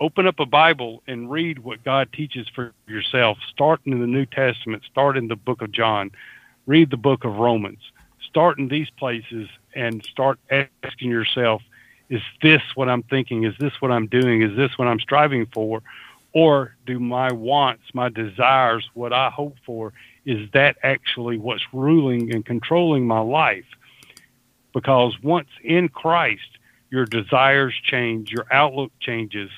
open 0.00 0.26
up 0.26 0.40
a 0.40 0.46
Bible 0.46 1.02
and 1.06 1.30
read 1.30 1.58
what 1.58 1.84
God 1.84 2.10
teaches 2.10 2.48
for 2.54 2.72
yourself. 2.88 3.36
Start 3.50 3.80
in 3.84 4.00
the 4.00 4.06
New 4.06 4.24
Testament, 4.24 4.82
start 4.90 5.18
in 5.18 5.28
the 5.28 5.36
book 5.36 5.60
of 5.60 5.70
John, 5.72 6.10
read 6.66 6.88
the 6.88 6.96
book 6.96 7.24
of 7.24 7.36
Romans. 7.36 7.82
Start 8.26 8.58
in 8.58 8.68
these 8.68 8.88
places 8.88 9.50
and 9.74 10.02
start 10.06 10.38
asking 10.50 11.10
yourself, 11.10 11.60
is 12.08 12.22
this 12.42 12.62
what 12.74 12.88
I'm 12.88 13.02
thinking? 13.04 13.44
Is 13.44 13.54
this 13.60 13.72
what 13.80 13.92
I'm 13.92 14.06
doing? 14.06 14.42
Is 14.42 14.56
this 14.56 14.76
what 14.78 14.88
I'm 14.88 15.00
striving 15.00 15.46
for? 15.46 15.82
Or 16.32 16.76
do 16.86 17.00
my 17.00 17.32
wants, 17.32 17.82
my 17.92 18.08
desires, 18.08 18.88
what 18.94 19.12
I 19.12 19.30
hope 19.30 19.56
for, 19.66 19.92
is 20.24 20.48
that 20.52 20.76
actually 20.82 21.38
what's 21.38 21.64
ruling 21.72 22.32
and 22.32 22.44
controlling 22.44 23.06
my 23.06 23.18
life? 23.20 23.64
Because 24.72 25.20
once 25.22 25.48
in 25.64 25.88
Christ, 25.88 26.58
your 26.90 27.04
desires 27.04 27.74
change, 27.82 28.30
your 28.30 28.46
outlook 28.52 28.92
changes, 29.00 29.50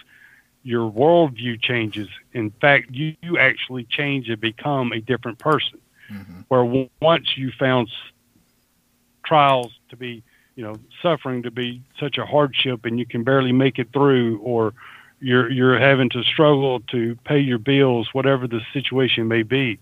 your 0.63 0.91
worldview 0.91 1.61
changes. 1.61 2.09
In 2.33 2.51
fact, 2.51 2.91
you, 2.91 3.17
you 3.23 3.39
actually 3.39 3.85
change 3.85 4.29
and 4.29 4.41
become 4.41 4.93
a 4.93 5.01
different 5.01 5.39
person. 5.39 5.79
Mm-hmm. 6.11 6.41
Where 6.49 6.89
once 7.01 7.37
you 7.37 7.51
found 7.59 7.89
trials 9.25 9.73
to 9.91 9.97
be, 9.97 10.23
you 10.57 10.65
know, 10.65 10.77
suffering 11.03 11.43
to 11.43 11.51
be 11.51 11.83
such 11.99 12.19
a 12.19 12.25
hardship 12.25 12.85
and 12.85 12.99
you 12.99 13.07
can 13.07 13.25
barely 13.25 13.53
make 13.53 13.79
it 13.79 13.93
through, 13.93 14.39
or 14.39 14.75
you're 15.23 15.49
you're 15.51 15.79
having 15.79 16.11
to 16.11 16.23
struggle 16.25 16.81
to 16.91 17.17
pay 17.25 17.39
your 17.39 17.59
bills, 17.59 18.09
whatever 18.13 18.47
the 18.47 18.61
situation 18.73 19.29
may 19.29 19.43
be. 19.43 19.79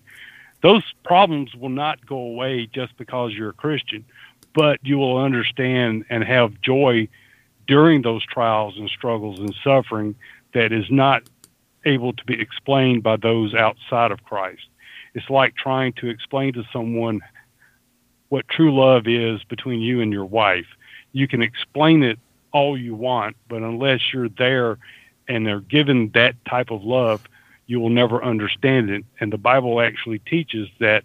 Those 0.62 0.84
problems 1.04 1.54
will 1.54 1.70
not 1.70 2.04
go 2.04 2.18
away 2.18 2.66
just 2.66 2.96
because 2.98 3.32
you're 3.32 3.50
a 3.50 3.54
Christian, 3.54 4.04
but 4.54 4.78
you 4.82 4.98
will 4.98 5.16
understand 5.16 6.04
and 6.10 6.22
have 6.22 6.60
joy 6.60 7.08
during 7.66 8.02
those 8.02 8.24
trials 8.26 8.76
and 8.76 8.90
struggles 8.90 9.38
and 9.38 9.54
suffering 9.64 10.14
that 10.52 10.72
is 10.72 10.90
not 10.90 11.22
able 11.86 12.12
to 12.12 12.24
be 12.26 12.38
explained 12.38 13.02
by 13.02 13.16
those 13.16 13.54
outside 13.54 14.10
of 14.10 14.22
Christ. 14.24 14.66
It's 15.14 15.30
like 15.30 15.56
trying 15.56 15.94
to 15.94 16.08
explain 16.08 16.52
to 16.52 16.64
someone 16.72 17.20
what 18.28 18.46
true 18.48 18.78
love 18.78 19.06
is 19.06 19.42
between 19.44 19.80
you 19.80 20.02
and 20.02 20.12
your 20.12 20.26
wife. 20.26 20.66
You 21.12 21.26
can 21.26 21.42
explain 21.42 22.02
it 22.02 22.18
all 22.52 22.76
you 22.76 22.94
want, 22.94 23.36
but 23.48 23.62
unless 23.62 24.12
you're 24.12 24.28
there 24.28 24.78
and 25.30 25.46
they're 25.46 25.60
given 25.60 26.10
that 26.14 26.34
type 26.44 26.72
of 26.72 26.82
love, 26.82 27.22
you 27.66 27.78
will 27.78 27.88
never 27.88 28.22
understand 28.22 28.90
it. 28.90 29.04
And 29.20 29.32
the 29.32 29.38
Bible 29.38 29.80
actually 29.80 30.18
teaches 30.18 30.68
that 30.80 31.04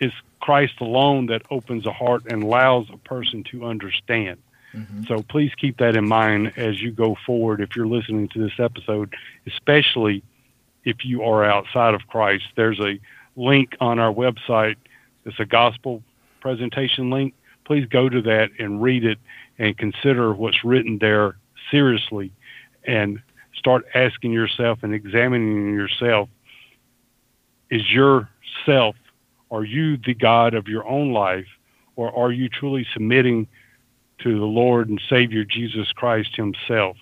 it's 0.00 0.14
Christ 0.40 0.74
alone 0.80 1.26
that 1.26 1.42
opens 1.48 1.86
a 1.86 1.92
heart 1.92 2.24
and 2.28 2.42
allows 2.42 2.88
a 2.92 2.96
person 2.96 3.44
to 3.52 3.64
understand. 3.64 4.38
Mm-hmm. 4.74 5.04
So 5.04 5.22
please 5.22 5.52
keep 5.56 5.78
that 5.78 5.96
in 5.96 6.06
mind 6.06 6.54
as 6.56 6.82
you 6.82 6.90
go 6.90 7.16
forward 7.24 7.60
if 7.60 7.76
you're 7.76 7.86
listening 7.86 8.28
to 8.30 8.42
this 8.42 8.58
episode, 8.58 9.14
especially 9.46 10.24
if 10.84 11.04
you 11.04 11.22
are 11.22 11.44
outside 11.44 11.94
of 11.94 12.08
Christ. 12.08 12.46
There's 12.56 12.80
a 12.80 12.98
link 13.36 13.76
on 13.80 14.00
our 14.00 14.12
website. 14.12 14.76
It's 15.24 15.38
a 15.38 15.46
gospel 15.46 16.02
presentation 16.40 17.10
link. 17.10 17.34
Please 17.64 17.86
go 17.86 18.08
to 18.08 18.20
that 18.22 18.50
and 18.58 18.82
read 18.82 19.04
it 19.04 19.18
and 19.60 19.78
consider 19.78 20.34
what's 20.34 20.64
written 20.64 20.98
there 20.98 21.36
seriously 21.70 22.32
and 22.86 23.20
start 23.54 23.84
asking 23.94 24.32
yourself 24.32 24.80
and 24.82 24.94
examining 24.94 25.74
yourself 25.74 26.28
is 27.70 27.90
your 27.90 28.28
self, 28.64 28.96
are 29.50 29.64
you 29.64 29.96
the 29.96 30.14
God 30.14 30.54
of 30.54 30.68
your 30.68 30.86
own 30.86 31.12
life, 31.12 31.46
or 31.96 32.14
are 32.16 32.30
you 32.30 32.48
truly 32.48 32.86
submitting 32.92 33.48
to 34.18 34.38
the 34.38 34.44
Lord 34.44 34.88
and 34.88 35.00
Savior 35.08 35.44
Jesus 35.44 35.90
Christ 35.92 36.36
Himself? 36.36 36.96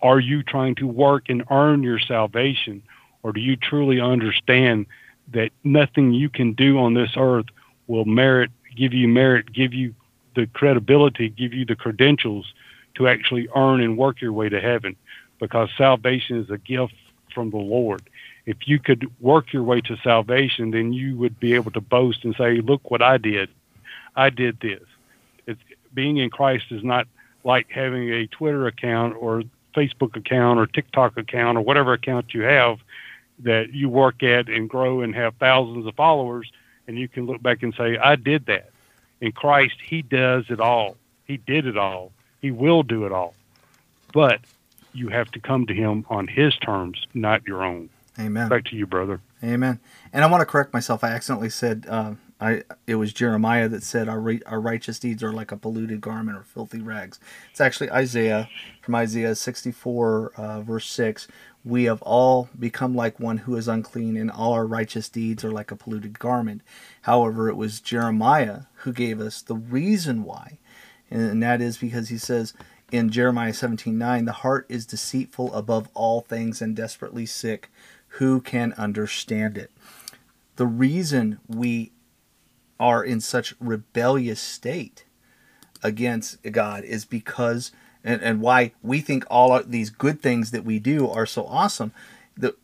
Are 0.00 0.20
you 0.20 0.42
trying 0.42 0.74
to 0.76 0.86
work 0.86 1.24
and 1.28 1.44
earn 1.50 1.82
your 1.82 1.98
salvation, 1.98 2.82
or 3.22 3.32
do 3.32 3.40
you 3.40 3.56
truly 3.56 4.00
understand 4.00 4.86
that 5.32 5.50
nothing 5.64 6.12
you 6.12 6.28
can 6.28 6.52
do 6.52 6.78
on 6.78 6.94
this 6.94 7.12
earth 7.16 7.46
will 7.86 8.04
merit, 8.04 8.50
give 8.76 8.92
you 8.92 9.08
merit, 9.08 9.52
give 9.52 9.72
you 9.72 9.94
the 10.34 10.46
credibility, 10.46 11.28
give 11.28 11.52
you 11.52 11.64
the 11.64 11.76
credentials 11.76 12.52
to 12.94 13.08
actually 13.08 13.48
earn 13.54 13.80
and 13.80 13.96
work 13.96 14.20
your 14.20 14.32
way 14.32 14.48
to 14.48 14.60
heaven? 14.60 14.96
Because 15.38 15.68
salvation 15.76 16.38
is 16.38 16.50
a 16.50 16.58
gift 16.58 16.94
from 17.34 17.50
the 17.50 17.56
Lord. 17.56 18.02
If 18.44 18.66
you 18.66 18.78
could 18.78 19.10
work 19.20 19.52
your 19.52 19.62
way 19.62 19.80
to 19.82 19.96
salvation, 19.98 20.72
then 20.72 20.92
you 20.92 21.16
would 21.16 21.38
be 21.38 21.54
able 21.54 21.70
to 21.72 21.80
boast 21.80 22.24
and 22.24 22.34
say, 22.36 22.60
Look 22.60 22.90
what 22.90 23.02
I 23.02 23.18
did. 23.18 23.50
I 24.14 24.30
did 24.30 24.60
this 24.60 24.82
being 25.94 26.18
in 26.18 26.30
Christ 26.30 26.66
is 26.70 26.82
not 26.82 27.06
like 27.44 27.68
having 27.70 28.10
a 28.10 28.26
Twitter 28.26 28.66
account 28.66 29.16
or 29.18 29.42
Facebook 29.74 30.16
account 30.16 30.58
or 30.58 30.66
TikTok 30.66 31.16
account 31.16 31.58
or 31.58 31.62
whatever 31.62 31.92
account 31.92 32.34
you 32.34 32.42
have 32.42 32.78
that 33.40 33.72
you 33.72 33.88
work 33.88 34.22
at 34.22 34.48
and 34.48 34.68
grow 34.68 35.00
and 35.00 35.14
have 35.14 35.34
thousands 35.36 35.86
of 35.86 35.94
followers 35.94 36.50
and 36.86 36.98
you 36.98 37.08
can 37.08 37.26
look 37.26 37.42
back 37.42 37.62
and 37.62 37.74
say, 37.74 37.96
I 37.96 38.16
did 38.16 38.46
that. 38.46 38.70
In 39.20 39.32
Christ, 39.32 39.76
He 39.84 40.02
does 40.02 40.44
it 40.48 40.60
all. 40.60 40.96
He 41.26 41.36
did 41.36 41.66
it 41.66 41.76
all. 41.76 42.12
He 42.42 42.50
will 42.50 42.82
do 42.82 43.06
it 43.06 43.12
all. 43.12 43.34
But 44.12 44.40
you 44.92 45.08
have 45.08 45.30
to 45.30 45.40
come 45.40 45.66
to 45.66 45.74
Him 45.74 46.04
on 46.10 46.28
His 46.28 46.54
terms, 46.56 47.06
not 47.14 47.46
your 47.46 47.64
own. 47.64 47.88
Amen. 48.18 48.50
Back 48.50 48.66
to 48.66 48.76
you, 48.76 48.86
brother. 48.86 49.20
Amen. 49.42 49.80
And 50.12 50.22
I 50.22 50.26
want 50.26 50.42
to 50.42 50.46
correct 50.46 50.74
myself. 50.74 51.02
I 51.02 51.08
accidentally 51.10 51.48
said 51.48 51.86
uh, 51.88 52.14
I 52.42 52.62
it 52.86 52.96
was 52.96 53.12
Jeremiah 53.12 53.68
that 53.68 53.84
said 53.84 54.08
our 54.08 54.34
our 54.46 54.60
righteous 54.60 54.98
deeds 54.98 55.22
are 55.22 55.32
like 55.32 55.52
a 55.52 55.56
polluted 55.56 56.00
garment 56.00 56.36
or 56.36 56.42
filthy 56.42 56.80
rags. 56.80 57.20
It's 57.50 57.60
actually 57.60 57.90
Isaiah 57.90 58.50
from 58.82 58.96
Isaiah 58.96 59.34
64 59.34 60.32
uh, 60.36 60.60
verse 60.60 60.86
6. 60.90 61.28
We 61.64 61.84
have 61.84 62.02
all 62.02 62.48
become 62.58 62.96
like 62.96 63.20
one 63.20 63.38
who 63.38 63.54
is 63.54 63.68
unclean, 63.68 64.16
and 64.16 64.30
all 64.30 64.52
our 64.52 64.66
righteous 64.66 65.08
deeds 65.08 65.44
are 65.44 65.52
like 65.52 65.70
a 65.70 65.76
polluted 65.76 66.18
garment. 66.18 66.62
However, 67.02 67.48
it 67.48 67.56
was 67.56 67.80
Jeremiah 67.80 68.62
who 68.78 68.92
gave 68.92 69.20
us 69.20 69.40
the 69.42 69.54
reason 69.54 70.24
why, 70.24 70.58
and 71.12 71.42
that 71.42 71.60
is 71.60 71.76
because 71.76 72.08
he 72.08 72.18
says 72.18 72.54
in 72.90 73.10
Jeremiah 73.10 73.52
17:9, 73.52 74.26
the 74.26 74.32
heart 74.32 74.66
is 74.68 74.86
deceitful 74.86 75.52
above 75.54 75.88
all 75.94 76.20
things 76.20 76.60
and 76.60 76.76
desperately 76.76 77.26
sick. 77.26 77.70
Who 78.18 78.40
can 78.40 78.74
understand 78.74 79.56
it? 79.56 79.70
The 80.56 80.66
reason 80.66 81.38
we 81.48 81.92
are 82.78 83.02
in 83.02 83.20
such 83.20 83.54
rebellious 83.60 84.40
state 84.40 85.04
against 85.82 86.42
God 86.50 86.84
is 86.84 87.04
because 87.04 87.72
and, 88.04 88.20
and 88.20 88.40
why 88.40 88.72
we 88.82 89.00
think 89.00 89.24
all 89.30 89.62
these 89.62 89.90
good 89.90 90.20
things 90.20 90.50
that 90.50 90.64
we 90.64 90.78
do 90.78 91.08
are 91.08 91.26
so 91.26 91.46
awesome 91.46 91.92
the, 92.36 92.56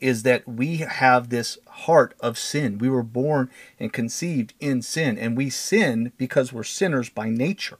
is 0.00 0.22
that 0.22 0.46
we 0.46 0.78
have 0.78 1.28
this 1.28 1.58
heart 1.68 2.14
of 2.20 2.38
sin. 2.38 2.78
We 2.78 2.88
were 2.88 3.02
born 3.02 3.50
and 3.80 3.92
conceived 3.92 4.54
in 4.60 4.82
sin, 4.82 5.18
and 5.18 5.36
we 5.36 5.50
sin 5.50 6.12
because 6.16 6.52
we're 6.52 6.64
sinners 6.64 7.08
by 7.08 7.30
nature. 7.30 7.78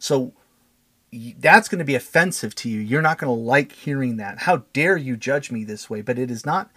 So 0.00 0.32
that's 1.38 1.68
going 1.68 1.78
to 1.78 1.84
be 1.84 1.94
offensive 1.94 2.54
to 2.56 2.68
you. 2.68 2.80
You're 2.80 3.02
not 3.02 3.18
going 3.18 3.28
to 3.28 3.44
like 3.44 3.72
hearing 3.72 4.16
that. 4.16 4.40
How 4.40 4.64
dare 4.72 4.96
you 4.96 5.16
judge 5.16 5.52
me 5.52 5.62
this 5.62 5.88
way? 5.88 6.00
But 6.02 6.18
it 6.18 6.30
is 6.30 6.44
not 6.44 6.70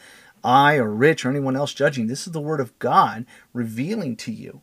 I 0.43 0.76
or 0.76 0.93
Rich 0.93 1.26
or 1.26 1.30
anyone 1.30 1.55
else 1.55 1.74
judging. 1.74 2.07
This 2.07 2.28
is 2.28 2.34
the 2.34 2.41
Word 2.41 2.59
of 2.59 2.78
God 2.78 3.26
revealing 3.53 4.15
to 4.17 4.32
you. 4.32 4.61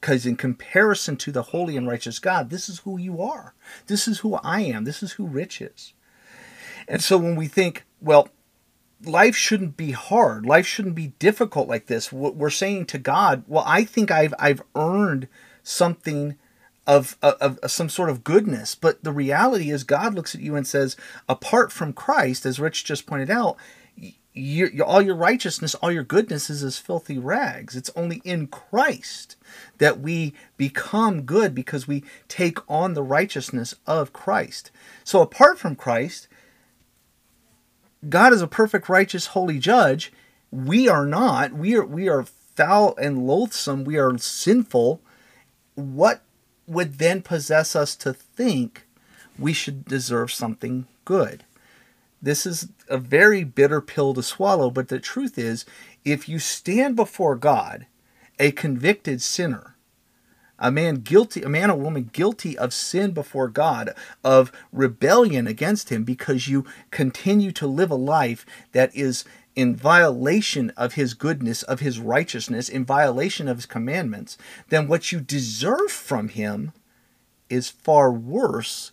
Because 0.00 0.26
in 0.26 0.36
comparison 0.36 1.16
to 1.18 1.30
the 1.30 1.42
holy 1.42 1.76
and 1.76 1.86
righteous 1.86 2.18
God, 2.18 2.50
this 2.50 2.68
is 2.68 2.80
who 2.80 2.98
you 2.98 3.22
are. 3.22 3.54
This 3.86 4.08
is 4.08 4.18
who 4.18 4.34
I 4.34 4.60
am. 4.60 4.84
This 4.84 5.00
is 5.02 5.12
who 5.12 5.26
Rich 5.26 5.60
is. 5.60 5.92
And 6.88 7.00
so 7.00 7.16
when 7.16 7.36
we 7.36 7.46
think, 7.46 7.84
well, 8.00 8.28
life 9.04 9.36
shouldn't 9.36 9.76
be 9.76 9.92
hard, 9.92 10.44
life 10.44 10.66
shouldn't 10.66 10.96
be 10.96 11.12
difficult 11.20 11.68
like 11.68 11.86
this, 11.86 12.12
we're 12.12 12.50
saying 12.50 12.86
to 12.86 12.98
God, 12.98 13.44
well, 13.46 13.62
I 13.64 13.84
think 13.84 14.10
I've, 14.10 14.34
I've 14.40 14.62
earned 14.74 15.28
something 15.62 16.36
of, 16.86 17.16
of, 17.22 17.58
of, 17.58 17.70
some 17.70 17.88
sort 17.88 18.10
of 18.10 18.24
goodness. 18.24 18.74
But 18.74 19.04
the 19.04 19.12
reality 19.12 19.70
is, 19.70 19.84
God 19.84 20.14
looks 20.14 20.34
at 20.34 20.40
you 20.40 20.56
and 20.56 20.66
says, 20.66 20.96
apart 21.28 21.70
from 21.72 21.92
Christ, 21.92 22.44
as 22.44 22.58
Rich 22.58 22.84
just 22.84 23.06
pointed 23.06 23.30
out, 23.30 23.56
your, 24.34 24.70
all 24.84 25.02
your 25.02 25.14
righteousness, 25.14 25.74
all 25.76 25.92
your 25.92 26.02
goodness 26.02 26.48
is 26.48 26.64
as 26.64 26.78
filthy 26.78 27.18
rags. 27.18 27.76
It's 27.76 27.90
only 27.94 28.22
in 28.24 28.46
Christ 28.46 29.36
that 29.78 30.00
we 30.00 30.32
become 30.56 31.22
good 31.22 31.54
because 31.54 31.86
we 31.86 32.02
take 32.28 32.58
on 32.68 32.94
the 32.94 33.02
righteousness 33.02 33.74
of 33.86 34.12
Christ. 34.12 34.70
So 35.04 35.20
apart 35.20 35.58
from 35.58 35.76
Christ, 35.76 36.28
God 38.08 38.32
is 38.32 38.42
a 38.42 38.46
perfect, 38.46 38.88
righteous, 38.88 39.26
holy 39.26 39.58
judge. 39.58 40.12
We 40.50 40.88
are 40.88 41.06
not. 41.06 41.52
We 41.52 41.76
are 41.76 41.84
we 41.84 42.08
are 42.08 42.24
foul 42.24 42.94
and 42.96 43.26
loathsome. 43.26 43.84
We 43.84 43.96
are 43.98 44.16
sinful. 44.18 45.00
What 45.74 46.22
would 46.72 46.98
then 46.98 47.22
possess 47.22 47.76
us 47.76 47.94
to 47.96 48.12
think 48.12 48.86
we 49.38 49.52
should 49.52 49.84
deserve 49.84 50.32
something 50.32 50.86
good? 51.04 51.44
This 52.20 52.46
is 52.46 52.68
a 52.88 52.98
very 52.98 53.42
bitter 53.42 53.80
pill 53.80 54.14
to 54.14 54.22
swallow, 54.22 54.70
but 54.70 54.88
the 54.88 55.00
truth 55.00 55.36
is, 55.38 55.64
if 56.04 56.28
you 56.28 56.38
stand 56.38 56.94
before 56.94 57.34
God, 57.34 57.86
a 58.38 58.52
convicted 58.52 59.20
sinner, 59.20 59.76
a 60.58 60.70
man 60.70 60.96
guilty, 60.96 61.42
a 61.42 61.48
man 61.48 61.70
or 61.70 61.76
woman 61.76 62.10
guilty 62.12 62.56
of 62.56 62.72
sin 62.72 63.10
before 63.10 63.48
God, 63.48 63.94
of 64.22 64.52
rebellion 64.70 65.48
against 65.48 65.88
Him, 65.90 66.04
because 66.04 66.46
you 66.46 66.64
continue 66.92 67.50
to 67.52 67.66
live 67.66 67.90
a 67.90 67.96
life 67.96 68.46
that 68.70 68.94
is 68.94 69.24
in 69.54 69.76
violation 69.76 70.70
of 70.76 70.94
His 70.94 71.14
goodness, 71.14 71.62
of 71.64 71.80
His 71.80 71.98
righteousness, 71.98 72.68
in 72.68 72.84
violation 72.84 73.48
of 73.48 73.58
His 73.58 73.66
commandments, 73.66 74.38
then 74.68 74.88
what 74.88 75.12
you 75.12 75.20
deserve 75.20 75.90
from 75.90 76.28
Him 76.28 76.72
is 77.50 77.68
far 77.68 78.12
worse 78.12 78.92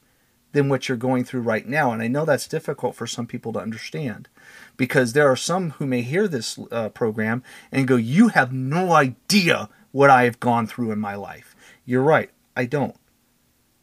than 0.51 0.67
what 0.67 0.89
you're 0.89 0.97
going 0.97 1.23
through 1.23 1.41
right 1.41 1.67
now. 1.67 1.91
And 1.91 2.01
I 2.01 2.07
know 2.07 2.25
that's 2.25 2.47
difficult 2.47 2.95
for 2.95 3.05
some 3.07 3.27
people 3.27 3.53
to 3.53 3.59
understand 3.59 4.27
because 4.77 5.13
there 5.13 5.29
are 5.31 5.35
some 5.35 5.71
who 5.71 5.85
may 5.85 6.01
hear 6.01 6.27
this 6.27 6.59
uh, 6.71 6.89
program 6.89 7.43
and 7.71 7.87
go, 7.87 7.95
You 7.95 8.29
have 8.29 8.51
no 8.51 8.91
idea 8.91 9.69
what 9.91 10.09
I 10.09 10.23
have 10.23 10.39
gone 10.39 10.67
through 10.67 10.91
in 10.91 10.99
my 10.99 11.15
life. 11.15 11.55
You're 11.85 12.03
right, 12.03 12.31
I 12.55 12.65
don't. 12.65 12.95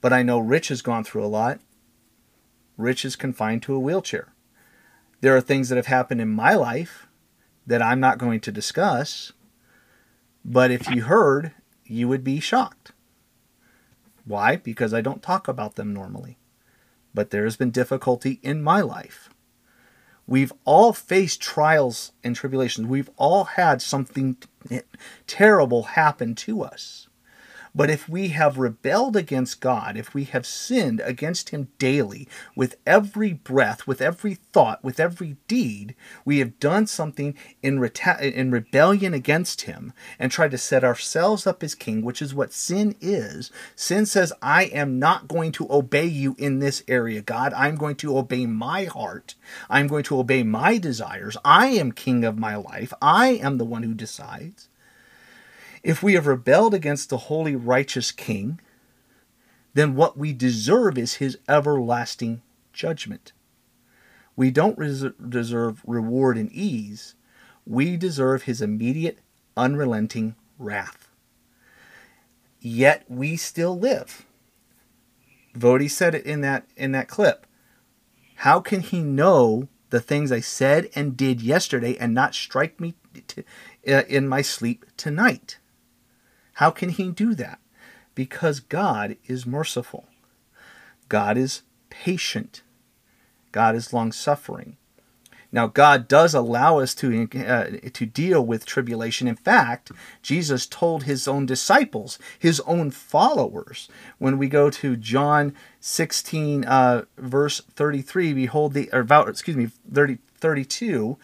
but 0.01 0.13
I 0.13 0.23
know 0.23 0.39
Rich 0.39 0.69
has 0.69 0.83
gone 0.83 1.03
through 1.05 1.25
a 1.25 1.27
lot. 1.27 1.59
Rich 2.77 3.05
is 3.05 3.17
confined 3.17 3.63
to 3.65 3.75
a 3.75 3.81
wheelchair. 3.81 4.29
There 5.21 5.37
are 5.37 5.41
things 5.41 5.69
that 5.69 5.77
have 5.77 5.87
happened 5.87 6.21
in 6.21 6.29
my 6.29 6.55
life 6.55 7.07
that 7.67 7.83
I'm 7.83 8.01
not 8.01 8.19
going 8.19 8.41
to 8.41 8.53
discuss, 8.53 9.33
but 10.45 10.71
if 10.71 10.89
you 10.91 11.05
heard, 11.05 11.53
you 11.85 12.07
would 12.09 12.23
be 12.23 12.39
shocked. 12.39 12.93
Why? 14.25 14.57
Because 14.57 14.93
I 14.93 15.01
don't 15.01 15.23
talk 15.23 15.49
about 15.49 15.77
them 15.77 15.93
normally. 15.95 16.39
But 17.15 17.31
there 17.31 17.45
has 17.45 17.57
been 17.57 17.71
difficulty 17.71 18.41
in 18.43 18.63
my 18.63 18.81
life. 18.81 19.31
We've 20.27 20.53
all 20.65 20.93
faced 20.93 21.41
trials 21.41 22.13
and 22.23 22.35
tribulations. 22.35 22.89
We've 22.89 23.11
all 23.17 23.45
had 23.45 23.81
something 23.81 24.37
terrible 25.27 25.85
happen 25.85 26.35
to 26.35 26.63
us. 26.63 27.06
But 27.77 27.91
if 27.91 28.09
we 28.09 28.29
have 28.29 28.57
rebelled 28.57 29.17
against 29.17 29.61
God, 29.61 29.99
if 29.99 30.15
we 30.15 30.25
have 30.25 30.47
sinned 30.47 31.03
against 31.05 31.51
Him 31.51 31.69
daily, 31.79 32.27
with 32.57 32.77
every 32.87 33.35
breath, 33.35 33.87
with 33.87 34.01
every 34.01 34.37
thought, 34.37 34.83
with 34.83 34.99
every 34.99 35.37
deed, 35.47 35.95
we 36.25 36.39
have 36.39 36.59
done 36.59 36.87
something 36.87 37.35
in, 37.63 37.79
reta- 37.79 38.33
in 38.33 38.51
rebellion 38.51 39.13
against 39.13 39.63
Him 39.63 39.93
and 40.19 40.33
tried 40.33 40.53
to 40.53 40.59
set 40.59 40.85
ourselves 40.85 41.47
up 41.47 41.63
as 41.63 41.75
king, 41.75 42.03
which 42.03 42.23
is 42.23 42.35
what 42.35 42.55
sin 42.55 42.97
is. 43.03 43.51
Sin 43.75 44.07
says, 44.07 44.33
I 44.41 44.65
am 44.65 44.99
not 44.99 45.29
going 45.29 45.53
to 45.53 45.71
obey 45.71 46.07
you 46.07 46.35
in 46.39 46.61
this 46.61 46.83
area, 46.89 47.21
God. 47.21 47.53
I'm 47.53 47.77
going 47.77 47.97
to 47.97 48.17
obey 48.17 48.47
my 48.47 48.85
heart. 48.85 49.35
I'm 49.69 49.87
going 49.87 50.05
to 50.05 50.19
obey 50.19 50.43
my 50.43 50.79
desires. 50.79 51.37
I 51.45 51.67
am 51.67 51.93
king 51.93 52.25
of 52.25 52.39
my 52.39 52.57
life. 52.57 52.95
I 53.03 53.33
am 53.33 53.59
the 53.59 53.67
one 53.67 53.83
who 53.83 53.93
decides. 53.93 54.71
If 55.83 56.03
we 56.03 56.15
have 56.15 56.27
rebelled 56.27 56.75
against 56.75 57.11
the 57.11 57.17
holy, 57.17 57.57
righteous 57.57 58.13
King, 58.13 58.61
then 59.75 59.95
what 59.95 60.17
we 60.17 60.33
deserve 60.33 60.97
is 60.97 61.15
his 61.15 61.39
everlasting 61.49 62.43
judgment. 62.73 63.33
We 64.35 64.51
don't 64.51 64.79
res- 64.79 65.05
deserve 65.29 65.83
reward 65.87 66.37
and 66.37 66.51
ease, 66.53 67.15
we 67.67 67.97
deserve 67.97 68.45
his 68.45 68.63
immediate, 68.63 69.19
unrelenting 69.57 70.35
wrath. 70.59 71.09
Yet 72.61 73.05
we 73.09 73.37
still 73.37 73.79
live. 73.79 74.25
Voddie 75.57 75.91
said 75.91 76.15
it 76.15 76.25
in 76.25 76.43
that 76.43 76.67
in 76.77 76.93
that 76.93 77.09
clip. 77.09 77.47
How 78.37 78.61
can 78.61 78.81
he 78.81 79.01
know 79.01 79.69
the 79.91 80.01
things 80.01 80.31
I 80.31 80.41
said 80.41 80.91
and 80.95 81.17
did 81.17 81.41
yesterday 81.41 81.97
and 81.97 82.13
not 82.13 82.35
strike 82.35 82.79
me 82.81 82.95
uh, 83.89 84.03
in 84.09 84.29
my 84.29 84.43
sleep 84.43 84.85
tonight? 84.97 85.59
How 86.57 86.71
can 86.71 86.89
he 86.89 87.11
do 87.11 87.35
that? 87.35 87.59
Because 88.15 88.61
God 88.61 89.17
is 89.27 89.45
merciful. 89.45 90.07
God 91.11 91.37
is 91.37 91.63
patient. 91.91 92.63
God 93.53 93.75
is 93.75 93.93
long 93.93 94.11
suffering. 94.11 94.79
Now, 95.53 95.67
God 95.67 96.09
does 96.09 96.35
allow 96.35 96.79
us 96.79 96.95
to, 96.97 97.29
uh, 97.47 97.89
to 97.93 98.07
deal 98.07 98.45
with 98.45 98.65
tribulation. 98.65 99.29
In 99.29 99.37
fact, 99.37 99.93
Jesus 100.23 100.67
told 100.67 101.05
his 101.05 101.29
own 101.29 101.45
disciples, 101.45 102.19
his 102.39 102.61
own 102.61 102.91
followers, 102.91 103.89
when 104.19 104.39
we 104.39 104.49
go 104.49 104.71
to 104.71 104.97
John 104.97 105.55
16, 105.81 106.65
uh, 106.65 107.05
verse 107.19 107.61
33, 107.75 108.33
behold 108.33 108.73
the, 108.73 108.89
or 108.93 109.29
excuse 109.29 109.57
me, 109.57 109.71
30, 109.93 110.19
32, 110.39 111.19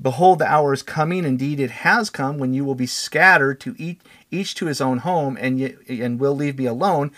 Behold, 0.00 0.38
the 0.38 0.46
hour 0.46 0.72
is 0.72 0.82
coming, 0.82 1.24
indeed 1.24 1.58
it 1.58 1.70
has 1.70 2.10
come, 2.10 2.38
when 2.38 2.52
you 2.52 2.64
will 2.64 2.74
be 2.74 2.86
scattered 2.86 3.60
to 3.60 3.74
each, 3.78 4.00
each 4.30 4.54
to 4.56 4.66
his 4.66 4.80
own 4.80 4.98
home, 4.98 5.38
and, 5.40 5.58
ye, 5.58 5.74
and 5.88 6.20
will 6.20 6.34
leave 6.34 6.58
me 6.58 6.66
alone. 6.66 7.10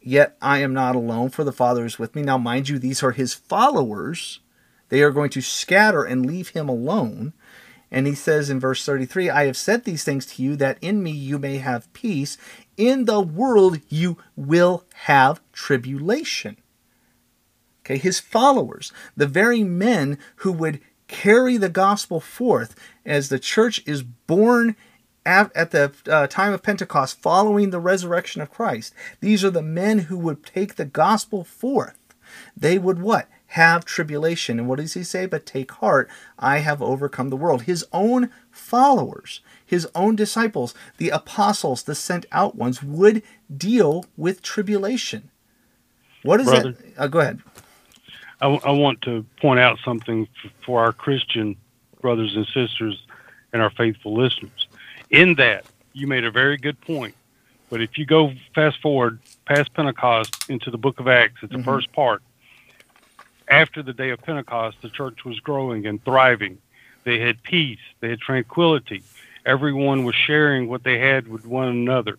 Yet 0.00 0.36
I 0.42 0.58
am 0.58 0.74
not 0.74 0.96
alone, 0.96 1.30
for 1.30 1.44
the 1.44 1.52
Father 1.52 1.84
is 1.84 1.98
with 1.98 2.14
me. 2.14 2.22
Now, 2.22 2.38
mind 2.38 2.68
you, 2.68 2.78
these 2.78 3.02
are 3.02 3.12
his 3.12 3.34
followers. 3.34 4.40
They 4.88 5.02
are 5.02 5.10
going 5.10 5.30
to 5.30 5.40
scatter 5.40 6.04
and 6.04 6.26
leave 6.26 6.50
him 6.50 6.68
alone. 6.68 7.32
And 7.90 8.06
he 8.06 8.14
says 8.14 8.50
in 8.50 8.60
verse 8.60 8.84
33 8.84 9.30
I 9.30 9.46
have 9.46 9.56
said 9.56 9.84
these 9.84 10.04
things 10.04 10.26
to 10.26 10.42
you, 10.42 10.56
that 10.56 10.78
in 10.80 11.02
me 11.02 11.12
you 11.12 11.38
may 11.38 11.58
have 11.58 11.92
peace. 11.92 12.36
In 12.76 13.04
the 13.04 13.20
world 13.20 13.80
you 13.88 14.18
will 14.34 14.84
have 14.94 15.40
tribulation. 15.52 16.56
Okay, 17.84 17.98
his 17.98 18.18
followers, 18.18 18.92
the 19.16 19.28
very 19.28 19.62
men 19.62 20.18
who 20.36 20.50
would 20.52 20.80
carry 21.08 21.56
the 21.56 21.68
gospel 21.68 22.20
forth 22.20 22.74
as 23.04 23.28
the 23.28 23.38
church 23.38 23.82
is 23.86 24.02
born 24.02 24.76
at, 25.24 25.54
at 25.56 25.72
the 25.72 25.92
uh, 26.08 26.26
time 26.26 26.52
of 26.52 26.62
Pentecost 26.62 27.20
following 27.20 27.70
the 27.70 27.80
resurrection 27.80 28.40
of 28.40 28.50
Christ. 28.50 28.94
These 29.20 29.44
are 29.44 29.50
the 29.50 29.62
men 29.62 30.00
who 30.00 30.16
would 30.18 30.44
take 30.44 30.76
the 30.76 30.84
gospel 30.84 31.44
forth. 31.44 31.98
They 32.56 32.78
would 32.78 33.00
what? 33.00 33.28
Have 33.50 33.84
tribulation. 33.84 34.58
And 34.58 34.68
what 34.68 34.78
does 34.78 34.94
he 34.94 35.04
say? 35.04 35.26
But 35.26 35.46
take 35.46 35.70
heart, 35.72 36.08
I 36.38 36.58
have 36.58 36.82
overcome 36.82 37.30
the 37.30 37.36
world. 37.36 37.62
His 37.62 37.84
own 37.92 38.30
followers, 38.50 39.40
his 39.64 39.88
own 39.94 40.16
disciples, 40.16 40.74
the 40.98 41.10
apostles, 41.10 41.84
the 41.84 41.94
sent 41.94 42.26
out 42.32 42.56
ones, 42.56 42.82
would 42.82 43.22
deal 43.54 44.04
with 44.16 44.42
tribulation. 44.42 45.30
What 46.22 46.40
is 46.40 46.48
Brother, 46.48 46.72
that? 46.72 46.98
Uh, 46.98 47.06
go 47.06 47.20
ahead. 47.20 47.40
I, 48.40 48.48
I 48.48 48.70
want 48.72 49.02
to 49.02 49.24
point 49.40 49.60
out 49.60 49.78
something 49.84 50.28
for 50.64 50.82
our 50.82 50.92
Christian 50.92 51.56
brothers 52.00 52.36
and 52.36 52.46
sisters 52.46 53.02
and 53.52 53.62
our 53.62 53.70
faithful 53.70 54.14
listeners. 54.14 54.68
In 55.10 55.34
that, 55.36 55.64
you 55.92 56.06
made 56.06 56.24
a 56.24 56.30
very 56.30 56.56
good 56.56 56.80
point. 56.80 57.14
But 57.70 57.80
if 57.80 57.98
you 57.98 58.06
go 58.06 58.32
fast 58.54 58.80
forward 58.80 59.18
past 59.44 59.72
Pentecost 59.74 60.48
into 60.48 60.70
the 60.70 60.78
book 60.78 61.00
of 61.00 61.08
Acts, 61.08 61.40
it's 61.42 61.50
the 61.50 61.58
mm-hmm. 61.58 61.64
first 61.64 61.92
part. 61.92 62.22
After 63.48 63.82
the 63.82 63.92
day 63.92 64.10
of 64.10 64.20
Pentecost, 64.22 64.78
the 64.82 64.88
church 64.88 65.24
was 65.24 65.40
growing 65.40 65.86
and 65.86 66.04
thriving. 66.04 66.58
They 67.04 67.20
had 67.20 67.42
peace, 67.42 67.80
they 68.00 68.10
had 68.10 68.20
tranquility. 68.20 69.02
Everyone 69.44 70.04
was 70.04 70.14
sharing 70.14 70.68
what 70.68 70.82
they 70.82 70.98
had 70.98 71.28
with 71.28 71.46
one 71.46 71.68
another. 71.68 72.18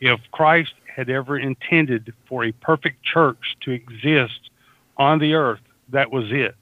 If 0.00 0.20
Christ 0.32 0.74
had 0.86 1.08
ever 1.08 1.38
intended 1.38 2.12
for 2.26 2.44
a 2.44 2.52
perfect 2.52 3.04
church 3.04 3.56
to 3.62 3.70
exist 3.70 4.50
on 4.96 5.18
the 5.18 5.34
earth. 5.34 5.60
That 5.90 6.10
was 6.10 6.30
it. 6.30 6.54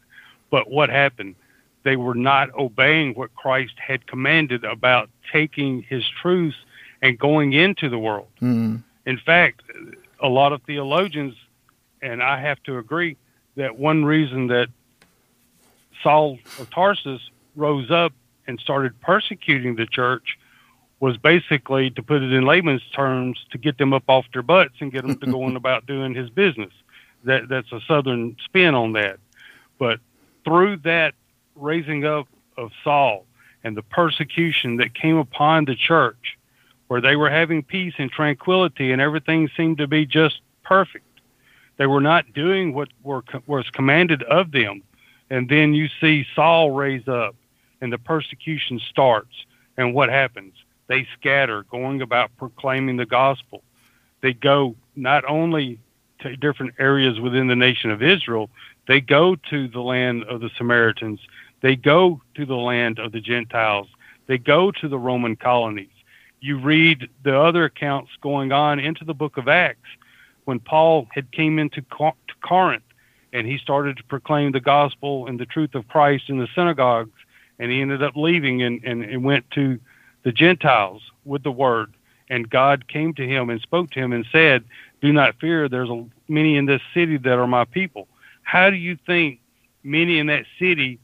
But 0.50 0.70
what 0.70 0.90
happened? 0.90 1.34
They 1.84 1.96
were 1.96 2.14
not 2.14 2.54
obeying 2.54 3.14
what 3.14 3.34
Christ 3.34 3.74
had 3.78 4.06
commanded 4.06 4.64
about 4.64 5.10
taking 5.32 5.82
his 5.82 6.04
truths 6.20 6.56
and 7.00 7.18
going 7.18 7.52
into 7.52 7.88
the 7.88 7.98
world. 7.98 8.28
Mm-hmm. 8.36 8.76
In 9.06 9.18
fact, 9.18 9.62
a 10.20 10.28
lot 10.28 10.52
of 10.52 10.62
theologians, 10.62 11.34
and 12.00 12.22
I 12.22 12.38
have 12.40 12.62
to 12.64 12.78
agree, 12.78 13.16
that 13.56 13.78
one 13.78 14.04
reason 14.04 14.46
that 14.48 14.68
Saul 16.02 16.38
of 16.58 16.70
Tarsus 16.70 17.20
rose 17.56 17.90
up 17.90 18.12
and 18.46 18.60
started 18.60 18.98
persecuting 19.00 19.76
the 19.76 19.86
church 19.86 20.38
was 21.00 21.16
basically, 21.16 21.90
to 21.90 22.02
put 22.02 22.22
it 22.22 22.32
in 22.32 22.44
layman's 22.44 22.82
terms, 22.94 23.44
to 23.50 23.58
get 23.58 23.76
them 23.78 23.92
up 23.92 24.04
off 24.06 24.24
their 24.32 24.42
butts 24.42 24.74
and 24.78 24.92
get 24.92 25.02
them 25.02 25.18
to 25.18 25.26
going 25.26 25.56
about 25.62 25.86
doing 25.86 26.14
his 26.14 26.30
business 26.30 26.72
that 27.24 27.48
that's 27.48 27.72
a 27.72 27.80
southern 27.86 28.36
spin 28.44 28.74
on 28.74 28.92
that. 28.92 29.18
But 29.78 30.00
through 30.44 30.78
that 30.78 31.14
raising 31.54 32.04
up 32.04 32.28
of 32.56 32.70
Saul 32.82 33.26
and 33.64 33.76
the 33.76 33.82
persecution 33.82 34.76
that 34.76 34.94
came 34.94 35.16
upon 35.16 35.64
the 35.64 35.76
church, 35.76 36.38
where 36.88 37.00
they 37.00 37.16
were 37.16 37.30
having 37.30 37.62
peace 37.62 37.94
and 37.98 38.10
tranquility 38.10 38.92
and 38.92 39.00
everything 39.00 39.48
seemed 39.56 39.78
to 39.78 39.86
be 39.86 40.04
just 40.04 40.40
perfect. 40.62 41.06
They 41.76 41.86
were 41.86 42.00
not 42.00 42.32
doing 42.32 42.74
what 42.74 42.88
were, 43.02 43.24
was 43.46 43.68
commanded 43.70 44.22
of 44.24 44.52
them. 44.52 44.82
And 45.30 45.48
then 45.48 45.72
you 45.74 45.88
see 46.00 46.26
Saul 46.34 46.70
raise 46.72 47.08
up 47.08 47.34
and 47.80 47.92
the 47.92 47.98
persecution 47.98 48.80
starts. 48.90 49.46
And 49.76 49.94
what 49.94 50.10
happens? 50.10 50.54
They 50.88 51.06
scatter, 51.18 51.62
going 51.64 52.02
about 52.02 52.30
proclaiming 52.36 52.98
the 52.98 53.06
gospel. 53.06 53.62
They 54.20 54.34
go 54.34 54.76
not 54.94 55.24
only 55.26 55.78
to 56.22 56.36
different 56.36 56.74
areas 56.78 57.20
within 57.20 57.46
the 57.46 57.56
nation 57.56 57.90
of 57.90 58.02
Israel, 58.02 58.50
they 58.88 59.00
go 59.00 59.36
to 59.50 59.68
the 59.68 59.80
land 59.80 60.24
of 60.24 60.40
the 60.40 60.50
Samaritans, 60.56 61.20
they 61.60 61.76
go 61.76 62.20
to 62.34 62.46
the 62.46 62.56
land 62.56 62.98
of 62.98 63.12
the 63.12 63.20
Gentiles, 63.20 63.88
they 64.26 64.38
go 64.38 64.70
to 64.72 64.88
the 64.88 64.98
Roman 64.98 65.36
colonies. 65.36 65.88
You 66.40 66.58
read 66.58 67.08
the 67.22 67.38
other 67.38 67.64
accounts 67.64 68.10
going 68.20 68.50
on 68.50 68.80
into 68.80 69.04
the 69.04 69.14
book 69.14 69.36
of 69.36 69.48
Acts 69.48 69.88
when 70.44 70.58
Paul 70.58 71.06
had 71.12 71.30
came 71.30 71.58
into 71.58 71.84
Corinth 72.42 72.82
and 73.32 73.46
he 73.46 73.58
started 73.58 73.96
to 73.96 74.04
proclaim 74.04 74.52
the 74.52 74.60
gospel 74.60 75.26
and 75.26 75.38
the 75.38 75.46
truth 75.46 75.74
of 75.74 75.86
Christ 75.86 76.24
in 76.28 76.38
the 76.38 76.48
synagogues 76.54 77.12
and 77.58 77.70
he 77.70 77.80
ended 77.80 78.02
up 78.02 78.16
leaving 78.16 78.62
and, 78.62 78.82
and, 78.84 79.04
and 79.04 79.22
went 79.22 79.48
to 79.52 79.78
the 80.24 80.32
Gentiles 80.32 81.02
with 81.24 81.42
the 81.42 81.52
word. 81.52 81.94
And 82.28 82.50
God 82.50 82.88
came 82.88 83.14
to 83.14 83.26
him 83.26 83.50
and 83.50 83.60
spoke 83.60 83.90
to 83.90 84.00
him 84.00 84.12
and 84.12 84.26
said, 84.32 84.64
do 85.02 85.12
not 85.12 85.34
fear. 85.40 85.68
There's 85.68 85.90
a, 85.90 86.06
many 86.28 86.56
in 86.56 86.64
this 86.64 86.80
city 86.94 87.18
that 87.18 87.38
are 87.38 87.46
my 87.46 87.64
people. 87.64 88.08
How 88.42 88.70
do 88.70 88.76
you 88.76 88.96
think 89.04 89.40
many 89.82 90.18
in 90.18 90.28
that 90.28 90.44
city 90.58 90.98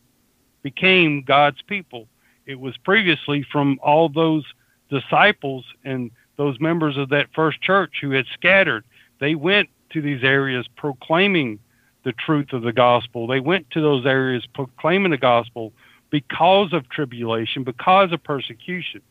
became 0.62 1.22
God's 1.22 1.61
people? 1.62 2.09
It 2.46 2.59
was 2.59 2.76
previously 2.78 3.44
from 3.53 3.78
all 3.82 4.09
those 4.09 4.44
disciples 4.88 5.64
and 5.84 6.11
those 6.36 6.59
members 6.61 6.96
of 6.96 7.11
that 7.11 7.26
first 7.34 7.61
church 7.61 7.96
who 8.01 8.12
had 8.12 8.24
scattered. 8.32 8.84
They 9.20 9.34
went 9.34 9.68
to 9.90 10.01
these 10.01 10.22
areas 10.22 10.66
proclaiming 10.76 11.59
the 12.05 12.12
truth 12.12 12.53
of 12.53 12.62
the 12.62 12.72
gospel. 12.72 13.26
They 13.26 13.40
went 13.40 13.68
to 13.72 13.80
those 13.80 14.07
areas 14.07 14.46
proclaiming 14.55 15.11
the 15.11 15.18
gospel 15.18 15.72
because 16.11 16.72
of 16.72 16.88
tribulation, 16.88 17.64
because 17.64 18.12
of 18.12 18.22
persecution. 18.22 19.03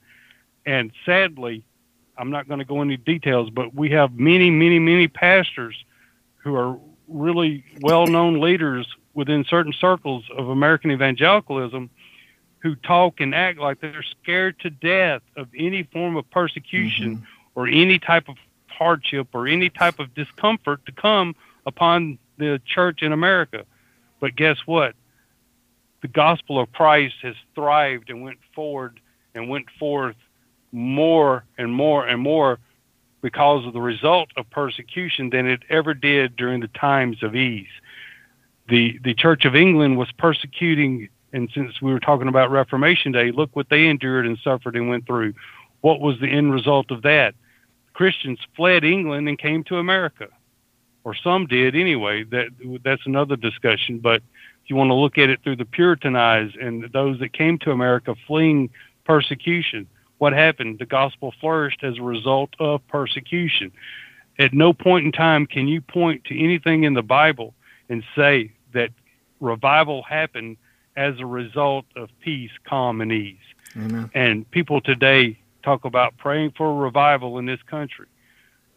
And 0.66 0.92
sadly, 1.06 1.64
I'm 2.18 2.32
not 2.32 2.48
going 2.48 2.60
to 2.60 2.66
go 2.66 2.82
into 2.82 2.98
details, 2.98 3.50
but 3.50 3.74
we 3.74 3.92
have 3.92 4.14
many, 4.18 4.50
many, 4.50 4.80
many 4.80 5.08
pastors 5.08 5.76
who 6.38 6.56
are 6.56 6.78
really 7.08 7.64
well 7.82 8.08
known 8.08 8.40
leaders 8.40 8.88
within 9.14 9.46
certain 9.46 9.74
circles 9.74 10.24
of 10.36 10.50
American 10.50 10.92
evangelicalism 10.92 11.90
who 12.60 12.76
talk 12.76 13.20
and 13.20 13.34
act 13.34 13.60
like 13.60 13.80
they're 13.80 14.04
scared 14.22 14.60
to 14.60 14.70
death 14.70 15.22
of 15.36 15.48
any 15.58 15.84
form 15.84 16.18
of 16.18 16.30
persecution 16.32 17.18
mm-hmm. 17.18 17.26
or 17.56 17.68
any 17.68 18.00
type 18.00 18.28
of 18.30 18.36
hardship 18.68 19.28
or 19.34 19.48
any 19.48 19.70
type 19.70 20.00
of 20.00 20.14
discomfort 20.14 20.86
to 20.86 20.92
come 20.92 21.36
upon 21.66 22.18
the 22.38 22.62
church 22.66 23.02
in 23.02 23.12
America. 23.12 23.66
But 24.20 24.36
guess 24.36 24.58
what? 24.66 24.96
The 26.02 26.08
gospel 26.08 26.60
of 26.60 26.72
Christ 26.72 27.16
has 27.24 27.36
thrived 27.56 28.10
and 28.10 28.22
went 28.22 28.40
forward 28.54 29.00
and 29.34 29.50
went 29.50 29.70
forth 29.80 30.16
more 30.72 31.46
and 31.58 31.72
more 31.72 32.06
and 32.06 32.22
more 32.22 32.60
because 33.22 33.66
of 33.66 33.74
the 33.74 33.82
result 33.82 34.30
of 34.38 34.50
persecution 34.50 35.30
than 35.30 35.48
it 35.48 35.64
ever 35.70 35.94
did 35.94 36.36
during 36.36 36.62
the 36.62 36.68
times 36.70 37.24
of 37.24 37.36
ease. 37.36 37.68
The 38.70 39.00
the 39.04 39.14
Church 39.14 39.46
of 39.46 39.56
England 39.56 39.98
was 39.98 40.12
persecuting 40.18 41.10
and 41.34 41.50
since 41.54 41.82
we 41.82 41.92
were 41.92 42.00
talking 42.00 42.28
about 42.28 42.52
Reformation 42.52 43.12
Day, 43.12 43.32
look 43.32 43.56
what 43.56 43.70
they 43.70 43.88
endured 43.88 44.26
and 44.26 44.38
suffered 44.44 44.76
and 44.76 44.90
went 44.90 45.06
through. 45.06 45.34
What 45.82 46.00
was 46.00 46.20
the 46.20 46.28
end 46.28 46.54
result 46.54 46.92
of 46.92 47.02
that? 47.04 47.36
Christians 47.94 48.40
fled 48.56 48.84
England 48.84 49.28
and 49.28 49.38
came 49.38 49.64
to 49.66 49.78
America, 49.78 50.28
or 51.04 51.16
some 51.16 51.48
did 51.48 51.76
anyway. 51.76 52.24
That 52.24 52.48
that's 52.84 53.06
another 53.06 53.36
discussion. 53.36 54.00
But 54.00 54.22
if 54.64 54.70
you 54.70 54.76
want 54.76 54.90
to 54.90 54.96
look 54.96 55.18
at 55.18 55.30
it 55.30 55.42
through 55.44 55.58
the 55.58 55.66
Puritan 55.66 56.16
eyes 56.16 56.52
and 56.60 56.90
those 56.94 57.20
that 57.20 57.34
came 57.34 57.58
to 57.60 57.72
America 57.72 58.16
fleeing 58.28 58.70
persecution, 59.06 59.88
what 60.18 60.34
happened? 60.34 60.80
The 60.80 60.86
gospel 60.86 61.34
flourished 61.40 61.84
as 61.84 61.98
a 61.98 62.02
result 62.02 62.52
of 62.60 62.86
persecution. 62.88 63.72
At 64.40 64.54
no 64.54 64.74
point 64.74 65.06
in 65.06 65.12
time 65.12 65.46
can 65.48 65.68
you 65.68 65.82
point 65.82 66.26
to 66.26 66.40
anything 66.40 66.84
in 66.84 66.94
the 66.94 67.02
Bible 67.02 67.54
and 67.90 68.04
say 68.16 68.52
that 68.74 68.92
revival 69.40 70.04
happened 70.04 70.58
as 70.96 71.20
a 71.20 71.26
result 71.26 71.86
of 71.96 72.10
peace, 72.20 72.52
calm, 72.64 73.02
and 73.02 73.12
ease. 73.12 73.38
Amen. 73.76 74.10
And 74.14 74.50
people 74.50 74.82
today 74.82 75.40
talk 75.64 75.86
about 75.86 76.18
praying 76.18 76.54
for 76.58 76.70
a 76.70 76.74
revival 76.74 77.38
in 77.38 77.46
this 77.46 77.62
country. 77.64 78.08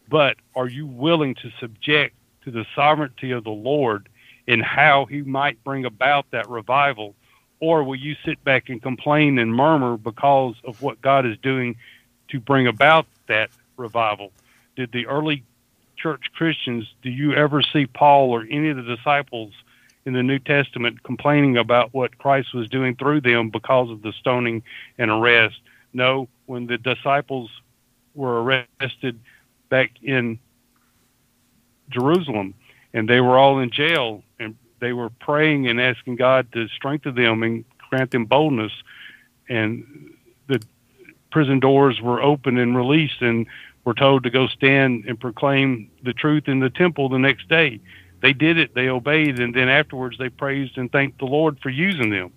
But 0.09 0.36
are 0.55 0.68
you 0.68 0.86
willing 0.86 1.34
to 1.36 1.51
subject 1.59 2.14
to 2.45 2.51
the 2.51 2.66
sovereignty 2.74 3.30
of 3.30 3.45
the 3.45 3.51
Lord 3.51 4.09
in 4.47 4.61
how 4.61 5.07
he 5.07 5.22
might 5.22 5.62
bring 5.64 5.84
about 5.84 6.30
that 6.32 6.49
revival? 6.51 7.14
Or 7.61 7.84
will 7.84 7.96
you 7.96 8.16
sit 8.24 8.42
back 8.42 8.68
and 8.68 8.82
complain 8.82 9.38
and 9.38 9.54
murmur 9.54 9.96
because 9.96 10.54
of 10.64 10.80
what 10.82 11.00
God 11.00 11.26
is 11.26 11.36
doing 11.38 11.76
to 12.28 12.40
bring 12.40 12.66
about 12.66 13.06
that 13.28 13.50
revival? 13.76 14.32
Did 14.76 14.92
the 14.92 15.06
early 15.06 15.44
church 15.96 16.24
Christians, 16.34 16.86
do 17.02 17.11
you 17.11 17.34
ever 17.34 17.61
see 17.62 17.86
Paul 17.86 18.30
or 18.30 18.46
any 18.50 18.70
of 18.70 18.76
the 18.76 18.82
disciples 18.82 19.52
in 20.06 20.14
the 20.14 20.22
New 20.22 20.38
Testament 20.38 21.02
complaining 21.02 21.56
about 21.56 21.92
what 21.92 22.18
Christ 22.18 22.54
was 22.54 22.68
doing 22.68 22.96
through 22.96 23.20
them 23.20 23.50
because 23.50 23.90
of 23.90 24.02
the 24.02 24.12
stoning 24.12 24.62
and 24.98 25.11
arrest. 25.11 25.61
No, 25.92 26.28
when 26.46 26.66
the 26.66 26.78
disciples 26.78 27.50
were 28.14 28.42
arrested 28.42 29.20
back 29.68 29.90
in 30.02 30.38
Jerusalem 31.90 32.54
and 32.92 33.08
they 33.08 33.20
were 33.20 33.38
all 33.38 33.58
in 33.58 33.70
jail 33.70 34.22
and 34.38 34.56
they 34.81 34.93
were 34.93 35.11
praying 35.20 35.68
and 35.68 35.81
asking 35.81 36.16
God 36.16 36.51
to 36.53 36.68
strengthen 36.68 37.14
them 37.14 37.43
and 37.43 37.64
grant 37.91 38.11
them 38.11 38.24
boldness 38.24 38.72
and 39.49 40.14
the 40.47 40.62
prison 41.31 41.61
doors 41.61 42.01
were 42.01 42.22
open 42.22 42.59
and 42.59 42.76
released 42.76 43.20
and 43.20 43.47
were 43.85 43.95
told 43.95 44.22
to 44.22 44.31
go 44.31 44.47
stand 44.47 45.05
and 45.07 45.18
proclaim 45.18 45.91
the 46.03 46.12
truth 46.12 46.49
in 46.49 46.61
the 46.61 46.70
temple 46.70 47.09
the 47.09 47.18
next 47.18 47.49
day 47.49 47.81
they 48.20 48.33
did 48.33 48.59
it, 48.59 48.74
they 48.74 48.89
obeyed, 48.89 49.39
and 49.39 49.55
then 49.55 49.68
afterwards 49.68 50.18
they 50.18 50.28
praised 50.28 50.76
and 50.76 50.93
thanked 50.93 51.18
the 51.18 51.24
Lord 51.24 51.59
for 51.61 51.70
using 51.70 52.11
them. 52.11 52.33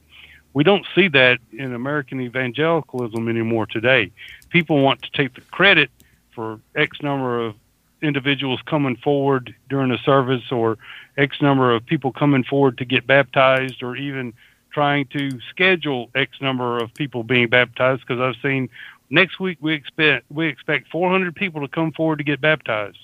We 0.54 0.64
don't 0.64 0.86
see 0.96 1.08
that 1.10 1.40
in 1.52 1.74
American 1.74 2.22
evangelicalism 2.22 3.28
anymore 3.28 3.66
today. 3.66 4.12
People 4.50 4.82
want 4.82 5.02
to 5.02 5.12
take 5.12 5.34
the 5.34 5.42
credit 5.42 5.90
for 6.34 6.60
X 6.76 7.02
number 7.02 7.40
of 7.40 7.56
individuals 8.04 8.60
coming 8.66 8.96
forward 8.98 9.56
during 9.70 9.92
a 9.92 9.98
service 10.00 10.52
or 10.52 10.78
X 11.18 11.42
number 11.42 11.74
of 11.74 11.86
people 11.86 12.12
coming 12.12 12.44
forward 12.44 12.78
to 12.78 12.86
get 12.86 13.08
baptized 13.08 13.82
or 13.82 13.96
even 13.96 14.34
trying 14.72 15.06
to 15.08 15.40
schedule 15.50 16.10
X 16.16 16.42
number 16.42 16.78
of 16.78 16.94
people 16.94 17.24
being 17.24 17.48
baptized 17.48 18.02
because 18.02 18.20
I've 18.20 18.42
seen 18.42 18.70
next 19.10 19.40
week 19.40 19.58
we 19.62 19.74
expect 19.74 20.26
we 20.30 20.48
expect 20.48 20.90
400 20.90 21.36
people 21.36 21.62
to 21.62 21.68
come 21.68 21.92
forward 21.92 22.18
to 22.18 22.24
get 22.24 22.42
baptized 22.42 22.98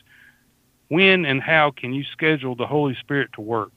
when 0.89 1.25
and 1.25 1.41
how 1.41 1.71
can 1.71 1.93
you 1.93 2.03
schedule 2.11 2.55
the 2.55 2.67
Holy 2.67 2.95
Spirit 2.95 3.31
to 3.33 3.41
work? 3.41 3.71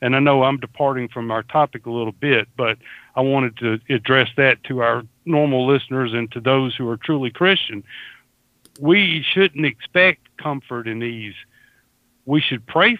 And 0.00 0.16
I 0.16 0.18
know 0.18 0.42
I'm 0.42 0.58
departing 0.58 1.08
from 1.08 1.30
our 1.30 1.44
topic 1.44 1.86
a 1.86 1.90
little 1.90 2.12
bit, 2.12 2.48
but 2.56 2.78
I 3.14 3.20
wanted 3.20 3.56
to 3.58 3.80
address 3.88 4.28
that 4.36 4.64
to 4.64 4.80
our 4.80 5.04
normal 5.26 5.66
listeners 5.66 6.12
and 6.12 6.30
to 6.32 6.40
those 6.40 6.74
who 6.74 6.88
are 6.88 6.96
truly 6.96 7.30
Christian. 7.30 7.84
We 8.80 9.24
shouldn't 9.32 9.66
expect 9.66 10.31
comfort 10.42 10.88
and 10.88 11.02
ease. 11.02 11.34
We 12.24 12.40
should 12.40 12.66
pray 12.66 12.98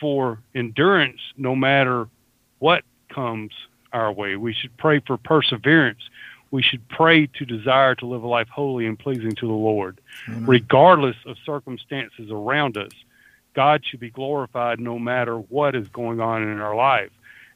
for 0.00 0.40
endurance 0.54 1.20
no 1.36 1.54
matter 1.54 2.08
what 2.58 2.84
comes 3.08 3.52
our 3.92 4.12
way. 4.12 4.36
We 4.36 4.52
should 4.52 4.76
pray 4.76 5.00
for 5.00 5.16
perseverance 5.16 6.02
we 6.52 6.62
should 6.62 6.86
pray 6.88 7.26
to 7.26 7.44
desire 7.46 7.94
to 7.96 8.06
live 8.06 8.22
a 8.22 8.28
life 8.28 8.48
holy 8.48 8.86
and 8.86 8.96
pleasing 8.96 9.34
to 9.36 9.46
the 9.46 9.52
Lord. 9.52 10.00
Amen. 10.28 10.46
Regardless 10.46 11.16
of 11.26 11.36
circumstances 11.44 12.30
around 12.30 12.76
us, 12.76 12.92
God 13.54 13.82
should 13.84 14.00
be 14.00 14.10
glorified 14.10 14.78
no 14.78 14.98
matter 14.98 15.38
what 15.38 15.74
is 15.74 15.88
going 15.88 16.20
on 16.20 16.42
in 16.42 16.60
our 16.60 16.76
life. 16.76 17.10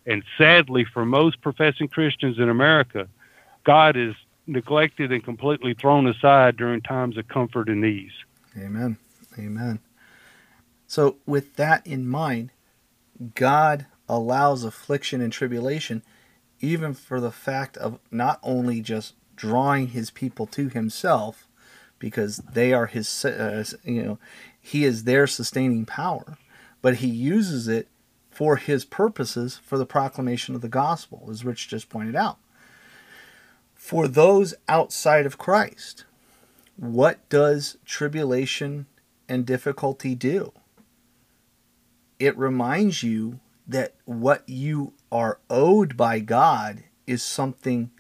And 0.06 0.24
sadly, 0.38 0.84
for 0.84 1.04
most 1.04 1.42
professing 1.42 1.88
Christians 1.88 2.38
in 2.38 2.48
America, 2.48 3.06
God 3.64 3.96
is 3.96 4.14
neglected 4.46 5.12
and 5.12 5.22
completely 5.22 5.74
thrown 5.74 6.06
aside 6.06 6.56
during 6.56 6.80
times 6.80 7.18
of 7.18 7.28
comfort 7.28 7.68
and 7.68 7.84
ease. 7.84 8.12
Amen. 8.56 8.96
Amen. 9.38 9.80
So, 10.86 11.16
with 11.26 11.56
that 11.56 11.86
in 11.86 12.06
mind, 12.08 12.50
God 13.34 13.86
allows 14.08 14.64
affliction 14.64 15.20
and 15.20 15.32
tribulation 15.32 16.02
even 16.60 16.94
for 16.94 17.20
the 17.20 17.32
fact 17.32 17.76
of 17.76 17.98
not 18.10 18.38
only 18.42 18.80
just 18.80 19.14
drawing 19.34 19.88
his 19.88 20.10
people 20.10 20.46
to 20.46 20.68
himself 20.68 21.46
because 21.98 22.38
they 22.38 22.72
are 22.72 22.86
his 22.86 23.24
uh, 23.24 23.64
you 23.84 24.02
know 24.02 24.18
he 24.60 24.84
is 24.84 25.04
their 25.04 25.26
sustaining 25.26 25.84
power 25.84 26.38
but 26.82 26.96
he 26.96 27.08
uses 27.08 27.68
it 27.68 27.88
for 28.30 28.56
his 28.56 28.84
purposes 28.84 29.60
for 29.62 29.76
the 29.76 29.86
proclamation 29.86 30.54
of 30.54 30.60
the 30.60 30.68
gospel 30.68 31.28
as 31.30 31.44
rich 31.44 31.68
just 31.68 31.88
pointed 31.88 32.16
out 32.16 32.38
for 33.74 34.08
those 34.08 34.54
outside 34.68 35.26
of 35.26 35.38
christ 35.38 36.04
what 36.76 37.26
does 37.28 37.76
tribulation 37.84 38.86
and 39.28 39.46
difficulty 39.46 40.14
do 40.14 40.52
it 42.18 42.36
reminds 42.36 43.02
you 43.02 43.40
that 43.66 43.94
what 44.04 44.48
you 44.48 44.92
are 45.10 45.38
owed 45.50 45.96
by 45.96 46.20
God 46.20 46.84
is 47.06 47.22
something 47.22 47.90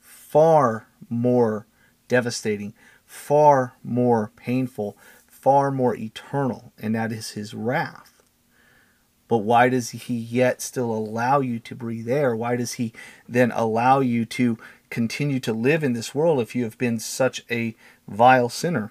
far 0.00 0.86
more 1.08 1.66
devastating, 2.06 2.74
far 3.04 3.74
more 3.82 4.32
painful, 4.36 4.96
far 5.26 5.70
more 5.70 5.94
eternal, 5.96 6.72
and 6.78 6.94
that 6.94 7.12
is 7.12 7.30
his 7.30 7.54
wrath. 7.54 8.22
But 9.26 9.38
why 9.38 9.68
does 9.68 9.90
he 9.90 10.16
yet 10.16 10.62
still 10.62 10.90
allow 10.90 11.40
you 11.40 11.58
to 11.58 11.74
breathe 11.74 12.08
air? 12.08 12.34
Why 12.34 12.56
does 12.56 12.74
he 12.74 12.94
then 13.28 13.52
allow 13.52 14.00
you 14.00 14.24
to 14.24 14.58
continue 14.88 15.38
to 15.40 15.52
live 15.52 15.84
in 15.84 15.92
this 15.92 16.14
world 16.14 16.40
if 16.40 16.54
you 16.54 16.64
have 16.64 16.78
been 16.78 16.98
such 16.98 17.44
a 17.50 17.76
vile 18.06 18.48
sinner? 18.48 18.90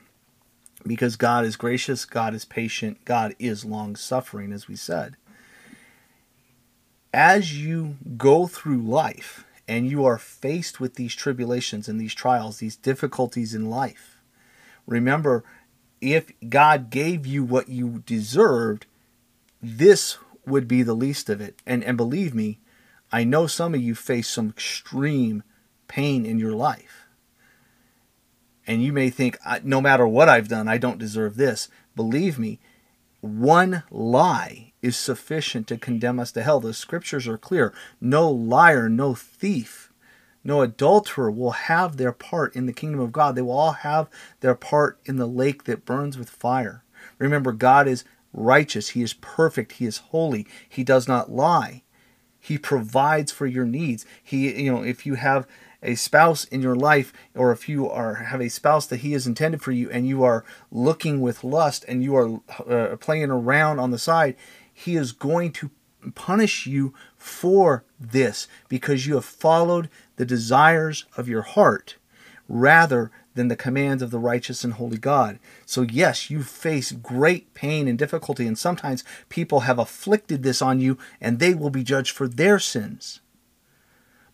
Because 0.88 1.16
God 1.16 1.46
is 1.46 1.56
gracious, 1.56 2.06
God 2.06 2.34
is 2.34 2.46
patient, 2.46 3.04
God 3.06 3.36
is 3.40 3.66
long 3.66 3.96
suffering, 3.96 4.52
as 4.52 4.68
we 4.68 4.76
said 4.76 5.18
as 7.14 7.58
you 7.58 7.98
go 8.16 8.48
through 8.48 8.82
life 8.82 9.44
and 9.68 9.90
you 9.90 10.06
are 10.06 10.20
faced 10.20 10.80
with 10.80 10.96
these 10.96 11.16
tribulations 11.16 11.88
and 11.88 12.00
these 12.00 12.14
trials, 12.14 12.60
these 12.60 12.76
difficulties 12.76 13.56
in 13.56 13.70
life, 13.70 14.22
remember 14.86 15.44
if 16.00 16.32
God 16.48 16.92
gave 16.92 17.26
you 17.26 17.44
what 17.44 17.70
you 17.70 18.04
deserved, 18.06 18.86
this 19.62 20.20
would 20.46 20.68
be 20.68 20.84
the 20.84 20.94
least 20.94 21.28
of 21.28 21.42
it. 21.42 21.60
And 21.66 21.84
and 21.84 21.98
believe 21.98 22.36
me, 22.36 22.60
I 23.12 23.24
know 23.24 23.48
some 23.48 23.74
of 23.74 23.82
you 23.82 23.96
face 23.96 24.30
some 24.30 24.50
extreme 24.50 25.42
pain 25.88 26.24
in 26.24 26.38
your 26.38 26.54
life. 26.54 27.07
And 28.68 28.84
you 28.84 28.92
may 28.92 29.10
think 29.10 29.38
no 29.64 29.80
matter 29.80 30.06
what 30.06 30.28
I've 30.28 30.50
done, 30.50 30.68
I 30.68 30.78
don't 30.78 31.00
deserve 31.00 31.38
this. 31.38 31.70
Believe 31.96 32.38
me, 32.38 32.60
one 33.22 33.84
lie 33.90 34.74
is 34.82 34.98
sufficient 34.98 35.68
to 35.68 35.78
condemn 35.78 36.20
us 36.20 36.32
to 36.34 36.44
hell. 36.44 36.60
The 36.60 36.74
scriptures 36.74 37.28
are 37.28 37.38
clear. 37.38 37.74
No 38.02 38.30
liar, 38.30 38.90
no 38.90 39.16
thief, 39.16 39.92
no 40.44 40.62
adulterer 40.62 41.32
will 41.32 41.52
have 41.52 41.98
their 41.98 42.12
part 42.12 42.56
in 42.56 42.68
the 42.68 42.74
kingdom 42.74 43.00
of 43.00 43.12
God. 43.12 43.36
They 43.36 43.42
will 43.42 43.58
all 43.58 43.72
have 43.72 44.10
their 44.42 44.56
part 44.56 45.00
in 45.06 45.16
the 45.16 45.26
lake 45.28 45.64
that 45.64 45.86
burns 45.86 46.18
with 46.18 46.30
fire. 46.30 46.84
Remember, 47.18 47.52
God 47.52 47.88
is 47.88 48.06
righteous, 48.34 48.90
He 48.90 49.02
is 49.02 49.14
perfect, 49.14 49.74
He 49.74 49.86
is 49.86 49.98
holy, 49.98 50.46
He 50.70 50.84
does 50.84 51.08
not 51.08 51.32
lie. 51.32 51.84
He 52.40 52.58
provides 52.58 53.32
for 53.32 53.46
your 53.46 53.66
needs. 53.66 54.06
He, 54.24 54.64
you 54.64 54.72
know, 54.72 54.84
if 54.84 55.06
you 55.06 55.16
have 55.16 55.48
a 55.84 55.96
spouse 55.96 56.46
in 56.46 56.62
your 56.62 56.76
life 56.76 57.14
or 57.36 57.52
if 57.52 57.70
you 57.70 57.90
are 57.90 58.16
have 58.16 58.42
a 58.42 58.50
spouse 58.50 58.86
that 58.88 58.98
he 58.98 59.12
has 59.12 59.28
intended 59.28 59.62
for 59.62 59.72
you 59.72 59.90
and 59.92 60.08
you 60.08 60.24
are 60.24 60.44
looking 60.72 61.22
with 61.22 61.44
lust 61.44 61.86
and 61.88 62.04
you 62.04 62.16
are 62.16 62.40
uh, 62.68 62.96
playing 62.98 63.30
around 63.30 63.80
on 63.80 63.92
the 63.92 64.00
side 64.00 64.36
he 64.74 64.96
is 64.96 65.12
going 65.12 65.52
to 65.52 65.70
punish 66.16 66.66
you 66.66 66.94
for 67.16 67.84
this 68.00 68.48
because 68.70 69.08
you 69.08 69.16
have 69.16 69.26
followed 69.26 69.90
the 70.16 70.26
desires 70.26 71.06
of 71.16 71.28
your 71.28 71.42
heart 71.42 71.96
rather 72.48 73.12
than 73.36 73.48
the 73.48 73.56
commands 73.56 74.02
of 74.02 74.12
the 74.12 74.20
righteous 74.20 74.64
and 74.64 74.74
holy 74.74 74.98
God. 74.98 75.38
So, 75.66 75.82
yes, 75.84 76.30
you 76.30 76.44
face 76.44 76.92
great 76.92 77.54
pain 77.54 77.88
and 77.88 77.98
difficulty, 77.98 78.48
and 78.48 78.58
sometimes 78.58 79.04
people 79.30 79.62
have 79.62 79.78
afflicted 79.78 80.44
this 80.44 80.62
on 80.62 80.80
you 80.80 80.98
and 81.22 81.40
they 81.40 81.54
will 81.54 81.70
be 81.70 81.84
judged 81.84 82.12
for 82.12 82.28
their 82.28 82.60
sins 82.60 83.20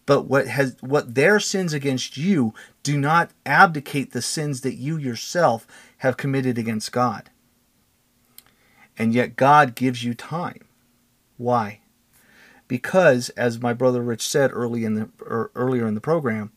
but 0.05 0.23
what 0.23 0.47
has 0.47 0.75
what 0.81 1.15
their 1.15 1.39
sins 1.39 1.73
against 1.73 2.17
you 2.17 2.53
do 2.81 2.97
not 2.97 3.31
abdicate 3.45 4.11
the 4.11 4.21
sins 4.21 4.61
that 4.61 4.75
you 4.75 4.97
yourself 4.97 5.65
have 5.99 6.17
committed 6.17 6.57
against 6.57 6.91
God. 6.91 7.29
And 8.97 9.13
yet 9.13 9.35
God 9.35 9.75
gives 9.75 10.03
you 10.03 10.13
time. 10.13 10.65
Why? 11.37 11.79
Because 12.67 13.29
as 13.29 13.61
my 13.61 13.73
brother 13.73 14.01
Rich 14.01 14.27
said 14.27 14.51
early 14.53 14.85
in 14.85 14.95
the 14.95 15.09
er, 15.21 15.51
earlier 15.55 15.87
in 15.87 15.95
the 15.95 16.01
program, 16.01 16.51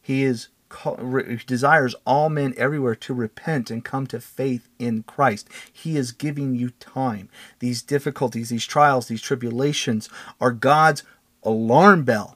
he 0.00 0.24
is 0.24 0.48
he 0.82 1.36
desires 1.46 1.94
all 2.04 2.28
men 2.28 2.52
everywhere 2.56 2.96
to 2.96 3.14
repent 3.14 3.70
and 3.70 3.84
come 3.84 4.06
to 4.08 4.20
faith 4.20 4.68
in 4.78 5.04
Christ. 5.04 5.48
He 5.72 5.96
is 5.96 6.10
giving 6.10 6.56
you 6.56 6.70
time. 6.80 7.28
These 7.60 7.82
difficulties, 7.82 8.48
these 8.48 8.66
trials, 8.66 9.06
these 9.06 9.22
tribulations 9.22 10.08
are 10.40 10.50
God's 10.50 11.04
alarm 11.44 12.02
bell 12.02 12.35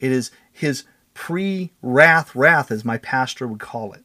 it 0.00 0.12
is 0.12 0.30
his 0.52 0.84
pre 1.14 1.72
wrath 1.82 2.34
wrath, 2.34 2.70
as 2.70 2.84
my 2.84 2.98
pastor 2.98 3.46
would 3.46 3.60
call 3.60 3.92
it. 3.92 4.04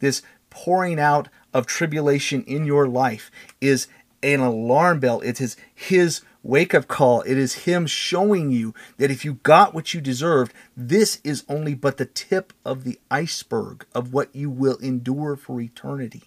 This 0.00 0.22
pouring 0.50 0.98
out 0.98 1.28
of 1.52 1.66
tribulation 1.66 2.42
in 2.44 2.64
your 2.64 2.86
life 2.86 3.30
is 3.60 3.88
an 4.22 4.40
alarm 4.40 5.00
bell. 5.00 5.20
It 5.20 5.40
is 5.40 5.56
his 5.74 6.22
wake 6.42 6.74
up 6.74 6.88
call. 6.88 7.22
It 7.22 7.36
is 7.36 7.64
him 7.64 7.86
showing 7.86 8.50
you 8.50 8.74
that 8.96 9.10
if 9.10 9.24
you 9.24 9.34
got 9.42 9.74
what 9.74 9.94
you 9.94 10.00
deserved, 10.00 10.52
this 10.76 11.20
is 11.24 11.44
only 11.48 11.74
but 11.74 11.96
the 11.96 12.06
tip 12.06 12.52
of 12.64 12.84
the 12.84 12.98
iceberg 13.10 13.86
of 13.94 14.12
what 14.12 14.34
you 14.34 14.50
will 14.50 14.76
endure 14.76 15.36
for 15.36 15.60
eternity. 15.60 16.24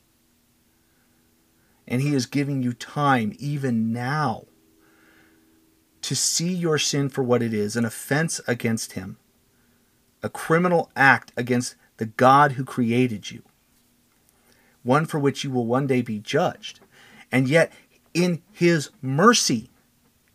And 1.88 2.02
he 2.02 2.14
is 2.14 2.26
giving 2.26 2.64
you 2.64 2.74
time 2.74 3.34
even 3.40 3.92
now 3.92 4.46
to 6.02 6.16
see 6.16 6.52
your 6.52 6.78
sin 6.78 7.10
for 7.10 7.24
what 7.24 7.44
it 7.44 7.54
is 7.54 7.76
an 7.76 7.86
offense 7.86 8.42
against 8.48 8.94
Him, 8.94 9.18
a 10.24 10.30
criminal 10.30 10.92
act 10.96 11.32
against 11.38 11.76
the 11.98 12.06
God 12.06 12.54
who 12.54 12.66
created 12.66 13.32
you, 13.32 13.44
one 14.84 15.06
for 15.06 15.20
which 15.20 15.44
you 15.44 15.52
will 15.52 15.66
one 15.66 15.88
day 15.88 16.02
be 16.02 16.20
judged. 16.20 16.80
And 17.32 17.48
yet, 17.48 17.72
in 18.14 18.42
His 18.52 18.90
mercy, 19.02 19.70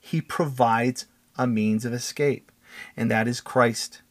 He 0.01 0.21
provides 0.21 1.07
a 1.37 1.47
means 1.47 1.85
of 1.85 1.93
escape, 1.93 2.53
and 2.97 3.11
that 3.11 3.29
is 3.29 3.41
Christ. 3.41 4.03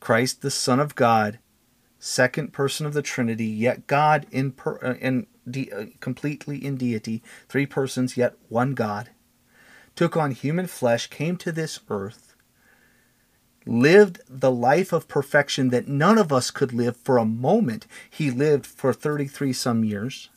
Christ, 0.00 0.42
the 0.42 0.50
Son 0.50 0.80
of 0.80 0.94
God, 0.94 1.38
second 1.98 2.52
person 2.52 2.86
of 2.86 2.94
the 2.94 3.02
Trinity, 3.02 3.46
yet 3.46 3.86
God 3.86 4.26
in, 4.30 4.52
per, 4.52 4.78
uh, 4.82 4.94
in 5.00 5.26
de, 5.50 5.72
uh, 5.72 5.86
completely 6.00 6.64
in 6.64 6.76
deity, 6.76 7.22
three 7.48 7.66
persons, 7.66 8.16
yet 8.16 8.34
one 8.48 8.74
God 8.74 9.10
took 9.96 10.16
on 10.16 10.32
human 10.32 10.66
flesh, 10.66 11.06
came 11.08 11.36
to 11.38 11.52
this 11.52 11.80
earth, 11.88 12.34
lived 13.66 14.20
the 14.28 14.50
life 14.50 14.92
of 14.92 15.08
perfection 15.08 15.70
that 15.70 15.88
none 15.88 16.18
of 16.18 16.32
us 16.32 16.50
could 16.50 16.72
live 16.72 16.96
for 16.96 17.16
a 17.16 17.24
moment. 17.24 17.86
He 18.10 18.30
lived 18.30 18.66
for 18.66 18.92
33 18.92 19.52
some 19.52 19.84
years, 19.84 20.28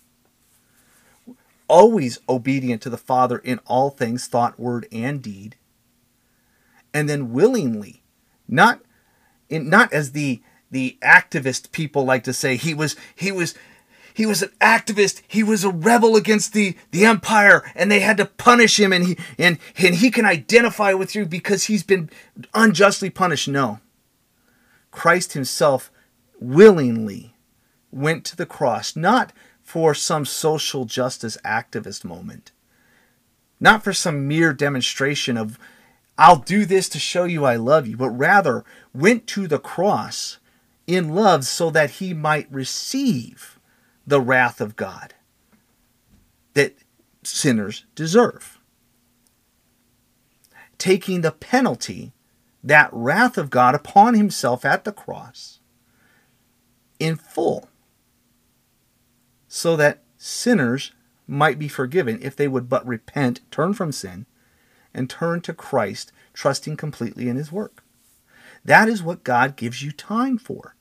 always 1.68 2.20
obedient 2.30 2.82
to 2.84 2.90
the 2.90 2.98
Father 2.98 3.40
in 3.40 3.60
all 3.66 3.90
things, 3.90 4.28
thought, 4.28 4.60
word, 4.60 4.88
and 4.92 5.22
deed, 5.22 5.56
and 6.94 7.10
then 7.10 7.34
willingly, 7.34 8.04
not 8.48 8.82
in, 9.50 9.70
not 9.70 9.92
as 9.92 10.12
the 10.12 10.42
the 10.70 10.98
activist 11.02 11.72
people 11.72 12.04
like 12.04 12.24
to 12.24 12.34
say 12.34 12.56
he 12.56 12.74
was 12.74 12.96
he 13.16 13.32
was 13.32 13.56
he 14.18 14.26
was 14.26 14.42
an 14.42 14.50
activist. 14.60 15.22
He 15.28 15.44
was 15.44 15.64
a 15.64 15.70
rebel 15.70 16.16
against 16.16 16.54
the, 16.54 16.76
the 16.90 17.06
empire, 17.06 17.62
and 17.76 17.92
they 17.92 18.00
had 18.00 18.18
to 18.18 18.26
punish 18.26 18.80
him, 18.80 18.92
and 18.92 19.06
he 19.06 19.18
and, 19.38 19.60
and 19.78 19.94
he 19.94 20.10
can 20.10 20.26
identify 20.26 20.94
with 20.94 21.14
you 21.14 21.28
because 21.28 21.66
he's 21.66 21.84
been 21.84 22.10
unjustly 22.52 23.12
punished. 23.12 23.48
No. 23.48 23.80
Christ 24.90 25.34
himself 25.34 25.92
willingly 26.40 27.36
went 27.92 28.26
to 28.26 28.36
the 28.36 28.48
cross, 28.48 28.96
not 28.96 29.34
for 29.62 29.94
some 29.94 30.26
social 30.26 30.86
justice 30.86 31.38
activist 31.46 32.04
moment, 32.04 32.52
not 33.60 33.84
for 33.84 33.94
some 33.94 34.28
mere 34.28 34.52
demonstration 34.52 35.38
of, 35.38 35.60
I'll 36.18 36.38
do 36.38 36.66
this 36.66 36.90
to 36.90 36.98
show 36.98 37.26
you 37.26 37.46
I 37.46 37.56
love 37.56 37.86
you, 37.86 37.96
but 37.96 38.10
rather 38.10 38.66
went 38.96 39.28
to 39.28 39.48
the 39.48 39.60
cross 39.60 40.40
in 40.88 41.14
love 41.14 41.46
so 41.46 41.70
that 41.70 41.92
he 41.92 42.16
might 42.16 42.52
receive 42.52 43.57
the 44.08 44.22
wrath 44.22 44.62
of 44.62 44.78
God 44.78 45.14
that 46.54 46.76
sinners 47.24 47.86
deserve. 47.94 48.58
Taking 50.78 51.22
the 51.22 51.32
penalty, 51.32 52.14
that 52.64 52.90
wrath 52.94 53.38
of 53.38 53.50
God 53.50 53.76
upon 53.76 54.14
himself 54.14 54.64
at 54.64 54.86
the 54.86 54.92
cross 54.94 55.60
in 57.00 57.16
full, 57.18 57.70
so 59.48 59.76
that 59.76 60.04
sinners 60.18 60.94
might 61.28 61.60
be 61.60 61.68
forgiven 61.68 62.18
if 62.22 62.36
they 62.36 62.48
would 62.48 62.70
but 62.70 62.88
repent, 62.88 63.42
turn 63.52 63.74
from 63.74 63.92
sin, 63.92 64.26
and 64.94 65.10
turn 65.10 65.42
to 65.42 65.54
Christ, 65.54 66.12
trusting 66.34 66.78
completely 66.78 67.28
in 67.28 67.36
his 67.36 67.52
work. 67.52 67.84
That 68.64 68.88
is 68.88 69.04
what 69.04 69.24
God 69.24 69.56
gives 69.56 69.84
you 69.84 69.92
time 69.92 70.38
for. 70.38 70.76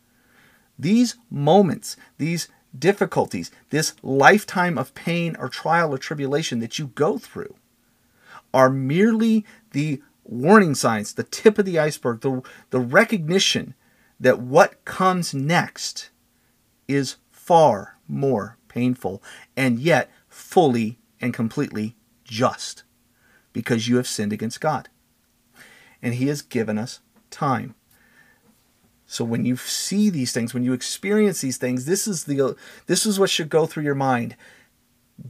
These 0.78 1.16
moments, 1.30 1.96
these 2.18 2.48
difficulties, 2.78 3.50
this 3.70 3.94
lifetime 4.02 4.78
of 4.78 4.94
pain 4.94 5.36
or 5.38 5.48
trial 5.48 5.94
or 5.94 5.98
tribulation 5.98 6.60
that 6.60 6.78
you 6.78 6.88
go 6.88 7.18
through, 7.18 7.54
are 8.52 8.70
merely 8.70 9.44
the 9.72 10.02
warning 10.24 10.74
signs, 10.74 11.14
the 11.14 11.22
tip 11.22 11.58
of 11.58 11.64
the 11.64 11.78
iceberg, 11.78 12.20
the, 12.20 12.42
the 12.70 12.80
recognition 12.80 13.74
that 14.18 14.40
what 14.40 14.84
comes 14.84 15.34
next 15.34 16.10
is 16.88 17.16
far 17.30 17.96
more 18.08 18.56
painful 18.68 19.22
and 19.56 19.78
yet 19.78 20.10
fully 20.28 20.98
and 21.20 21.32
completely 21.32 21.96
just 22.24 22.82
because 23.52 23.88
you 23.88 23.96
have 23.96 24.08
sinned 24.08 24.32
against 24.32 24.60
God. 24.60 24.88
And 26.02 26.14
He 26.14 26.26
has 26.28 26.42
given 26.42 26.78
us 26.78 27.00
time. 27.30 27.74
So 29.06 29.24
when 29.24 29.44
you 29.44 29.56
see 29.56 30.10
these 30.10 30.32
things, 30.32 30.52
when 30.52 30.64
you 30.64 30.72
experience 30.72 31.40
these 31.40 31.58
things, 31.58 31.84
this 31.84 32.08
is 32.08 32.24
the 32.24 32.56
this 32.86 33.06
is 33.06 33.18
what 33.18 33.30
should 33.30 33.48
go 33.48 33.66
through 33.66 33.84
your 33.84 33.94
mind. 33.94 34.36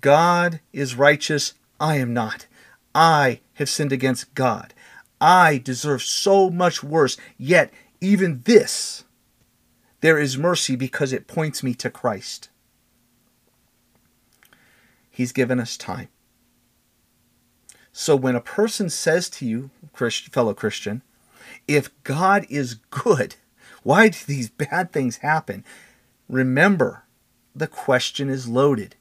God 0.01 0.61
is 0.73 0.97
righteous, 0.97 1.55
I 1.79 1.97
am 1.97 2.13
not. 2.13 2.47
I 2.95 3.41
have 3.55 3.69
sinned 3.69 3.93
against 3.93 4.35
God. 4.35 4.73
I 5.21 5.59
deserve 5.59 6.03
so 6.03 6.51
much 6.51 6.83
worse, 6.83 7.17
yet 7.39 7.73
even 8.01 8.43
this 8.45 9.05
there 10.01 10.19
is 10.19 10.39
mercy 10.39 10.77
because 10.77 11.13
it 11.13 11.27
points 11.27 11.63
me 11.63 11.75
to 11.75 11.91
Christ. 11.91 12.49
He's 15.11 15.33
given 15.33 15.59
us 15.59 15.77
time. 15.77 16.09
So 17.93 18.15
when 18.15 18.37
a 18.37 18.41
person 18.41 18.91
says 18.91 19.31
to 19.31 19.47
you, 19.47 19.71
fellow 19.95 20.53
Christian, 20.53 21.03
if 21.67 21.91
God 22.03 22.47
is 22.51 22.75
good, 22.91 23.37
why 23.87 24.09
do 24.09 24.19
these 24.27 24.51
bad 24.51 24.91
things 24.91 25.19
happen? 25.19 25.65
Remember, 26.29 27.05
the 27.55 27.69
question 27.69 28.29
is 28.29 28.49
loaded. 28.49 28.97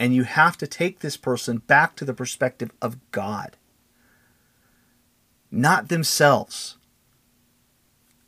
And 0.00 0.14
you 0.14 0.22
have 0.22 0.56
to 0.56 0.66
take 0.66 1.00
this 1.00 1.18
person 1.18 1.58
back 1.58 1.94
to 1.96 2.06
the 2.06 2.14
perspective 2.14 2.70
of 2.80 2.96
God, 3.10 3.58
not 5.50 5.90
themselves. 5.90 6.78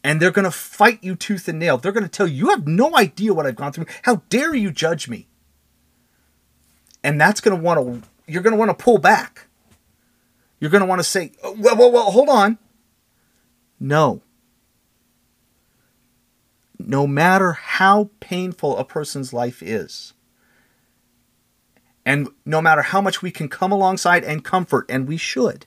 And 0.05 0.21
they're 0.21 0.31
going 0.31 0.45
to 0.45 0.51
fight 0.51 1.03
you 1.03 1.17
tooth 1.17 1.49
and 1.49 1.59
nail. 1.59 1.79
They're 1.79 1.91
going 1.91 2.05
to 2.05 2.11
tell 2.11 2.27
you, 2.27 2.35
you 2.35 2.51
have 2.51 2.69
no 2.69 2.95
idea 2.95 3.33
what 3.33 3.47
I've 3.47 3.57
gone 3.57 3.73
through. 3.73 3.87
How 4.03 4.17
dare 4.29 4.55
you 4.55 4.71
judge 4.71 5.09
me? 5.09 5.27
And 7.03 7.19
that's 7.19 7.41
going 7.41 7.57
to 7.57 7.63
want 7.63 7.81
to, 7.81 8.07
you're 8.31 8.43
going 8.43 8.53
to 8.53 8.59
want 8.59 8.77
to 8.77 8.85
pull 8.85 8.99
back. 8.99 9.47
You're 10.59 10.71
going 10.71 10.83
to 10.83 10.87
want 10.87 10.99
to 10.99 11.05
say, 11.05 11.33
well, 11.43 11.77
well, 11.79 11.91
well, 11.91 12.11
hold 12.11 12.29
on. 12.29 12.59
No. 13.79 14.21
No 16.87 17.07
matter 17.07 17.53
how 17.53 18.11
painful 18.21 18.77
a 18.77 18.85
person's 18.85 19.33
life 19.33 19.63
is, 19.63 20.15
and 22.05 22.29
no 22.45 22.63
matter 22.63 22.83
how 22.83 23.01
much 23.01 23.23
we 23.23 23.31
can 23.31 23.49
come 23.49 23.73
alongside 23.73 24.25
and 24.25 24.45
comfort, 24.45 24.87
and 24.89 25.07
we 25.07 25.17
should, 25.17 25.67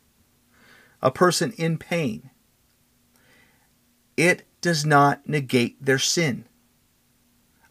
a 1.02 1.12
person 1.12 1.54
in 1.58 1.78
pain, 1.78 2.30
it 4.18 4.46
does 4.62 4.86
not 4.86 5.28
negate 5.28 5.84
their 5.84 6.00
sin. 6.00 6.46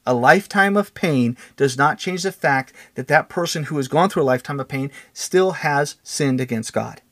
A 0.04 0.14
lifetime 0.14 0.76
of 0.76 0.94
pain 0.94 1.36
does 1.56 1.78
not 1.78 1.98
change 1.98 2.24
the 2.24 2.32
fact 2.32 2.72
that 2.94 3.08
that 3.08 3.28
person 3.28 3.64
who 3.64 3.76
has 3.76 3.88
gone 3.88 4.08
through 4.08 4.22
a 4.22 4.24
lifetime 4.24 4.58
of 4.58 4.68
pain 4.68 4.90
still 5.12 5.52
has 5.52 5.96
sinned 6.02 6.40
against 6.40 6.72
God. 6.72 7.02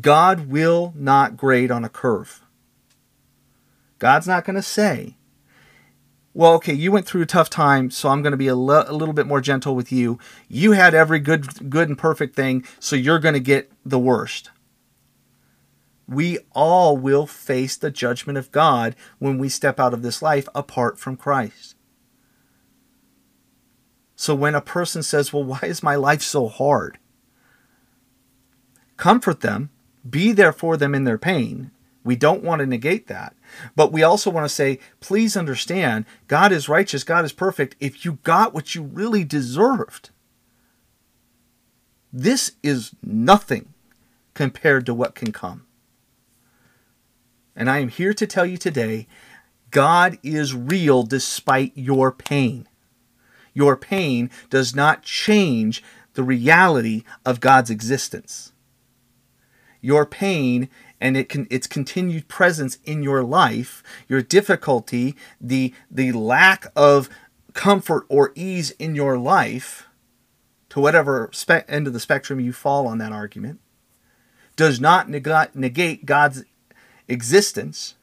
God 0.00 0.48
will 0.48 0.92
not 0.96 1.36
grade 1.36 1.70
on 1.70 1.84
a 1.84 1.88
curve. 1.88 2.43
God's 4.04 4.26
not 4.26 4.44
going 4.44 4.56
to 4.56 4.60
say, 4.62 5.16
well, 6.34 6.52
okay, 6.56 6.74
you 6.74 6.92
went 6.92 7.06
through 7.06 7.22
a 7.22 7.26
tough 7.26 7.48
time, 7.48 7.90
so 7.90 8.10
I'm 8.10 8.20
going 8.20 8.32
to 8.32 8.36
be 8.36 8.48
a, 8.48 8.52
a 8.52 8.92
little 8.92 9.14
bit 9.14 9.26
more 9.26 9.40
gentle 9.40 9.74
with 9.74 9.90
you. 9.90 10.18
You 10.46 10.72
had 10.72 10.94
every 10.94 11.18
good, 11.18 11.70
good 11.70 11.88
and 11.88 11.96
perfect 11.96 12.36
thing, 12.36 12.66
so 12.78 12.96
you're 12.96 13.18
going 13.18 13.32
to 13.32 13.40
get 13.40 13.72
the 13.82 13.98
worst. 13.98 14.50
We 16.06 16.36
all 16.52 16.98
will 16.98 17.26
face 17.26 17.78
the 17.78 17.90
judgment 17.90 18.36
of 18.36 18.52
God 18.52 18.94
when 19.20 19.38
we 19.38 19.48
step 19.48 19.80
out 19.80 19.94
of 19.94 20.02
this 20.02 20.20
life 20.20 20.50
apart 20.54 20.98
from 20.98 21.16
Christ. 21.16 21.74
So 24.16 24.34
when 24.34 24.54
a 24.54 24.60
person 24.60 25.02
says, 25.02 25.32
Well, 25.32 25.44
why 25.44 25.60
is 25.62 25.82
my 25.82 25.94
life 25.94 26.20
so 26.20 26.48
hard? 26.48 26.98
Comfort 28.98 29.40
them, 29.40 29.70
be 30.06 30.32
there 30.32 30.52
for 30.52 30.76
them 30.76 30.94
in 30.94 31.04
their 31.04 31.16
pain. 31.16 31.70
We 32.04 32.16
don't 32.16 32.44
want 32.44 32.60
to 32.60 32.66
negate 32.66 33.06
that. 33.06 33.34
But 33.76 33.92
we 33.92 34.02
also 34.02 34.30
want 34.30 34.44
to 34.44 34.54
say, 34.54 34.78
please 35.00 35.36
understand, 35.36 36.04
God 36.28 36.52
is 36.52 36.68
righteous, 36.68 37.04
God 37.04 37.24
is 37.24 37.32
perfect. 37.32 37.76
If 37.80 38.04
you 38.04 38.18
got 38.22 38.54
what 38.54 38.74
you 38.74 38.82
really 38.82 39.24
deserved, 39.24 40.10
this 42.12 42.52
is 42.62 42.94
nothing 43.02 43.74
compared 44.34 44.86
to 44.86 44.94
what 44.94 45.14
can 45.14 45.32
come. 45.32 45.66
And 47.56 47.70
I 47.70 47.78
am 47.78 47.88
here 47.88 48.14
to 48.14 48.26
tell 48.26 48.46
you 48.46 48.56
today 48.56 49.06
God 49.70 50.18
is 50.22 50.54
real 50.54 51.02
despite 51.02 51.72
your 51.74 52.12
pain. 52.12 52.68
Your 53.52 53.76
pain 53.76 54.30
does 54.50 54.74
not 54.74 55.02
change 55.02 55.82
the 56.14 56.22
reality 56.22 57.02
of 57.24 57.40
God's 57.40 57.70
existence. 57.70 58.52
Your 59.80 60.06
pain 60.06 60.68
and 61.00 61.16
it 61.16 61.28
can, 61.28 61.46
its 61.50 61.66
continued 61.66 62.28
presence 62.28 62.78
in 62.84 63.02
your 63.02 63.22
life, 63.22 63.82
your 64.08 64.22
difficulty, 64.22 65.14
the, 65.40 65.74
the 65.90 66.12
lack 66.12 66.66
of 66.76 67.08
comfort 67.52 68.04
or 68.08 68.32
ease 68.34 68.70
in 68.72 68.94
your 68.94 69.18
life, 69.18 69.86
to 70.70 70.80
whatever 70.80 71.30
spe- 71.32 71.68
end 71.68 71.86
of 71.86 71.92
the 71.92 72.00
spectrum 72.00 72.40
you 72.40 72.52
fall 72.52 72.86
on 72.86 72.98
that 72.98 73.12
argument, 73.12 73.60
does 74.56 74.80
not 74.80 75.08
neg- 75.08 75.54
negate 75.54 76.06
God's 76.06 76.44
existence. 77.08 77.94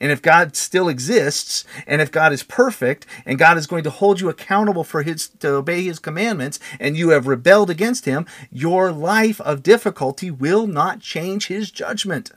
And 0.00 0.12
if 0.12 0.22
God 0.22 0.56
still 0.56 0.88
exists, 0.88 1.64
and 1.86 2.00
if 2.00 2.10
God 2.10 2.32
is 2.32 2.42
perfect, 2.42 3.06
and 3.24 3.38
God 3.38 3.56
is 3.56 3.66
going 3.66 3.84
to 3.84 3.90
hold 3.90 4.20
you 4.20 4.28
accountable 4.28 4.84
for 4.84 5.02
his 5.02 5.28
to 5.28 5.48
obey 5.54 5.84
his 5.84 5.98
commandments, 5.98 6.58
and 6.78 6.96
you 6.96 7.10
have 7.10 7.26
rebelled 7.26 7.70
against 7.70 8.04
him, 8.04 8.26
your 8.50 8.92
life 8.92 9.40
of 9.40 9.62
difficulty 9.62 10.30
will 10.30 10.66
not 10.66 11.00
change 11.00 11.46
his 11.46 11.70
judgment. 11.70 12.30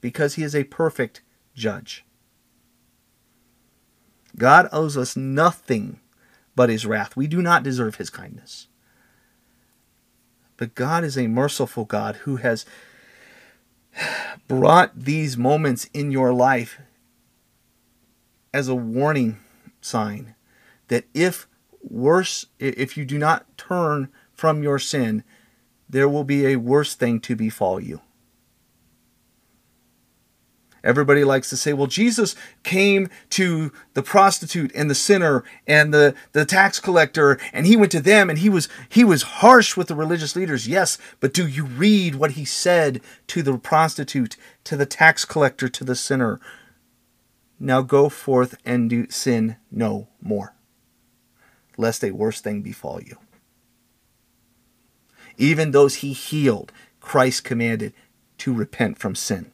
Because 0.00 0.34
he 0.34 0.42
is 0.42 0.54
a 0.54 0.64
perfect 0.64 1.22
judge. 1.54 2.04
God 4.36 4.68
owes 4.72 4.96
us 4.96 5.16
nothing 5.16 6.00
but 6.54 6.68
his 6.68 6.86
wrath. 6.86 7.16
We 7.16 7.26
do 7.26 7.40
not 7.40 7.62
deserve 7.62 7.96
his 7.96 8.10
kindness. 8.10 8.68
But 10.56 10.74
God 10.74 11.04
is 11.04 11.18
a 11.18 11.26
merciful 11.26 11.84
God 11.84 12.16
who 12.16 12.36
has 12.36 12.64
brought 14.48 14.98
these 14.98 15.36
moments 15.36 15.88
in 15.92 16.10
your 16.10 16.32
life 16.32 16.78
as 18.52 18.68
a 18.68 18.74
warning 18.74 19.38
sign 19.80 20.34
that 20.88 21.04
if 21.14 21.46
worse 21.82 22.46
if 22.58 22.96
you 22.96 23.04
do 23.04 23.18
not 23.18 23.46
turn 23.56 24.08
from 24.32 24.62
your 24.62 24.78
sin 24.78 25.22
there 25.88 26.08
will 26.08 26.24
be 26.24 26.46
a 26.46 26.56
worse 26.56 26.94
thing 26.94 27.20
to 27.20 27.36
befall 27.36 27.80
you 27.80 28.00
Everybody 30.86 31.24
likes 31.24 31.50
to 31.50 31.56
say, 31.56 31.72
well, 31.72 31.88
Jesus 31.88 32.36
came 32.62 33.10
to 33.30 33.72
the 33.94 34.04
prostitute 34.04 34.70
and 34.72 34.88
the 34.88 34.94
sinner 34.94 35.42
and 35.66 35.92
the, 35.92 36.14
the 36.30 36.44
tax 36.44 36.78
collector, 36.78 37.40
and 37.52 37.66
he 37.66 37.76
went 37.76 37.90
to 37.90 38.00
them 38.00 38.30
and 38.30 38.38
he 38.38 38.48
was 38.48 38.68
he 38.88 39.02
was 39.02 39.22
harsh 39.22 39.76
with 39.76 39.88
the 39.88 39.96
religious 39.96 40.36
leaders. 40.36 40.68
Yes, 40.68 40.96
but 41.18 41.34
do 41.34 41.44
you 41.46 41.64
read 41.64 42.14
what 42.14 42.32
he 42.32 42.44
said 42.44 43.00
to 43.26 43.42
the 43.42 43.58
prostitute, 43.58 44.36
to 44.62 44.76
the 44.76 44.86
tax 44.86 45.24
collector, 45.24 45.68
to 45.68 45.82
the 45.82 45.96
sinner? 45.96 46.40
Now 47.58 47.82
go 47.82 48.08
forth 48.08 48.56
and 48.64 48.88
do 48.88 49.10
sin 49.10 49.56
no 49.70 50.06
more, 50.22 50.54
lest 51.76 52.04
a 52.04 52.12
worse 52.12 52.40
thing 52.40 52.62
befall 52.62 53.02
you. 53.02 53.18
Even 55.36 55.72
those 55.72 55.96
he 55.96 56.12
healed, 56.12 56.70
Christ 57.00 57.42
commanded 57.42 57.92
to 58.38 58.54
repent 58.54 58.98
from 58.98 59.16
sin. 59.16 59.52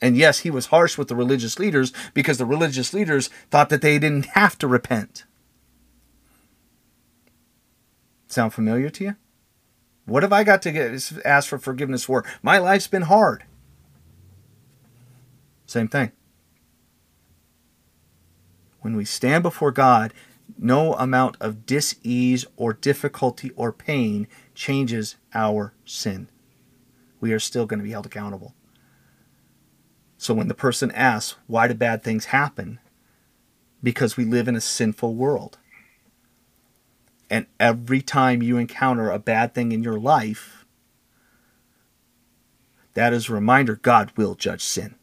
And 0.00 0.16
yes, 0.16 0.40
he 0.40 0.50
was 0.50 0.66
harsh 0.66 0.96
with 0.96 1.08
the 1.08 1.16
religious 1.16 1.58
leaders 1.58 1.92
because 2.14 2.38
the 2.38 2.46
religious 2.46 2.94
leaders 2.94 3.28
thought 3.50 3.68
that 3.70 3.82
they 3.82 3.98
didn't 3.98 4.26
have 4.26 4.56
to 4.58 4.68
repent. 4.68 5.24
Sound 8.28 8.52
familiar 8.52 8.90
to 8.90 9.04
you? 9.04 9.16
What 10.04 10.22
have 10.22 10.32
I 10.32 10.44
got 10.44 10.62
to 10.62 10.72
get 10.72 11.12
ask 11.24 11.48
for 11.48 11.58
forgiveness 11.58 12.04
for? 12.04 12.24
My 12.42 12.58
life's 12.58 12.86
been 12.86 13.02
hard. 13.02 13.44
Same 15.66 15.88
thing. 15.88 16.12
When 18.80 18.96
we 18.96 19.04
stand 19.04 19.42
before 19.42 19.72
God, 19.72 20.14
no 20.56 20.94
amount 20.94 21.36
of 21.40 21.66
dis-ease 21.66 22.46
or 22.56 22.72
difficulty 22.72 23.50
or 23.50 23.72
pain 23.72 24.28
changes 24.54 25.16
our 25.34 25.74
sin. 25.84 26.28
We 27.20 27.32
are 27.32 27.40
still 27.40 27.66
going 27.66 27.80
to 27.80 27.84
be 27.84 27.90
held 27.90 28.06
accountable. 28.06 28.54
So 30.18 30.34
when 30.34 30.48
the 30.48 30.54
person 30.54 30.90
asks, 30.90 31.36
why 31.46 31.68
do 31.68 31.74
bad 31.74 32.02
things 32.02 32.26
happen? 32.26 32.80
Because 33.82 34.16
we 34.16 34.24
live 34.24 34.48
in 34.48 34.56
a 34.56 34.60
sinful 34.60 35.14
world. 35.14 35.58
And 37.30 37.46
every 37.60 38.02
time 38.02 38.42
you 38.42 38.56
encounter 38.56 39.10
a 39.10 39.18
bad 39.20 39.54
thing 39.54 39.70
in 39.70 39.84
your 39.84 39.98
life, 39.98 40.66
that 42.94 43.12
is 43.12 43.28
a 43.28 43.34
reminder 43.34 43.76
God 43.76 44.12
will 44.16 44.34
judge 44.34 44.62
sin. 44.62 44.96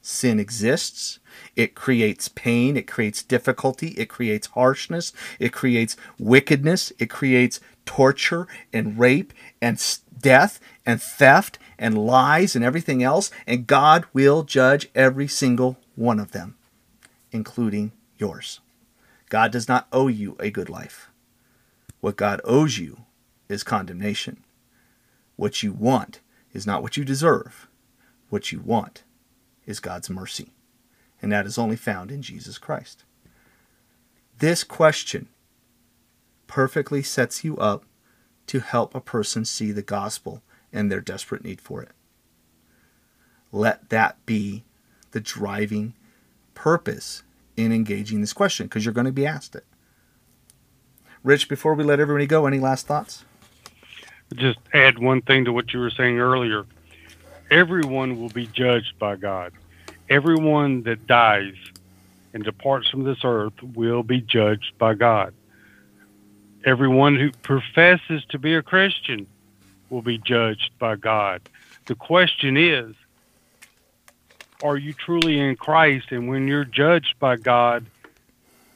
Sin 0.00 0.40
exists. 0.40 1.18
It 1.54 1.74
creates 1.74 2.28
pain. 2.28 2.76
It 2.76 2.86
creates 2.86 3.22
difficulty. 3.22 3.88
It 3.88 4.06
creates 4.08 4.46
harshness. 4.48 5.12
It 5.38 5.52
creates 5.52 5.96
wickedness. 6.18 6.90
It 6.98 7.10
creates 7.10 7.60
torture 7.84 8.48
and 8.72 8.98
rape 8.98 9.34
and 9.60 9.78
death 10.18 10.58
and 10.86 11.02
theft 11.02 11.58
and 11.78 11.96
lies 11.96 12.56
and 12.56 12.64
everything 12.64 13.02
else, 13.02 13.30
and 13.46 13.66
God 13.66 14.04
will 14.12 14.42
judge 14.42 14.88
every 14.94 15.28
single 15.28 15.78
one 15.94 16.18
of 16.18 16.32
them, 16.32 16.56
including 17.30 17.92
yours. 18.18 18.60
God 19.28 19.52
does 19.52 19.68
not 19.68 19.86
owe 19.92 20.08
you 20.08 20.36
a 20.40 20.50
good 20.50 20.68
life. 20.68 21.10
What 22.00 22.16
God 22.16 22.40
owes 22.44 22.78
you 22.78 23.04
is 23.48 23.62
condemnation. 23.62 24.42
What 25.36 25.62
you 25.62 25.72
want 25.72 26.20
is 26.52 26.66
not 26.66 26.82
what 26.82 26.96
you 26.96 27.04
deserve. 27.04 27.68
What 28.30 28.52
you 28.52 28.60
want 28.60 29.04
is 29.66 29.80
God's 29.80 30.10
mercy. 30.10 30.52
And 31.20 31.32
that 31.32 31.46
is 31.46 31.58
only 31.58 31.76
found 31.76 32.10
in 32.10 32.22
Jesus 32.22 32.58
Christ. 32.58 33.04
This 34.38 34.64
question 34.64 35.28
perfectly 36.46 37.02
sets 37.02 37.44
you 37.44 37.56
up 37.58 37.84
to 38.46 38.60
help 38.60 38.94
a 38.94 39.00
person 39.00 39.44
see 39.44 39.72
the 39.72 39.82
gospel 39.82 40.42
and 40.72 40.90
their 40.90 41.00
desperate 41.00 41.44
need 41.44 41.60
for 41.60 41.82
it. 41.82 41.90
Let 43.52 43.88
that 43.90 44.24
be 44.26 44.64
the 45.12 45.20
driving 45.20 45.94
purpose 46.54 47.22
in 47.56 47.72
engaging 47.72 48.20
this 48.20 48.32
question 48.32 48.66
because 48.66 48.84
you're 48.84 48.94
going 48.94 49.06
to 49.06 49.12
be 49.12 49.26
asked 49.26 49.54
it. 49.54 49.64
Rich, 51.24 51.48
before 51.48 51.74
we 51.74 51.84
let 51.84 52.00
everybody 52.00 52.26
go, 52.26 52.46
any 52.46 52.60
last 52.60 52.86
thoughts? 52.86 53.24
Just 54.34 54.58
add 54.74 54.98
one 54.98 55.22
thing 55.22 55.46
to 55.46 55.52
what 55.52 55.72
you 55.72 55.80
were 55.80 55.90
saying 55.90 56.18
earlier. 56.18 56.66
Everyone 57.50 58.20
will 58.20 58.28
be 58.28 58.46
judged 58.46 58.98
by 58.98 59.16
God. 59.16 59.52
Everyone 60.10 60.82
that 60.82 61.06
dies 61.06 61.54
and 62.34 62.44
departs 62.44 62.88
from 62.90 63.04
this 63.04 63.18
earth 63.24 63.54
will 63.74 64.02
be 64.02 64.20
judged 64.20 64.76
by 64.78 64.94
God. 64.94 65.34
Everyone 66.64 67.16
who 67.16 67.30
professes 67.42 68.24
to 68.28 68.38
be 68.38 68.54
a 68.54 68.62
Christian 68.62 69.26
will 69.90 70.02
be 70.02 70.18
judged 70.18 70.70
by 70.78 70.96
God. 70.96 71.42
The 71.86 71.94
question 71.94 72.56
is, 72.56 72.94
are 74.62 74.76
you 74.76 74.92
truly 74.92 75.38
in 75.38 75.56
Christ? 75.56 76.06
And 76.10 76.28
when 76.28 76.48
you're 76.48 76.64
judged 76.64 77.14
by 77.18 77.36
God, 77.36 77.86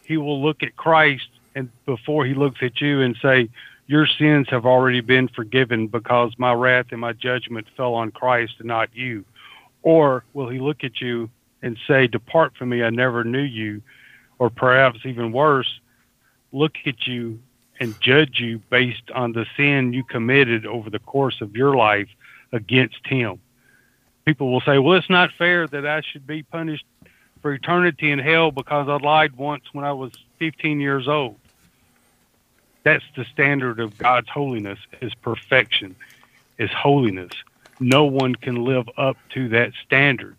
He 0.05 0.16
will 0.16 0.43
look 0.43 0.62
at 0.62 0.76
Christ 0.76 1.28
and 1.55 1.70
before 1.86 2.24
He 2.24 2.34
looks 2.34 2.62
at 2.62 2.80
you 2.80 3.01
and 3.01 3.16
say, 3.20 3.48
Your 3.86 4.06
sins 4.06 4.47
have 4.51 4.64
already 4.64 5.01
been 5.01 5.28
forgiven 5.28 5.89
because 5.89 6.32
my 6.39 6.52
wrath 6.52 6.86
and 6.93 7.01
my 7.01 7.12
judgment 7.12 7.66
fell 7.76 7.94
on 7.94 8.12
Christ 8.12 8.55
and 8.59 8.68
not 8.68 8.94
you. 8.94 9.24
Or 9.82 10.24
will 10.32 10.48
He 10.48 10.60
look 10.60 10.84
at 10.84 11.01
you 11.01 11.30
and 11.62 11.76
say, 11.89 12.06
Depart 12.06 12.56
from 12.56 12.68
me, 12.68 12.82
I 12.82 12.90
never 12.90 13.24
knew 13.24 13.43
you. 13.43 13.82
Or 14.39 14.51
perhaps 14.51 15.01
even 15.05 15.32
worse, 15.32 15.80
look 16.52 16.74
at 16.86 17.06
you 17.06 17.40
and 17.82 18.00
judge 18.00 18.38
you 18.38 18.60
based 18.70 19.10
on 19.12 19.32
the 19.32 19.44
sin 19.56 19.92
you 19.92 20.04
committed 20.04 20.66
over 20.66 20.88
the 20.88 21.00
course 21.00 21.40
of 21.40 21.56
your 21.56 21.74
life 21.74 22.09
against 22.52 23.04
Him. 23.04 23.40
People 24.24 24.52
will 24.52 24.60
say, 24.60 24.78
Well, 24.78 24.96
it's 24.96 25.10
not 25.10 25.32
fair 25.32 25.66
that 25.66 25.84
I 25.84 26.00
should 26.00 26.24
be 26.24 26.44
punished 26.44 26.84
for 27.40 27.52
eternity 27.52 28.12
in 28.12 28.20
hell 28.20 28.52
because 28.52 28.88
I 28.88 29.04
lied 29.04 29.36
once 29.36 29.64
when 29.72 29.84
I 29.84 29.92
was 29.92 30.12
15 30.38 30.78
years 30.78 31.09
old. 31.09 31.40
That's 32.84 33.04
the 33.16 33.24
standard 33.24 33.80
of 33.80 33.98
God's 33.98 34.28
holiness, 34.28 34.78
is 35.00 35.12
perfection, 35.14 35.96
is 36.59 36.70
holiness. 36.70 37.32
No 37.80 38.04
one 38.04 38.36
can 38.36 38.64
live 38.64 38.88
up 38.96 39.16
to 39.30 39.48
that 39.48 39.72
standard 39.84 40.36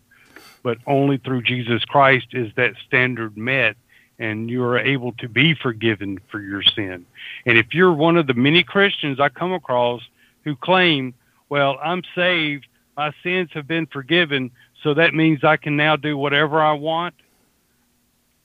but 0.63 0.77
only 0.87 1.17
through 1.17 1.41
Jesus 1.41 1.83
Christ 1.83 2.27
is 2.31 2.51
that 2.55 2.73
standard 2.87 3.37
met 3.37 3.75
and 4.19 4.49
you 4.49 4.63
are 4.63 4.77
able 4.77 5.11
to 5.13 5.27
be 5.27 5.55
forgiven 5.55 6.19
for 6.29 6.39
your 6.39 6.61
sin. 6.61 7.05
And 7.45 7.57
if 7.57 7.73
you're 7.73 7.93
one 7.93 8.17
of 8.17 8.27
the 8.27 8.33
many 8.33 8.63
Christians 8.63 9.19
I 9.19 9.29
come 9.29 9.53
across 9.53 10.01
who 10.43 10.55
claim, 10.55 11.13
well, 11.49 11.77
I'm 11.83 12.03
saved, 12.15 12.67
my 12.95 13.11
sins 13.23 13.49
have 13.53 13.67
been 13.67 13.87
forgiven, 13.87 14.51
so 14.83 14.93
that 14.93 15.13
means 15.13 15.43
I 15.43 15.57
can 15.57 15.75
now 15.75 15.95
do 15.95 16.17
whatever 16.17 16.61
I 16.61 16.73
want, 16.73 17.15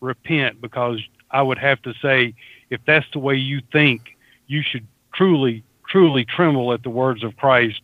repent 0.01 0.61
because 0.61 1.01
I 1.31 1.43
would 1.43 1.59
have 1.59 1.82
to 1.82 1.93
say, 2.01 2.35
if 2.70 2.81
that's 2.86 3.07
the 3.12 3.19
way 3.19 3.35
you 3.35 3.61
think, 3.73 4.16
you 4.47 4.62
should 4.62 4.86
truly, 5.12 5.65
truly 5.89 6.24
tremble 6.24 6.73
at 6.73 6.82
the 6.82 6.90
words 6.90 7.23
of 7.23 7.36
Christ 7.36 7.81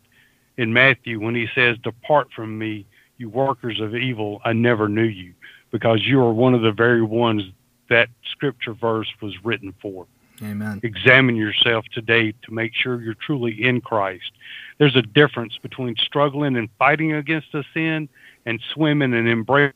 in 0.57 0.73
Matthew 0.73 1.21
when 1.21 1.35
he 1.35 1.49
says, 1.55 1.77
Depart 1.83 2.29
from 2.35 2.59
me, 2.59 2.87
you 3.19 3.29
workers 3.29 3.81
of 3.81 3.95
evil, 3.95 4.41
I 4.45 4.53
never 4.53 4.89
knew 4.89 5.03
you, 5.03 5.35
because 5.71 6.05
you 6.05 6.21
are 6.21 6.33
one 6.33 6.55
of 6.55 6.63
the 6.63 6.73
very 6.73 7.03
ones 7.03 7.43
that 7.89 8.09
scripture 8.31 8.75
verse 8.75 9.13
was 9.21 9.45
written 9.45 9.75
for. 9.81 10.07
Amen. 10.43 10.81
Examine 10.83 11.37
yourself 11.37 11.85
today 11.93 12.33
to 12.43 12.53
make 12.53 12.75
sure 12.75 13.01
you're 13.01 13.15
truly 13.15 13.65
in 13.65 13.81
Christ. 13.81 14.33
There's 14.79 14.97
a 14.97 15.03
difference 15.03 15.57
between 15.59 15.95
struggling 15.97 16.57
and 16.57 16.69
fighting 16.79 17.13
against 17.13 17.55
a 17.55 17.63
sin 17.73 18.09
and 18.45 18.61
swimming 18.73 19.15
and 19.15 19.29
embracing 19.29 19.75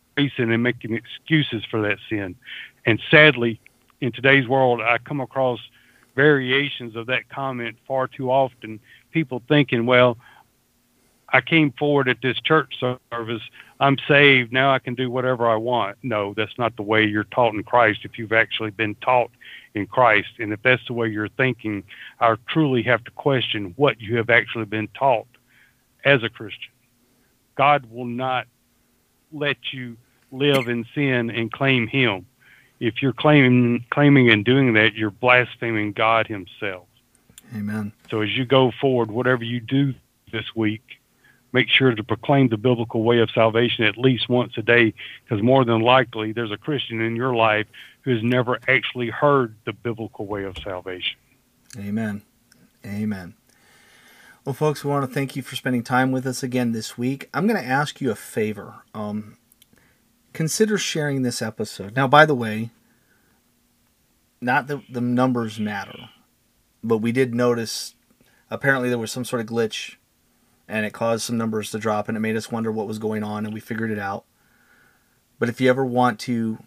and 0.52 0.62
making 0.62 0.94
excuses 0.94 1.64
for 1.70 1.80
that 1.82 1.98
sin. 2.09 2.35
And 2.86 3.01
sadly, 3.10 3.60
in 4.01 4.12
today's 4.12 4.48
world, 4.48 4.80
I 4.80 4.98
come 4.98 5.20
across 5.20 5.60
variations 6.16 6.97
of 6.97 7.06
that 7.06 7.28
comment 7.28 7.76
far 7.86 8.09
too 8.09 8.30
often. 8.30 8.80
People 9.12 9.43
thinking, 9.48 9.86
well, 9.86 10.18
I 11.32 11.40
came 11.40 11.72
forward 11.72 12.09
at 12.09 12.22
this 12.22 12.40
church 12.40 12.80
service. 12.80 13.42
I'm 13.80 13.96
saved. 14.09 14.52
Now 14.52 14.72
I 14.72 14.78
can 14.78 14.94
do 14.94 15.10
whatever 15.10 15.46
I 15.46 15.56
want. 15.56 15.98
No, 16.02 16.34
that's 16.34 16.56
not 16.59 16.76
the 16.76 16.82
way 16.82 17.05
you're 17.05 17.24
taught 17.24 17.55
in 17.55 17.62
Christ. 17.62 18.00
If 18.05 18.18
you've 18.18 18.32
actually 18.32 18.70
been 18.70 18.94
taught 18.96 19.30
in 19.74 19.86
Christ, 19.86 20.28
and 20.38 20.52
if 20.52 20.62
that's 20.62 20.84
the 20.86 20.94
way 20.94 21.09
you're 21.09 21.28
thinking, 21.28 21.84
I 22.20 22.34
truly 22.48 22.82
have 22.84 23.05
to 23.05 23.10
question 23.10 23.74
what 23.76 24.00
you 24.00 24.16
have 24.16 24.30
actually 24.30 24.64
been 24.64 24.88
taught 24.88 25.26
as 26.05 26.22
a 26.22 26.28
Christian. 26.28 26.72
God 27.56 27.90
will 27.90 28.06
not 28.06 28.46
let 29.32 29.59
you 29.72 29.96
live 30.32 30.68
in 30.68 30.86
sin 30.94 31.30
and 31.30 31.52
claim 31.52 31.86
Him. 31.86 32.26
If 32.80 33.02
you're 33.02 33.12
claiming, 33.12 33.84
claiming 33.90 34.30
and 34.30 34.44
doing 34.44 34.74
that, 34.74 34.94
you're 34.94 35.10
blaspheming 35.10 35.92
God 35.92 36.26
Himself. 36.26 36.86
Amen. 37.55 37.92
So 38.10 38.22
as 38.22 38.36
you 38.36 38.44
go 38.44 38.72
forward, 38.80 39.10
whatever 39.10 39.42
you 39.42 39.60
do 39.60 39.94
this 40.32 40.44
week, 40.55 40.98
make 41.53 41.69
sure 41.69 41.95
to 41.95 42.05
proclaim 42.05 42.49
the 42.49 42.57
biblical 42.57 43.03
way 43.03 43.20
of 43.20 43.31
salvation 43.31 43.85
at 43.85 43.97
least 43.97 44.29
once 44.29 44.53
a 44.57 44.62
day, 44.62 44.95
because 45.25 45.43
more 45.43 45.65
than 45.65 45.81
likely 45.81 46.33
there's 46.33 46.53
a 46.53 46.57
Christian 46.57 47.01
in 47.01 47.16
your 47.16 47.35
life 47.35 47.66
who 48.03 48.12
has 48.12 48.23
never 48.23 48.59
actually 48.69 49.11
heard 49.11 49.55
the 49.65 49.73
biblical 49.73 50.27
way 50.27 50.45
of 50.45 50.57
salvation. 50.59 51.19
Amen. 51.79 52.23
Amen. 52.85 53.35
Well, 54.45 54.55
folks, 54.55 54.83
we 54.83 54.91
want 54.91 55.07
to 55.07 55.15
thank 55.15 55.37
you 55.37 55.43
for 55.43 55.57
spending 55.57 55.83
time 55.83 56.11
with 56.11 56.27
us 56.27 56.43
again 56.43 56.73
this 56.73 56.97
week. 56.97 57.29
I'm 57.35 57.47
going 57.47 57.61
to 57.61 57.69
ask 57.69 58.01
you 58.01 58.11
a 58.11 58.15
favor. 58.15 58.77
Um, 58.95 59.37
consider 60.33 60.79
sharing 60.79 61.20
this 61.20 61.43
episode. 61.43 61.95
Now, 61.95 62.09
by 62.09 62.25
the 62.25 62.35
way, 62.35 62.70
not 64.41 64.66
that 64.69 64.81
the 64.91 65.03
numbers 65.03 65.61
matter, 65.61 66.09
but 66.83 66.99
we 66.99 67.12
did 67.12 67.35
notice 67.35 67.95
apparently 68.51 68.89
there 68.89 68.97
was 68.97 69.12
some 69.12 69.25
sort 69.27 69.41
of 69.41 69.49
glitch 69.49 69.97
and 70.69 70.85
it 70.85 70.93
caused 70.93 71.24
some 71.24 71.39
numbers 71.39 71.70
to 71.70 71.78
drop 71.78 72.09
and 72.09 72.16
it 72.16 72.20
made 72.20 72.36
us 72.36 72.53
wonder 72.53 72.70
what 72.70 72.86
was 72.86 72.99
going 72.99 73.24
on 73.24 73.45
and 73.45 73.55
we 73.55 73.61
figured 73.61 73.90
it 73.90 73.99
out. 73.99 74.24
But 75.39 75.49
if 75.49 75.61
you 75.61 75.70
ever 75.70 75.85
want 75.85 76.19
to 76.20 76.59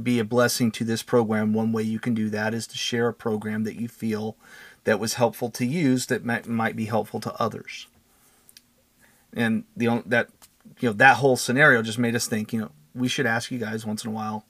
be 0.00 0.18
a 0.18 0.24
blessing 0.24 0.70
to 0.72 0.84
this 0.84 1.02
program, 1.02 1.54
one 1.54 1.72
way 1.72 1.82
you 1.82 1.98
can 1.98 2.14
do 2.14 2.28
that 2.30 2.52
is 2.52 2.66
to 2.68 2.76
share 2.76 3.08
a 3.08 3.14
program 3.14 3.64
that 3.64 3.80
you 3.80 3.88
feel 3.88 4.36
that 4.84 5.00
was 5.00 5.14
helpful 5.14 5.50
to 5.50 5.64
use 5.64 6.06
that 6.06 6.24
might, 6.24 6.46
might 6.46 6.76
be 6.76 6.86
helpful 6.86 7.20
to 7.20 7.34
others. 7.40 7.86
And 9.32 9.64
the 9.76 10.02
that 10.06 10.28
you 10.78 10.88
know 10.88 10.92
that 10.92 11.16
whole 11.16 11.36
scenario 11.36 11.82
just 11.82 11.98
made 11.98 12.14
us 12.14 12.28
think, 12.28 12.52
you 12.52 12.60
know, 12.60 12.70
we 12.94 13.08
should 13.08 13.26
ask 13.26 13.50
you 13.50 13.58
guys 13.58 13.84
once 13.84 14.04
in 14.04 14.10
a 14.10 14.14
while 14.14 14.44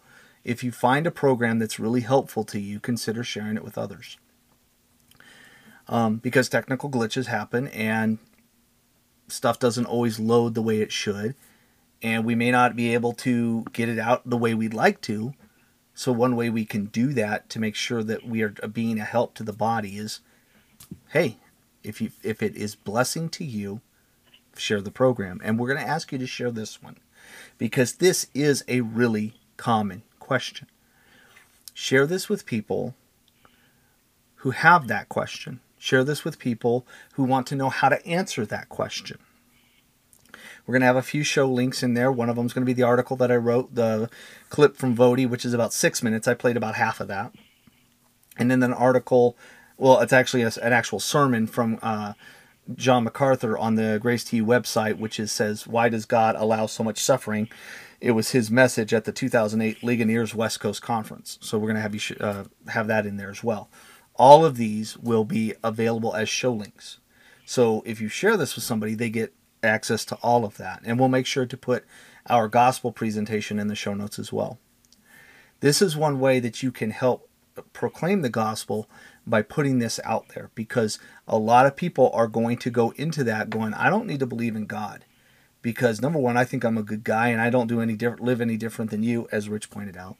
if 0.44 0.62
you 0.62 0.70
find 0.70 1.06
a 1.06 1.10
program 1.10 1.58
that's 1.58 1.80
really 1.80 2.02
helpful 2.02 2.44
to 2.44 2.60
you, 2.60 2.78
consider 2.78 3.24
sharing 3.24 3.56
it 3.56 3.64
with 3.64 3.78
others 3.78 4.18
um, 5.88 6.16
because 6.16 6.48
technical 6.48 6.90
glitches 6.90 7.26
happen 7.26 7.68
and 7.68 8.18
stuff 9.28 9.58
doesn't 9.58 9.86
always 9.86 10.18
load 10.18 10.54
the 10.54 10.62
way 10.62 10.80
it 10.80 10.92
should. 10.92 11.34
And 12.02 12.24
we 12.24 12.34
may 12.34 12.50
not 12.50 12.76
be 12.76 12.92
able 12.92 13.12
to 13.14 13.64
get 13.72 13.88
it 13.88 13.98
out 13.98 14.28
the 14.28 14.36
way 14.36 14.54
we'd 14.54 14.74
like 14.74 15.00
to. 15.02 15.32
So, 15.94 16.12
one 16.12 16.36
way 16.36 16.50
we 16.50 16.64
can 16.64 16.86
do 16.86 17.12
that 17.14 17.48
to 17.50 17.60
make 17.60 17.76
sure 17.76 18.02
that 18.02 18.26
we 18.26 18.42
are 18.42 18.50
being 18.50 18.98
a 18.98 19.04
help 19.04 19.34
to 19.34 19.42
the 19.42 19.52
body 19.52 19.96
is 19.96 20.20
hey, 21.12 21.38
if, 21.82 22.00
you, 22.00 22.10
if 22.22 22.42
it 22.42 22.56
is 22.56 22.74
blessing 22.74 23.28
to 23.30 23.44
you, 23.44 23.80
share 24.56 24.80
the 24.80 24.90
program. 24.90 25.40
And 25.44 25.58
we're 25.58 25.68
going 25.72 25.84
to 25.84 25.88
ask 25.88 26.12
you 26.12 26.18
to 26.18 26.26
share 26.26 26.50
this 26.50 26.82
one 26.82 26.96
because 27.58 27.94
this 27.94 28.26
is 28.34 28.64
a 28.68 28.80
really 28.80 29.34
common 29.56 30.02
question. 30.18 30.68
Share 31.72 32.06
this 32.06 32.28
with 32.28 32.46
people 32.46 32.94
who 34.36 34.50
have 34.50 34.88
that 34.88 35.08
question 35.08 35.60
Share 35.84 36.02
this 36.02 36.24
with 36.24 36.38
people 36.38 36.86
who 37.12 37.24
want 37.24 37.46
to 37.48 37.54
know 37.54 37.68
how 37.68 37.90
to 37.90 38.06
answer 38.06 38.46
that 38.46 38.70
question. 38.70 39.18
We're 40.64 40.72
going 40.72 40.80
to 40.80 40.86
have 40.86 40.96
a 40.96 41.02
few 41.02 41.22
show 41.22 41.46
links 41.46 41.82
in 41.82 41.92
there. 41.92 42.10
One 42.10 42.30
of 42.30 42.36
them 42.36 42.46
is 42.46 42.54
going 42.54 42.62
to 42.62 42.66
be 42.66 42.72
the 42.72 42.86
article 42.88 43.18
that 43.18 43.30
I 43.30 43.36
wrote, 43.36 43.74
the 43.74 44.08
clip 44.48 44.78
from 44.78 44.96
Voddie, 44.96 45.28
which 45.28 45.44
is 45.44 45.52
about 45.52 45.74
six 45.74 46.02
minutes. 46.02 46.26
I 46.26 46.32
played 46.32 46.56
about 46.56 46.76
half 46.76 47.00
of 47.00 47.08
that. 47.08 47.34
And 48.38 48.50
then 48.50 48.62
an 48.62 48.72
article, 48.72 49.36
well, 49.76 50.00
it's 50.00 50.14
actually 50.14 50.40
a, 50.40 50.50
an 50.62 50.72
actual 50.72 51.00
sermon 51.00 51.46
from 51.46 51.78
uh, 51.82 52.14
John 52.74 53.04
MacArthur 53.04 53.58
on 53.58 53.74
the 53.74 53.98
Grace 54.00 54.32
You 54.32 54.46
website, 54.46 54.96
which 54.96 55.20
is, 55.20 55.32
says, 55.32 55.66
Why 55.66 55.90
does 55.90 56.06
God 56.06 56.34
allow 56.34 56.64
so 56.64 56.82
much 56.82 56.96
suffering? 56.96 57.50
It 58.00 58.12
was 58.12 58.30
his 58.30 58.50
message 58.50 58.94
at 58.94 59.04
the 59.04 59.12
2008 59.12 59.82
Ligoniers 59.82 60.34
West 60.34 60.60
Coast 60.60 60.80
Conference. 60.80 61.36
So 61.42 61.58
we're 61.58 61.68
going 61.68 61.76
to 61.76 61.82
have 61.82 61.94
you 61.94 62.16
uh, 62.20 62.44
have 62.68 62.86
that 62.86 63.04
in 63.04 63.18
there 63.18 63.30
as 63.30 63.44
well. 63.44 63.68
All 64.16 64.44
of 64.44 64.56
these 64.56 64.96
will 64.96 65.24
be 65.24 65.54
available 65.62 66.14
as 66.14 66.28
show 66.28 66.52
links. 66.52 66.98
So 67.44 67.82
if 67.84 68.00
you 68.00 68.08
share 68.08 68.36
this 68.36 68.54
with 68.54 68.64
somebody, 68.64 68.94
they 68.94 69.10
get 69.10 69.34
access 69.62 70.04
to 70.06 70.16
all 70.16 70.44
of 70.44 70.56
that. 70.56 70.82
And 70.84 70.98
we'll 70.98 71.08
make 71.08 71.26
sure 71.26 71.46
to 71.46 71.56
put 71.56 71.84
our 72.26 72.48
gospel 72.48 72.92
presentation 72.92 73.58
in 73.58 73.68
the 73.68 73.74
show 73.74 73.94
notes 73.94 74.18
as 74.18 74.32
well. 74.32 74.58
This 75.60 75.82
is 75.82 75.96
one 75.96 76.20
way 76.20 76.40
that 76.40 76.62
you 76.62 76.70
can 76.70 76.90
help 76.90 77.28
proclaim 77.72 78.22
the 78.22 78.28
gospel 78.28 78.88
by 79.26 79.42
putting 79.42 79.78
this 79.78 80.00
out 80.04 80.28
there 80.34 80.50
because 80.54 80.98
a 81.26 81.38
lot 81.38 81.66
of 81.66 81.76
people 81.76 82.10
are 82.12 82.26
going 82.26 82.58
to 82.58 82.70
go 82.70 82.90
into 82.96 83.24
that 83.24 83.50
going, 83.50 83.74
I 83.74 83.90
don't 83.90 84.06
need 84.06 84.20
to 84.20 84.26
believe 84.26 84.56
in 84.56 84.66
God. 84.66 85.04
Because 85.62 86.02
number 86.02 86.18
one, 86.18 86.36
I 86.36 86.44
think 86.44 86.62
I'm 86.62 86.76
a 86.76 86.82
good 86.82 87.04
guy 87.04 87.28
and 87.28 87.40
I 87.40 87.48
don't 87.48 87.68
do 87.68 87.80
any 87.80 87.94
different, 87.94 88.22
live 88.22 88.40
any 88.40 88.58
different 88.58 88.90
than 88.90 89.02
you, 89.02 89.28
as 89.32 89.48
Rich 89.48 89.70
pointed 89.70 89.96
out. 89.96 90.16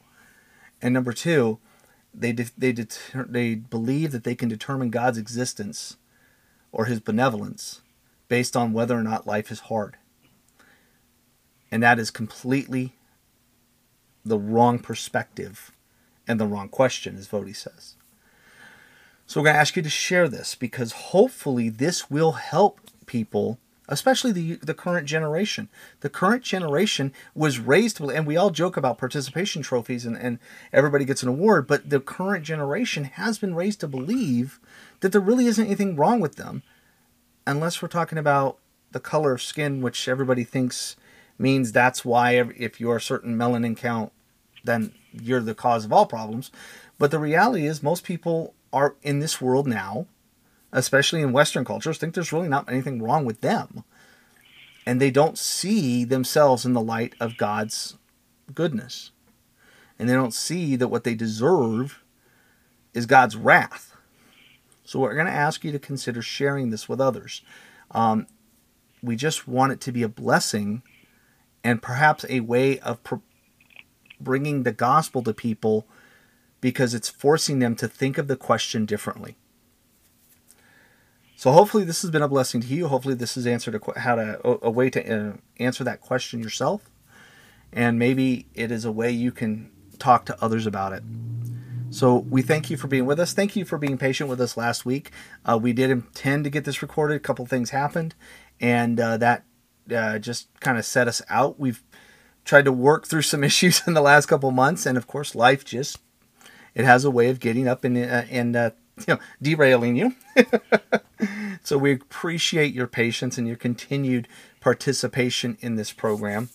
And 0.81 0.95
number 0.95 1.13
two, 1.13 1.59
they 2.15 2.33
they 2.33 2.73
deter, 2.73 3.27
they 3.29 3.55
believe 3.55 4.13
that 4.13 4.25
they 4.25 4.35
can 4.35 4.49
determine 4.49 4.91
God's 4.91 5.19
existence 5.19 5.97
or 6.73 6.87
his 6.87 7.01
benevolence 7.01 7.83
based 8.29 8.57
on 8.57 8.73
whether 8.73 8.99
or 8.99 9.03
not 9.03 9.27
life 9.27 9.51
is 9.51 9.61
hard. 9.61 9.97
And 11.71 11.83
that 11.83 11.99
is 11.99 12.11
completely 12.11 12.95
the 14.25 14.39
wrong 14.39 14.79
perspective 14.79 15.71
and 16.27 16.41
the 16.41 16.47
wrong 16.47 16.69
question, 16.69 17.17
as 17.17 17.29
Voddie 17.29 17.57
says. 17.57 17.97
So 19.27 19.41
we're 19.41 19.47
going 19.47 19.55
to 19.55 19.61
ask 19.61 19.77
you 19.77 19.83
to 19.83 19.91
share 19.91 20.29
this 20.29 20.55
because 20.55 20.93
hopefully 20.93 21.69
this 21.69 22.11
will 22.11 22.33
help 22.33 22.81
people, 23.07 23.59
especially 23.89 24.33
the 24.33 24.55
the 24.57 24.75
current 24.75 25.07
generation. 25.07 25.69
The 26.01 26.09
current 26.09 26.43
generation 26.43 27.13
was 27.35 27.59
raised, 27.59 28.01
and 28.01 28.27
we 28.27 28.37
all 28.37 28.51
joke 28.51 28.77
about 28.77 28.99
participation 28.99 29.63
trophies 29.63 30.07
and, 30.07 30.17
and 30.17 30.39
everybody 30.73 31.05
gets 31.05 31.23
an 31.23 31.29
award, 31.29 31.67
but 31.67 31.91
the 31.91 32.01
current 32.01 32.45
generation 32.45 33.05
has 33.05 33.39
been 33.39 33.55
raised 33.55 33.81
to 33.81 33.89
believe 33.89 34.61
that 35.01 35.13
there 35.13 35.21
really 35.21 35.47
isn't 35.47 35.67
anything 35.67 35.97
wrong 35.97 36.21
with 36.21 36.37
them, 36.37 36.63
unless 37.47 37.83
we're 37.83 37.89
talking 37.89 38.19
about 38.19 38.59
the 38.93 39.01
color 39.01 39.33
of 39.33 39.43
skin, 39.43 39.83
which 39.83 40.09
everybody 40.09 40.45
thinks 40.45 40.97
means 41.39 41.73
that's 41.73 42.05
why 42.05 42.33
if 42.57 42.81
you're 42.81 42.97
a 42.97 43.01
certain 43.01 43.37
melanin 43.37 43.77
count, 43.77 44.13
then 44.63 44.93
you're 45.13 45.41
the 45.41 45.55
cause 45.55 45.85
of 45.85 45.93
all 45.93 46.07
problems. 46.07 46.51
But 46.99 47.11
the 47.11 47.19
reality 47.19 47.67
is, 47.67 47.83
most 47.83 48.05
people 48.05 48.55
are 48.73 48.95
in 49.03 49.19
this 49.19 49.41
world 49.41 49.67
now, 49.67 50.07
especially 50.75 51.23
in 51.23 51.33
Western 51.33 51.65
cultures, 51.65 51.97
think 51.97 52.15
there's 52.15 52.33
really 52.33 52.49
not 52.49 52.69
anything 52.69 53.01
wrong 53.01 53.25
with 53.25 53.41
them. 53.41 53.85
And 54.85 55.01
they 55.01 55.11
don't 55.11 55.39
see 55.39 56.05
themselves 56.05 56.67
in 56.67 56.75
the 56.75 56.83
light 56.83 57.15
of 57.21 57.39
God's 57.39 57.97
goodness. 58.53 59.13
And 59.99 60.09
they 60.09 60.15
don't 60.15 60.35
see 60.35 60.77
that 60.77 60.89
what 60.89 61.05
they 61.05 61.15
deserve 61.15 62.03
is 62.93 63.07
God's 63.07 63.37
wrath. 63.37 63.97
So 64.85 64.99
we're 64.99 65.15
going 65.15 65.27
to 65.27 65.33
ask 65.33 65.65
you 65.65 65.73
to 65.73 65.79
consider 65.79 66.21
sharing 66.21 66.71
this 66.71 66.89
with 66.89 67.01
others. 67.01 67.43
Um, 67.93 68.27
we 69.01 69.15
just 69.15 69.47
want 69.47 69.73
it 69.73 69.81
to 69.83 69.93
be 69.93 70.03
a 70.03 70.09
blessing 70.09 70.83
and 71.63 71.81
perhaps 71.81 72.27
a 72.29 72.41
way 72.41 72.81
of 72.81 72.99
bringing 74.21 74.65
the 74.65 74.73
gospel 74.73 75.23
to 75.23 75.33
people 75.33 75.87
because 76.61 76.95
it's 76.95 77.09
forcing 77.09 77.61
them 77.61 77.77
to 77.77 77.87
think 77.87 78.19
of 78.19 78.27
the 78.27 78.37
question 78.37 78.85
differently. 78.85 79.37
So 81.37 81.53
hopefully 81.53 81.85
this 81.85 82.03
has 82.03 82.11
been 82.11 82.23
a 82.23 82.29
blessing 82.29 82.61
to 82.61 82.67
you. 82.67 82.89
Hopefully 82.89 83.15
this 83.15 83.35
has 83.35 83.47
answered 83.47 83.75
a, 83.75 84.01
how 84.01 84.15
to 84.15 84.41
a, 84.45 84.71
way 84.71 84.89
to 84.91 85.31
uh, 85.31 85.33
answer 85.59 85.85
that 85.85 86.01
question 86.01 86.41
yourself, 86.41 86.91
and 87.73 87.99
maybe 87.99 88.47
it 88.55 88.71
is 88.71 88.85
a 88.85 88.93
way 88.93 89.11
you 89.11 89.33
can 89.33 89.71
talk 89.99 90.25
to 90.27 90.43
others 90.43 90.67
about 90.67 90.93
it. 90.93 91.03
So 91.91 92.17
we 92.17 92.43
thank 92.43 92.71
you 92.71 92.77
for 92.77 92.89
being 92.89 93.07
with 93.07 93.21
us. 93.21 93.33
Thank 93.33 93.57
you 93.57 93.65
for 93.65 93.79
being 93.79 93.99
patient 93.99 94.29
with 94.29 94.41
us 94.41 94.57
last 94.57 94.85
week. 94.85 95.11
Uh, 95.45 95.59
we 95.61 95.73
did 95.73 95.91
intend 95.91 96.45
to 96.45 96.51
get 96.51 96.65
this 96.65 96.83
recorded. 96.83 97.17
A 97.17 97.21
couple 97.21 97.47
things 97.47 97.71
happened, 97.71 98.15
and 98.61 98.99
uh, 98.99 99.17
that 99.19 99.45
uh, 99.95 100.19
just 100.19 100.49
kind 100.61 100.79
of 100.79 100.85
set 100.85 101.09
us 101.09 101.23
out. 101.29 101.59
We've 101.59 101.83
tried 102.45 102.65
to 102.65 102.73
work 102.73 103.07
through 103.07 103.23
some 103.23 103.45
issues 103.51 103.83
in 103.87 103.95
the 103.95 104.01
last 104.01 104.27
couple 104.27 104.51
months, 104.51 104.87
and 104.87 104.97
of 104.97 105.07
course, 105.07 105.35
life 105.35 105.65
just 105.65 105.99
it 106.75 106.85
has 106.85 107.05
a 107.05 107.11
way 107.11 107.29
of 107.29 107.41
getting 107.41 107.69
up 107.69 107.85
and 107.85 107.97
uh, 107.97 108.23
and 108.31 108.57
uh, 108.57 108.71
you 108.99 109.15
know 109.15 109.19
derailing 109.43 109.97
you. 109.97 110.15
so 111.65 111.79
we 111.79 111.93
appreciate 111.93 112.75
your 112.75 112.87
patience 112.87 113.39
and 113.39 113.47
your 113.47 113.57
continued 113.57 114.29
participation 114.61 115.57
in 115.61 115.77
this 115.77 115.93
program, 115.93 116.51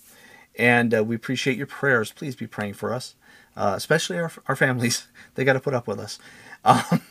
and 0.58 0.96
uh, 0.96 1.04
we 1.04 1.16
appreciate 1.16 1.58
your 1.58 1.68
prayers. 1.68 2.12
Please 2.12 2.36
be 2.36 2.48
praying 2.48 2.74
for 2.74 2.94
us, 2.94 3.16
uh, 3.56 3.74
especially 3.76 4.18
our 4.20 4.32
our 4.48 4.56
families. 4.56 5.08
They 5.36 5.46
got 5.46 5.54
to 5.54 5.62
put 5.62 5.74
up 5.74 5.88
with 5.88 6.00
us, 6.00 6.20
um, 6.66 7.02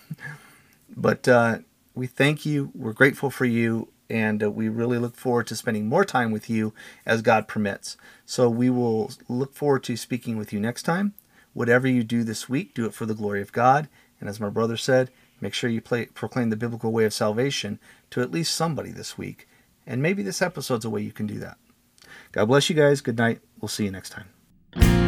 but 0.94 1.26
uh, 1.26 1.60
we 1.94 2.06
thank 2.06 2.46
you. 2.46 2.70
We're 2.74 2.92
grateful 2.92 3.30
for 3.30 3.46
you. 3.46 3.88
And 4.10 4.42
uh, 4.42 4.50
we 4.50 4.68
really 4.68 4.98
look 4.98 5.16
forward 5.16 5.46
to 5.48 5.56
spending 5.56 5.86
more 5.88 6.04
time 6.04 6.30
with 6.32 6.50
you 6.50 6.74
as 7.06 7.22
God 7.22 7.48
permits. 7.48 7.96
So 8.26 8.48
we 8.50 8.70
will 8.70 9.10
look 9.28 9.54
forward 9.54 9.84
to 9.84 9.96
speaking 9.96 10.36
with 10.38 10.52
you 10.52 10.60
next 10.60 10.84
time. 10.84 11.14
Whatever 11.54 11.88
you 11.88 12.04
do 12.04 12.24
this 12.24 12.48
week, 12.48 12.74
do 12.74 12.86
it 12.86 12.94
for 12.94 13.06
the 13.06 13.14
glory 13.14 13.42
of 13.42 13.52
God. 13.52 13.88
And 14.20 14.28
as 14.28 14.40
my 14.40 14.48
brother 14.48 14.76
said, 14.76 15.10
make 15.40 15.54
sure 15.54 15.70
you 15.70 15.80
play, 15.80 16.06
proclaim 16.06 16.50
the 16.50 16.56
biblical 16.56 16.92
way 16.92 17.04
of 17.04 17.14
salvation 17.14 17.78
to 18.10 18.20
at 18.20 18.30
least 18.30 18.54
somebody 18.54 18.90
this 18.90 19.16
week. 19.16 19.48
And 19.86 20.02
maybe 20.02 20.22
this 20.22 20.42
episode's 20.42 20.84
a 20.84 20.90
way 20.90 21.02
you 21.02 21.12
can 21.12 21.26
do 21.26 21.38
that. 21.38 21.56
God 22.32 22.46
bless 22.46 22.68
you 22.68 22.76
guys. 22.76 23.00
Good 23.00 23.18
night. 23.18 23.40
We'll 23.60 23.68
see 23.68 23.84
you 23.84 23.90
next 23.90 24.10
time. 24.10 25.07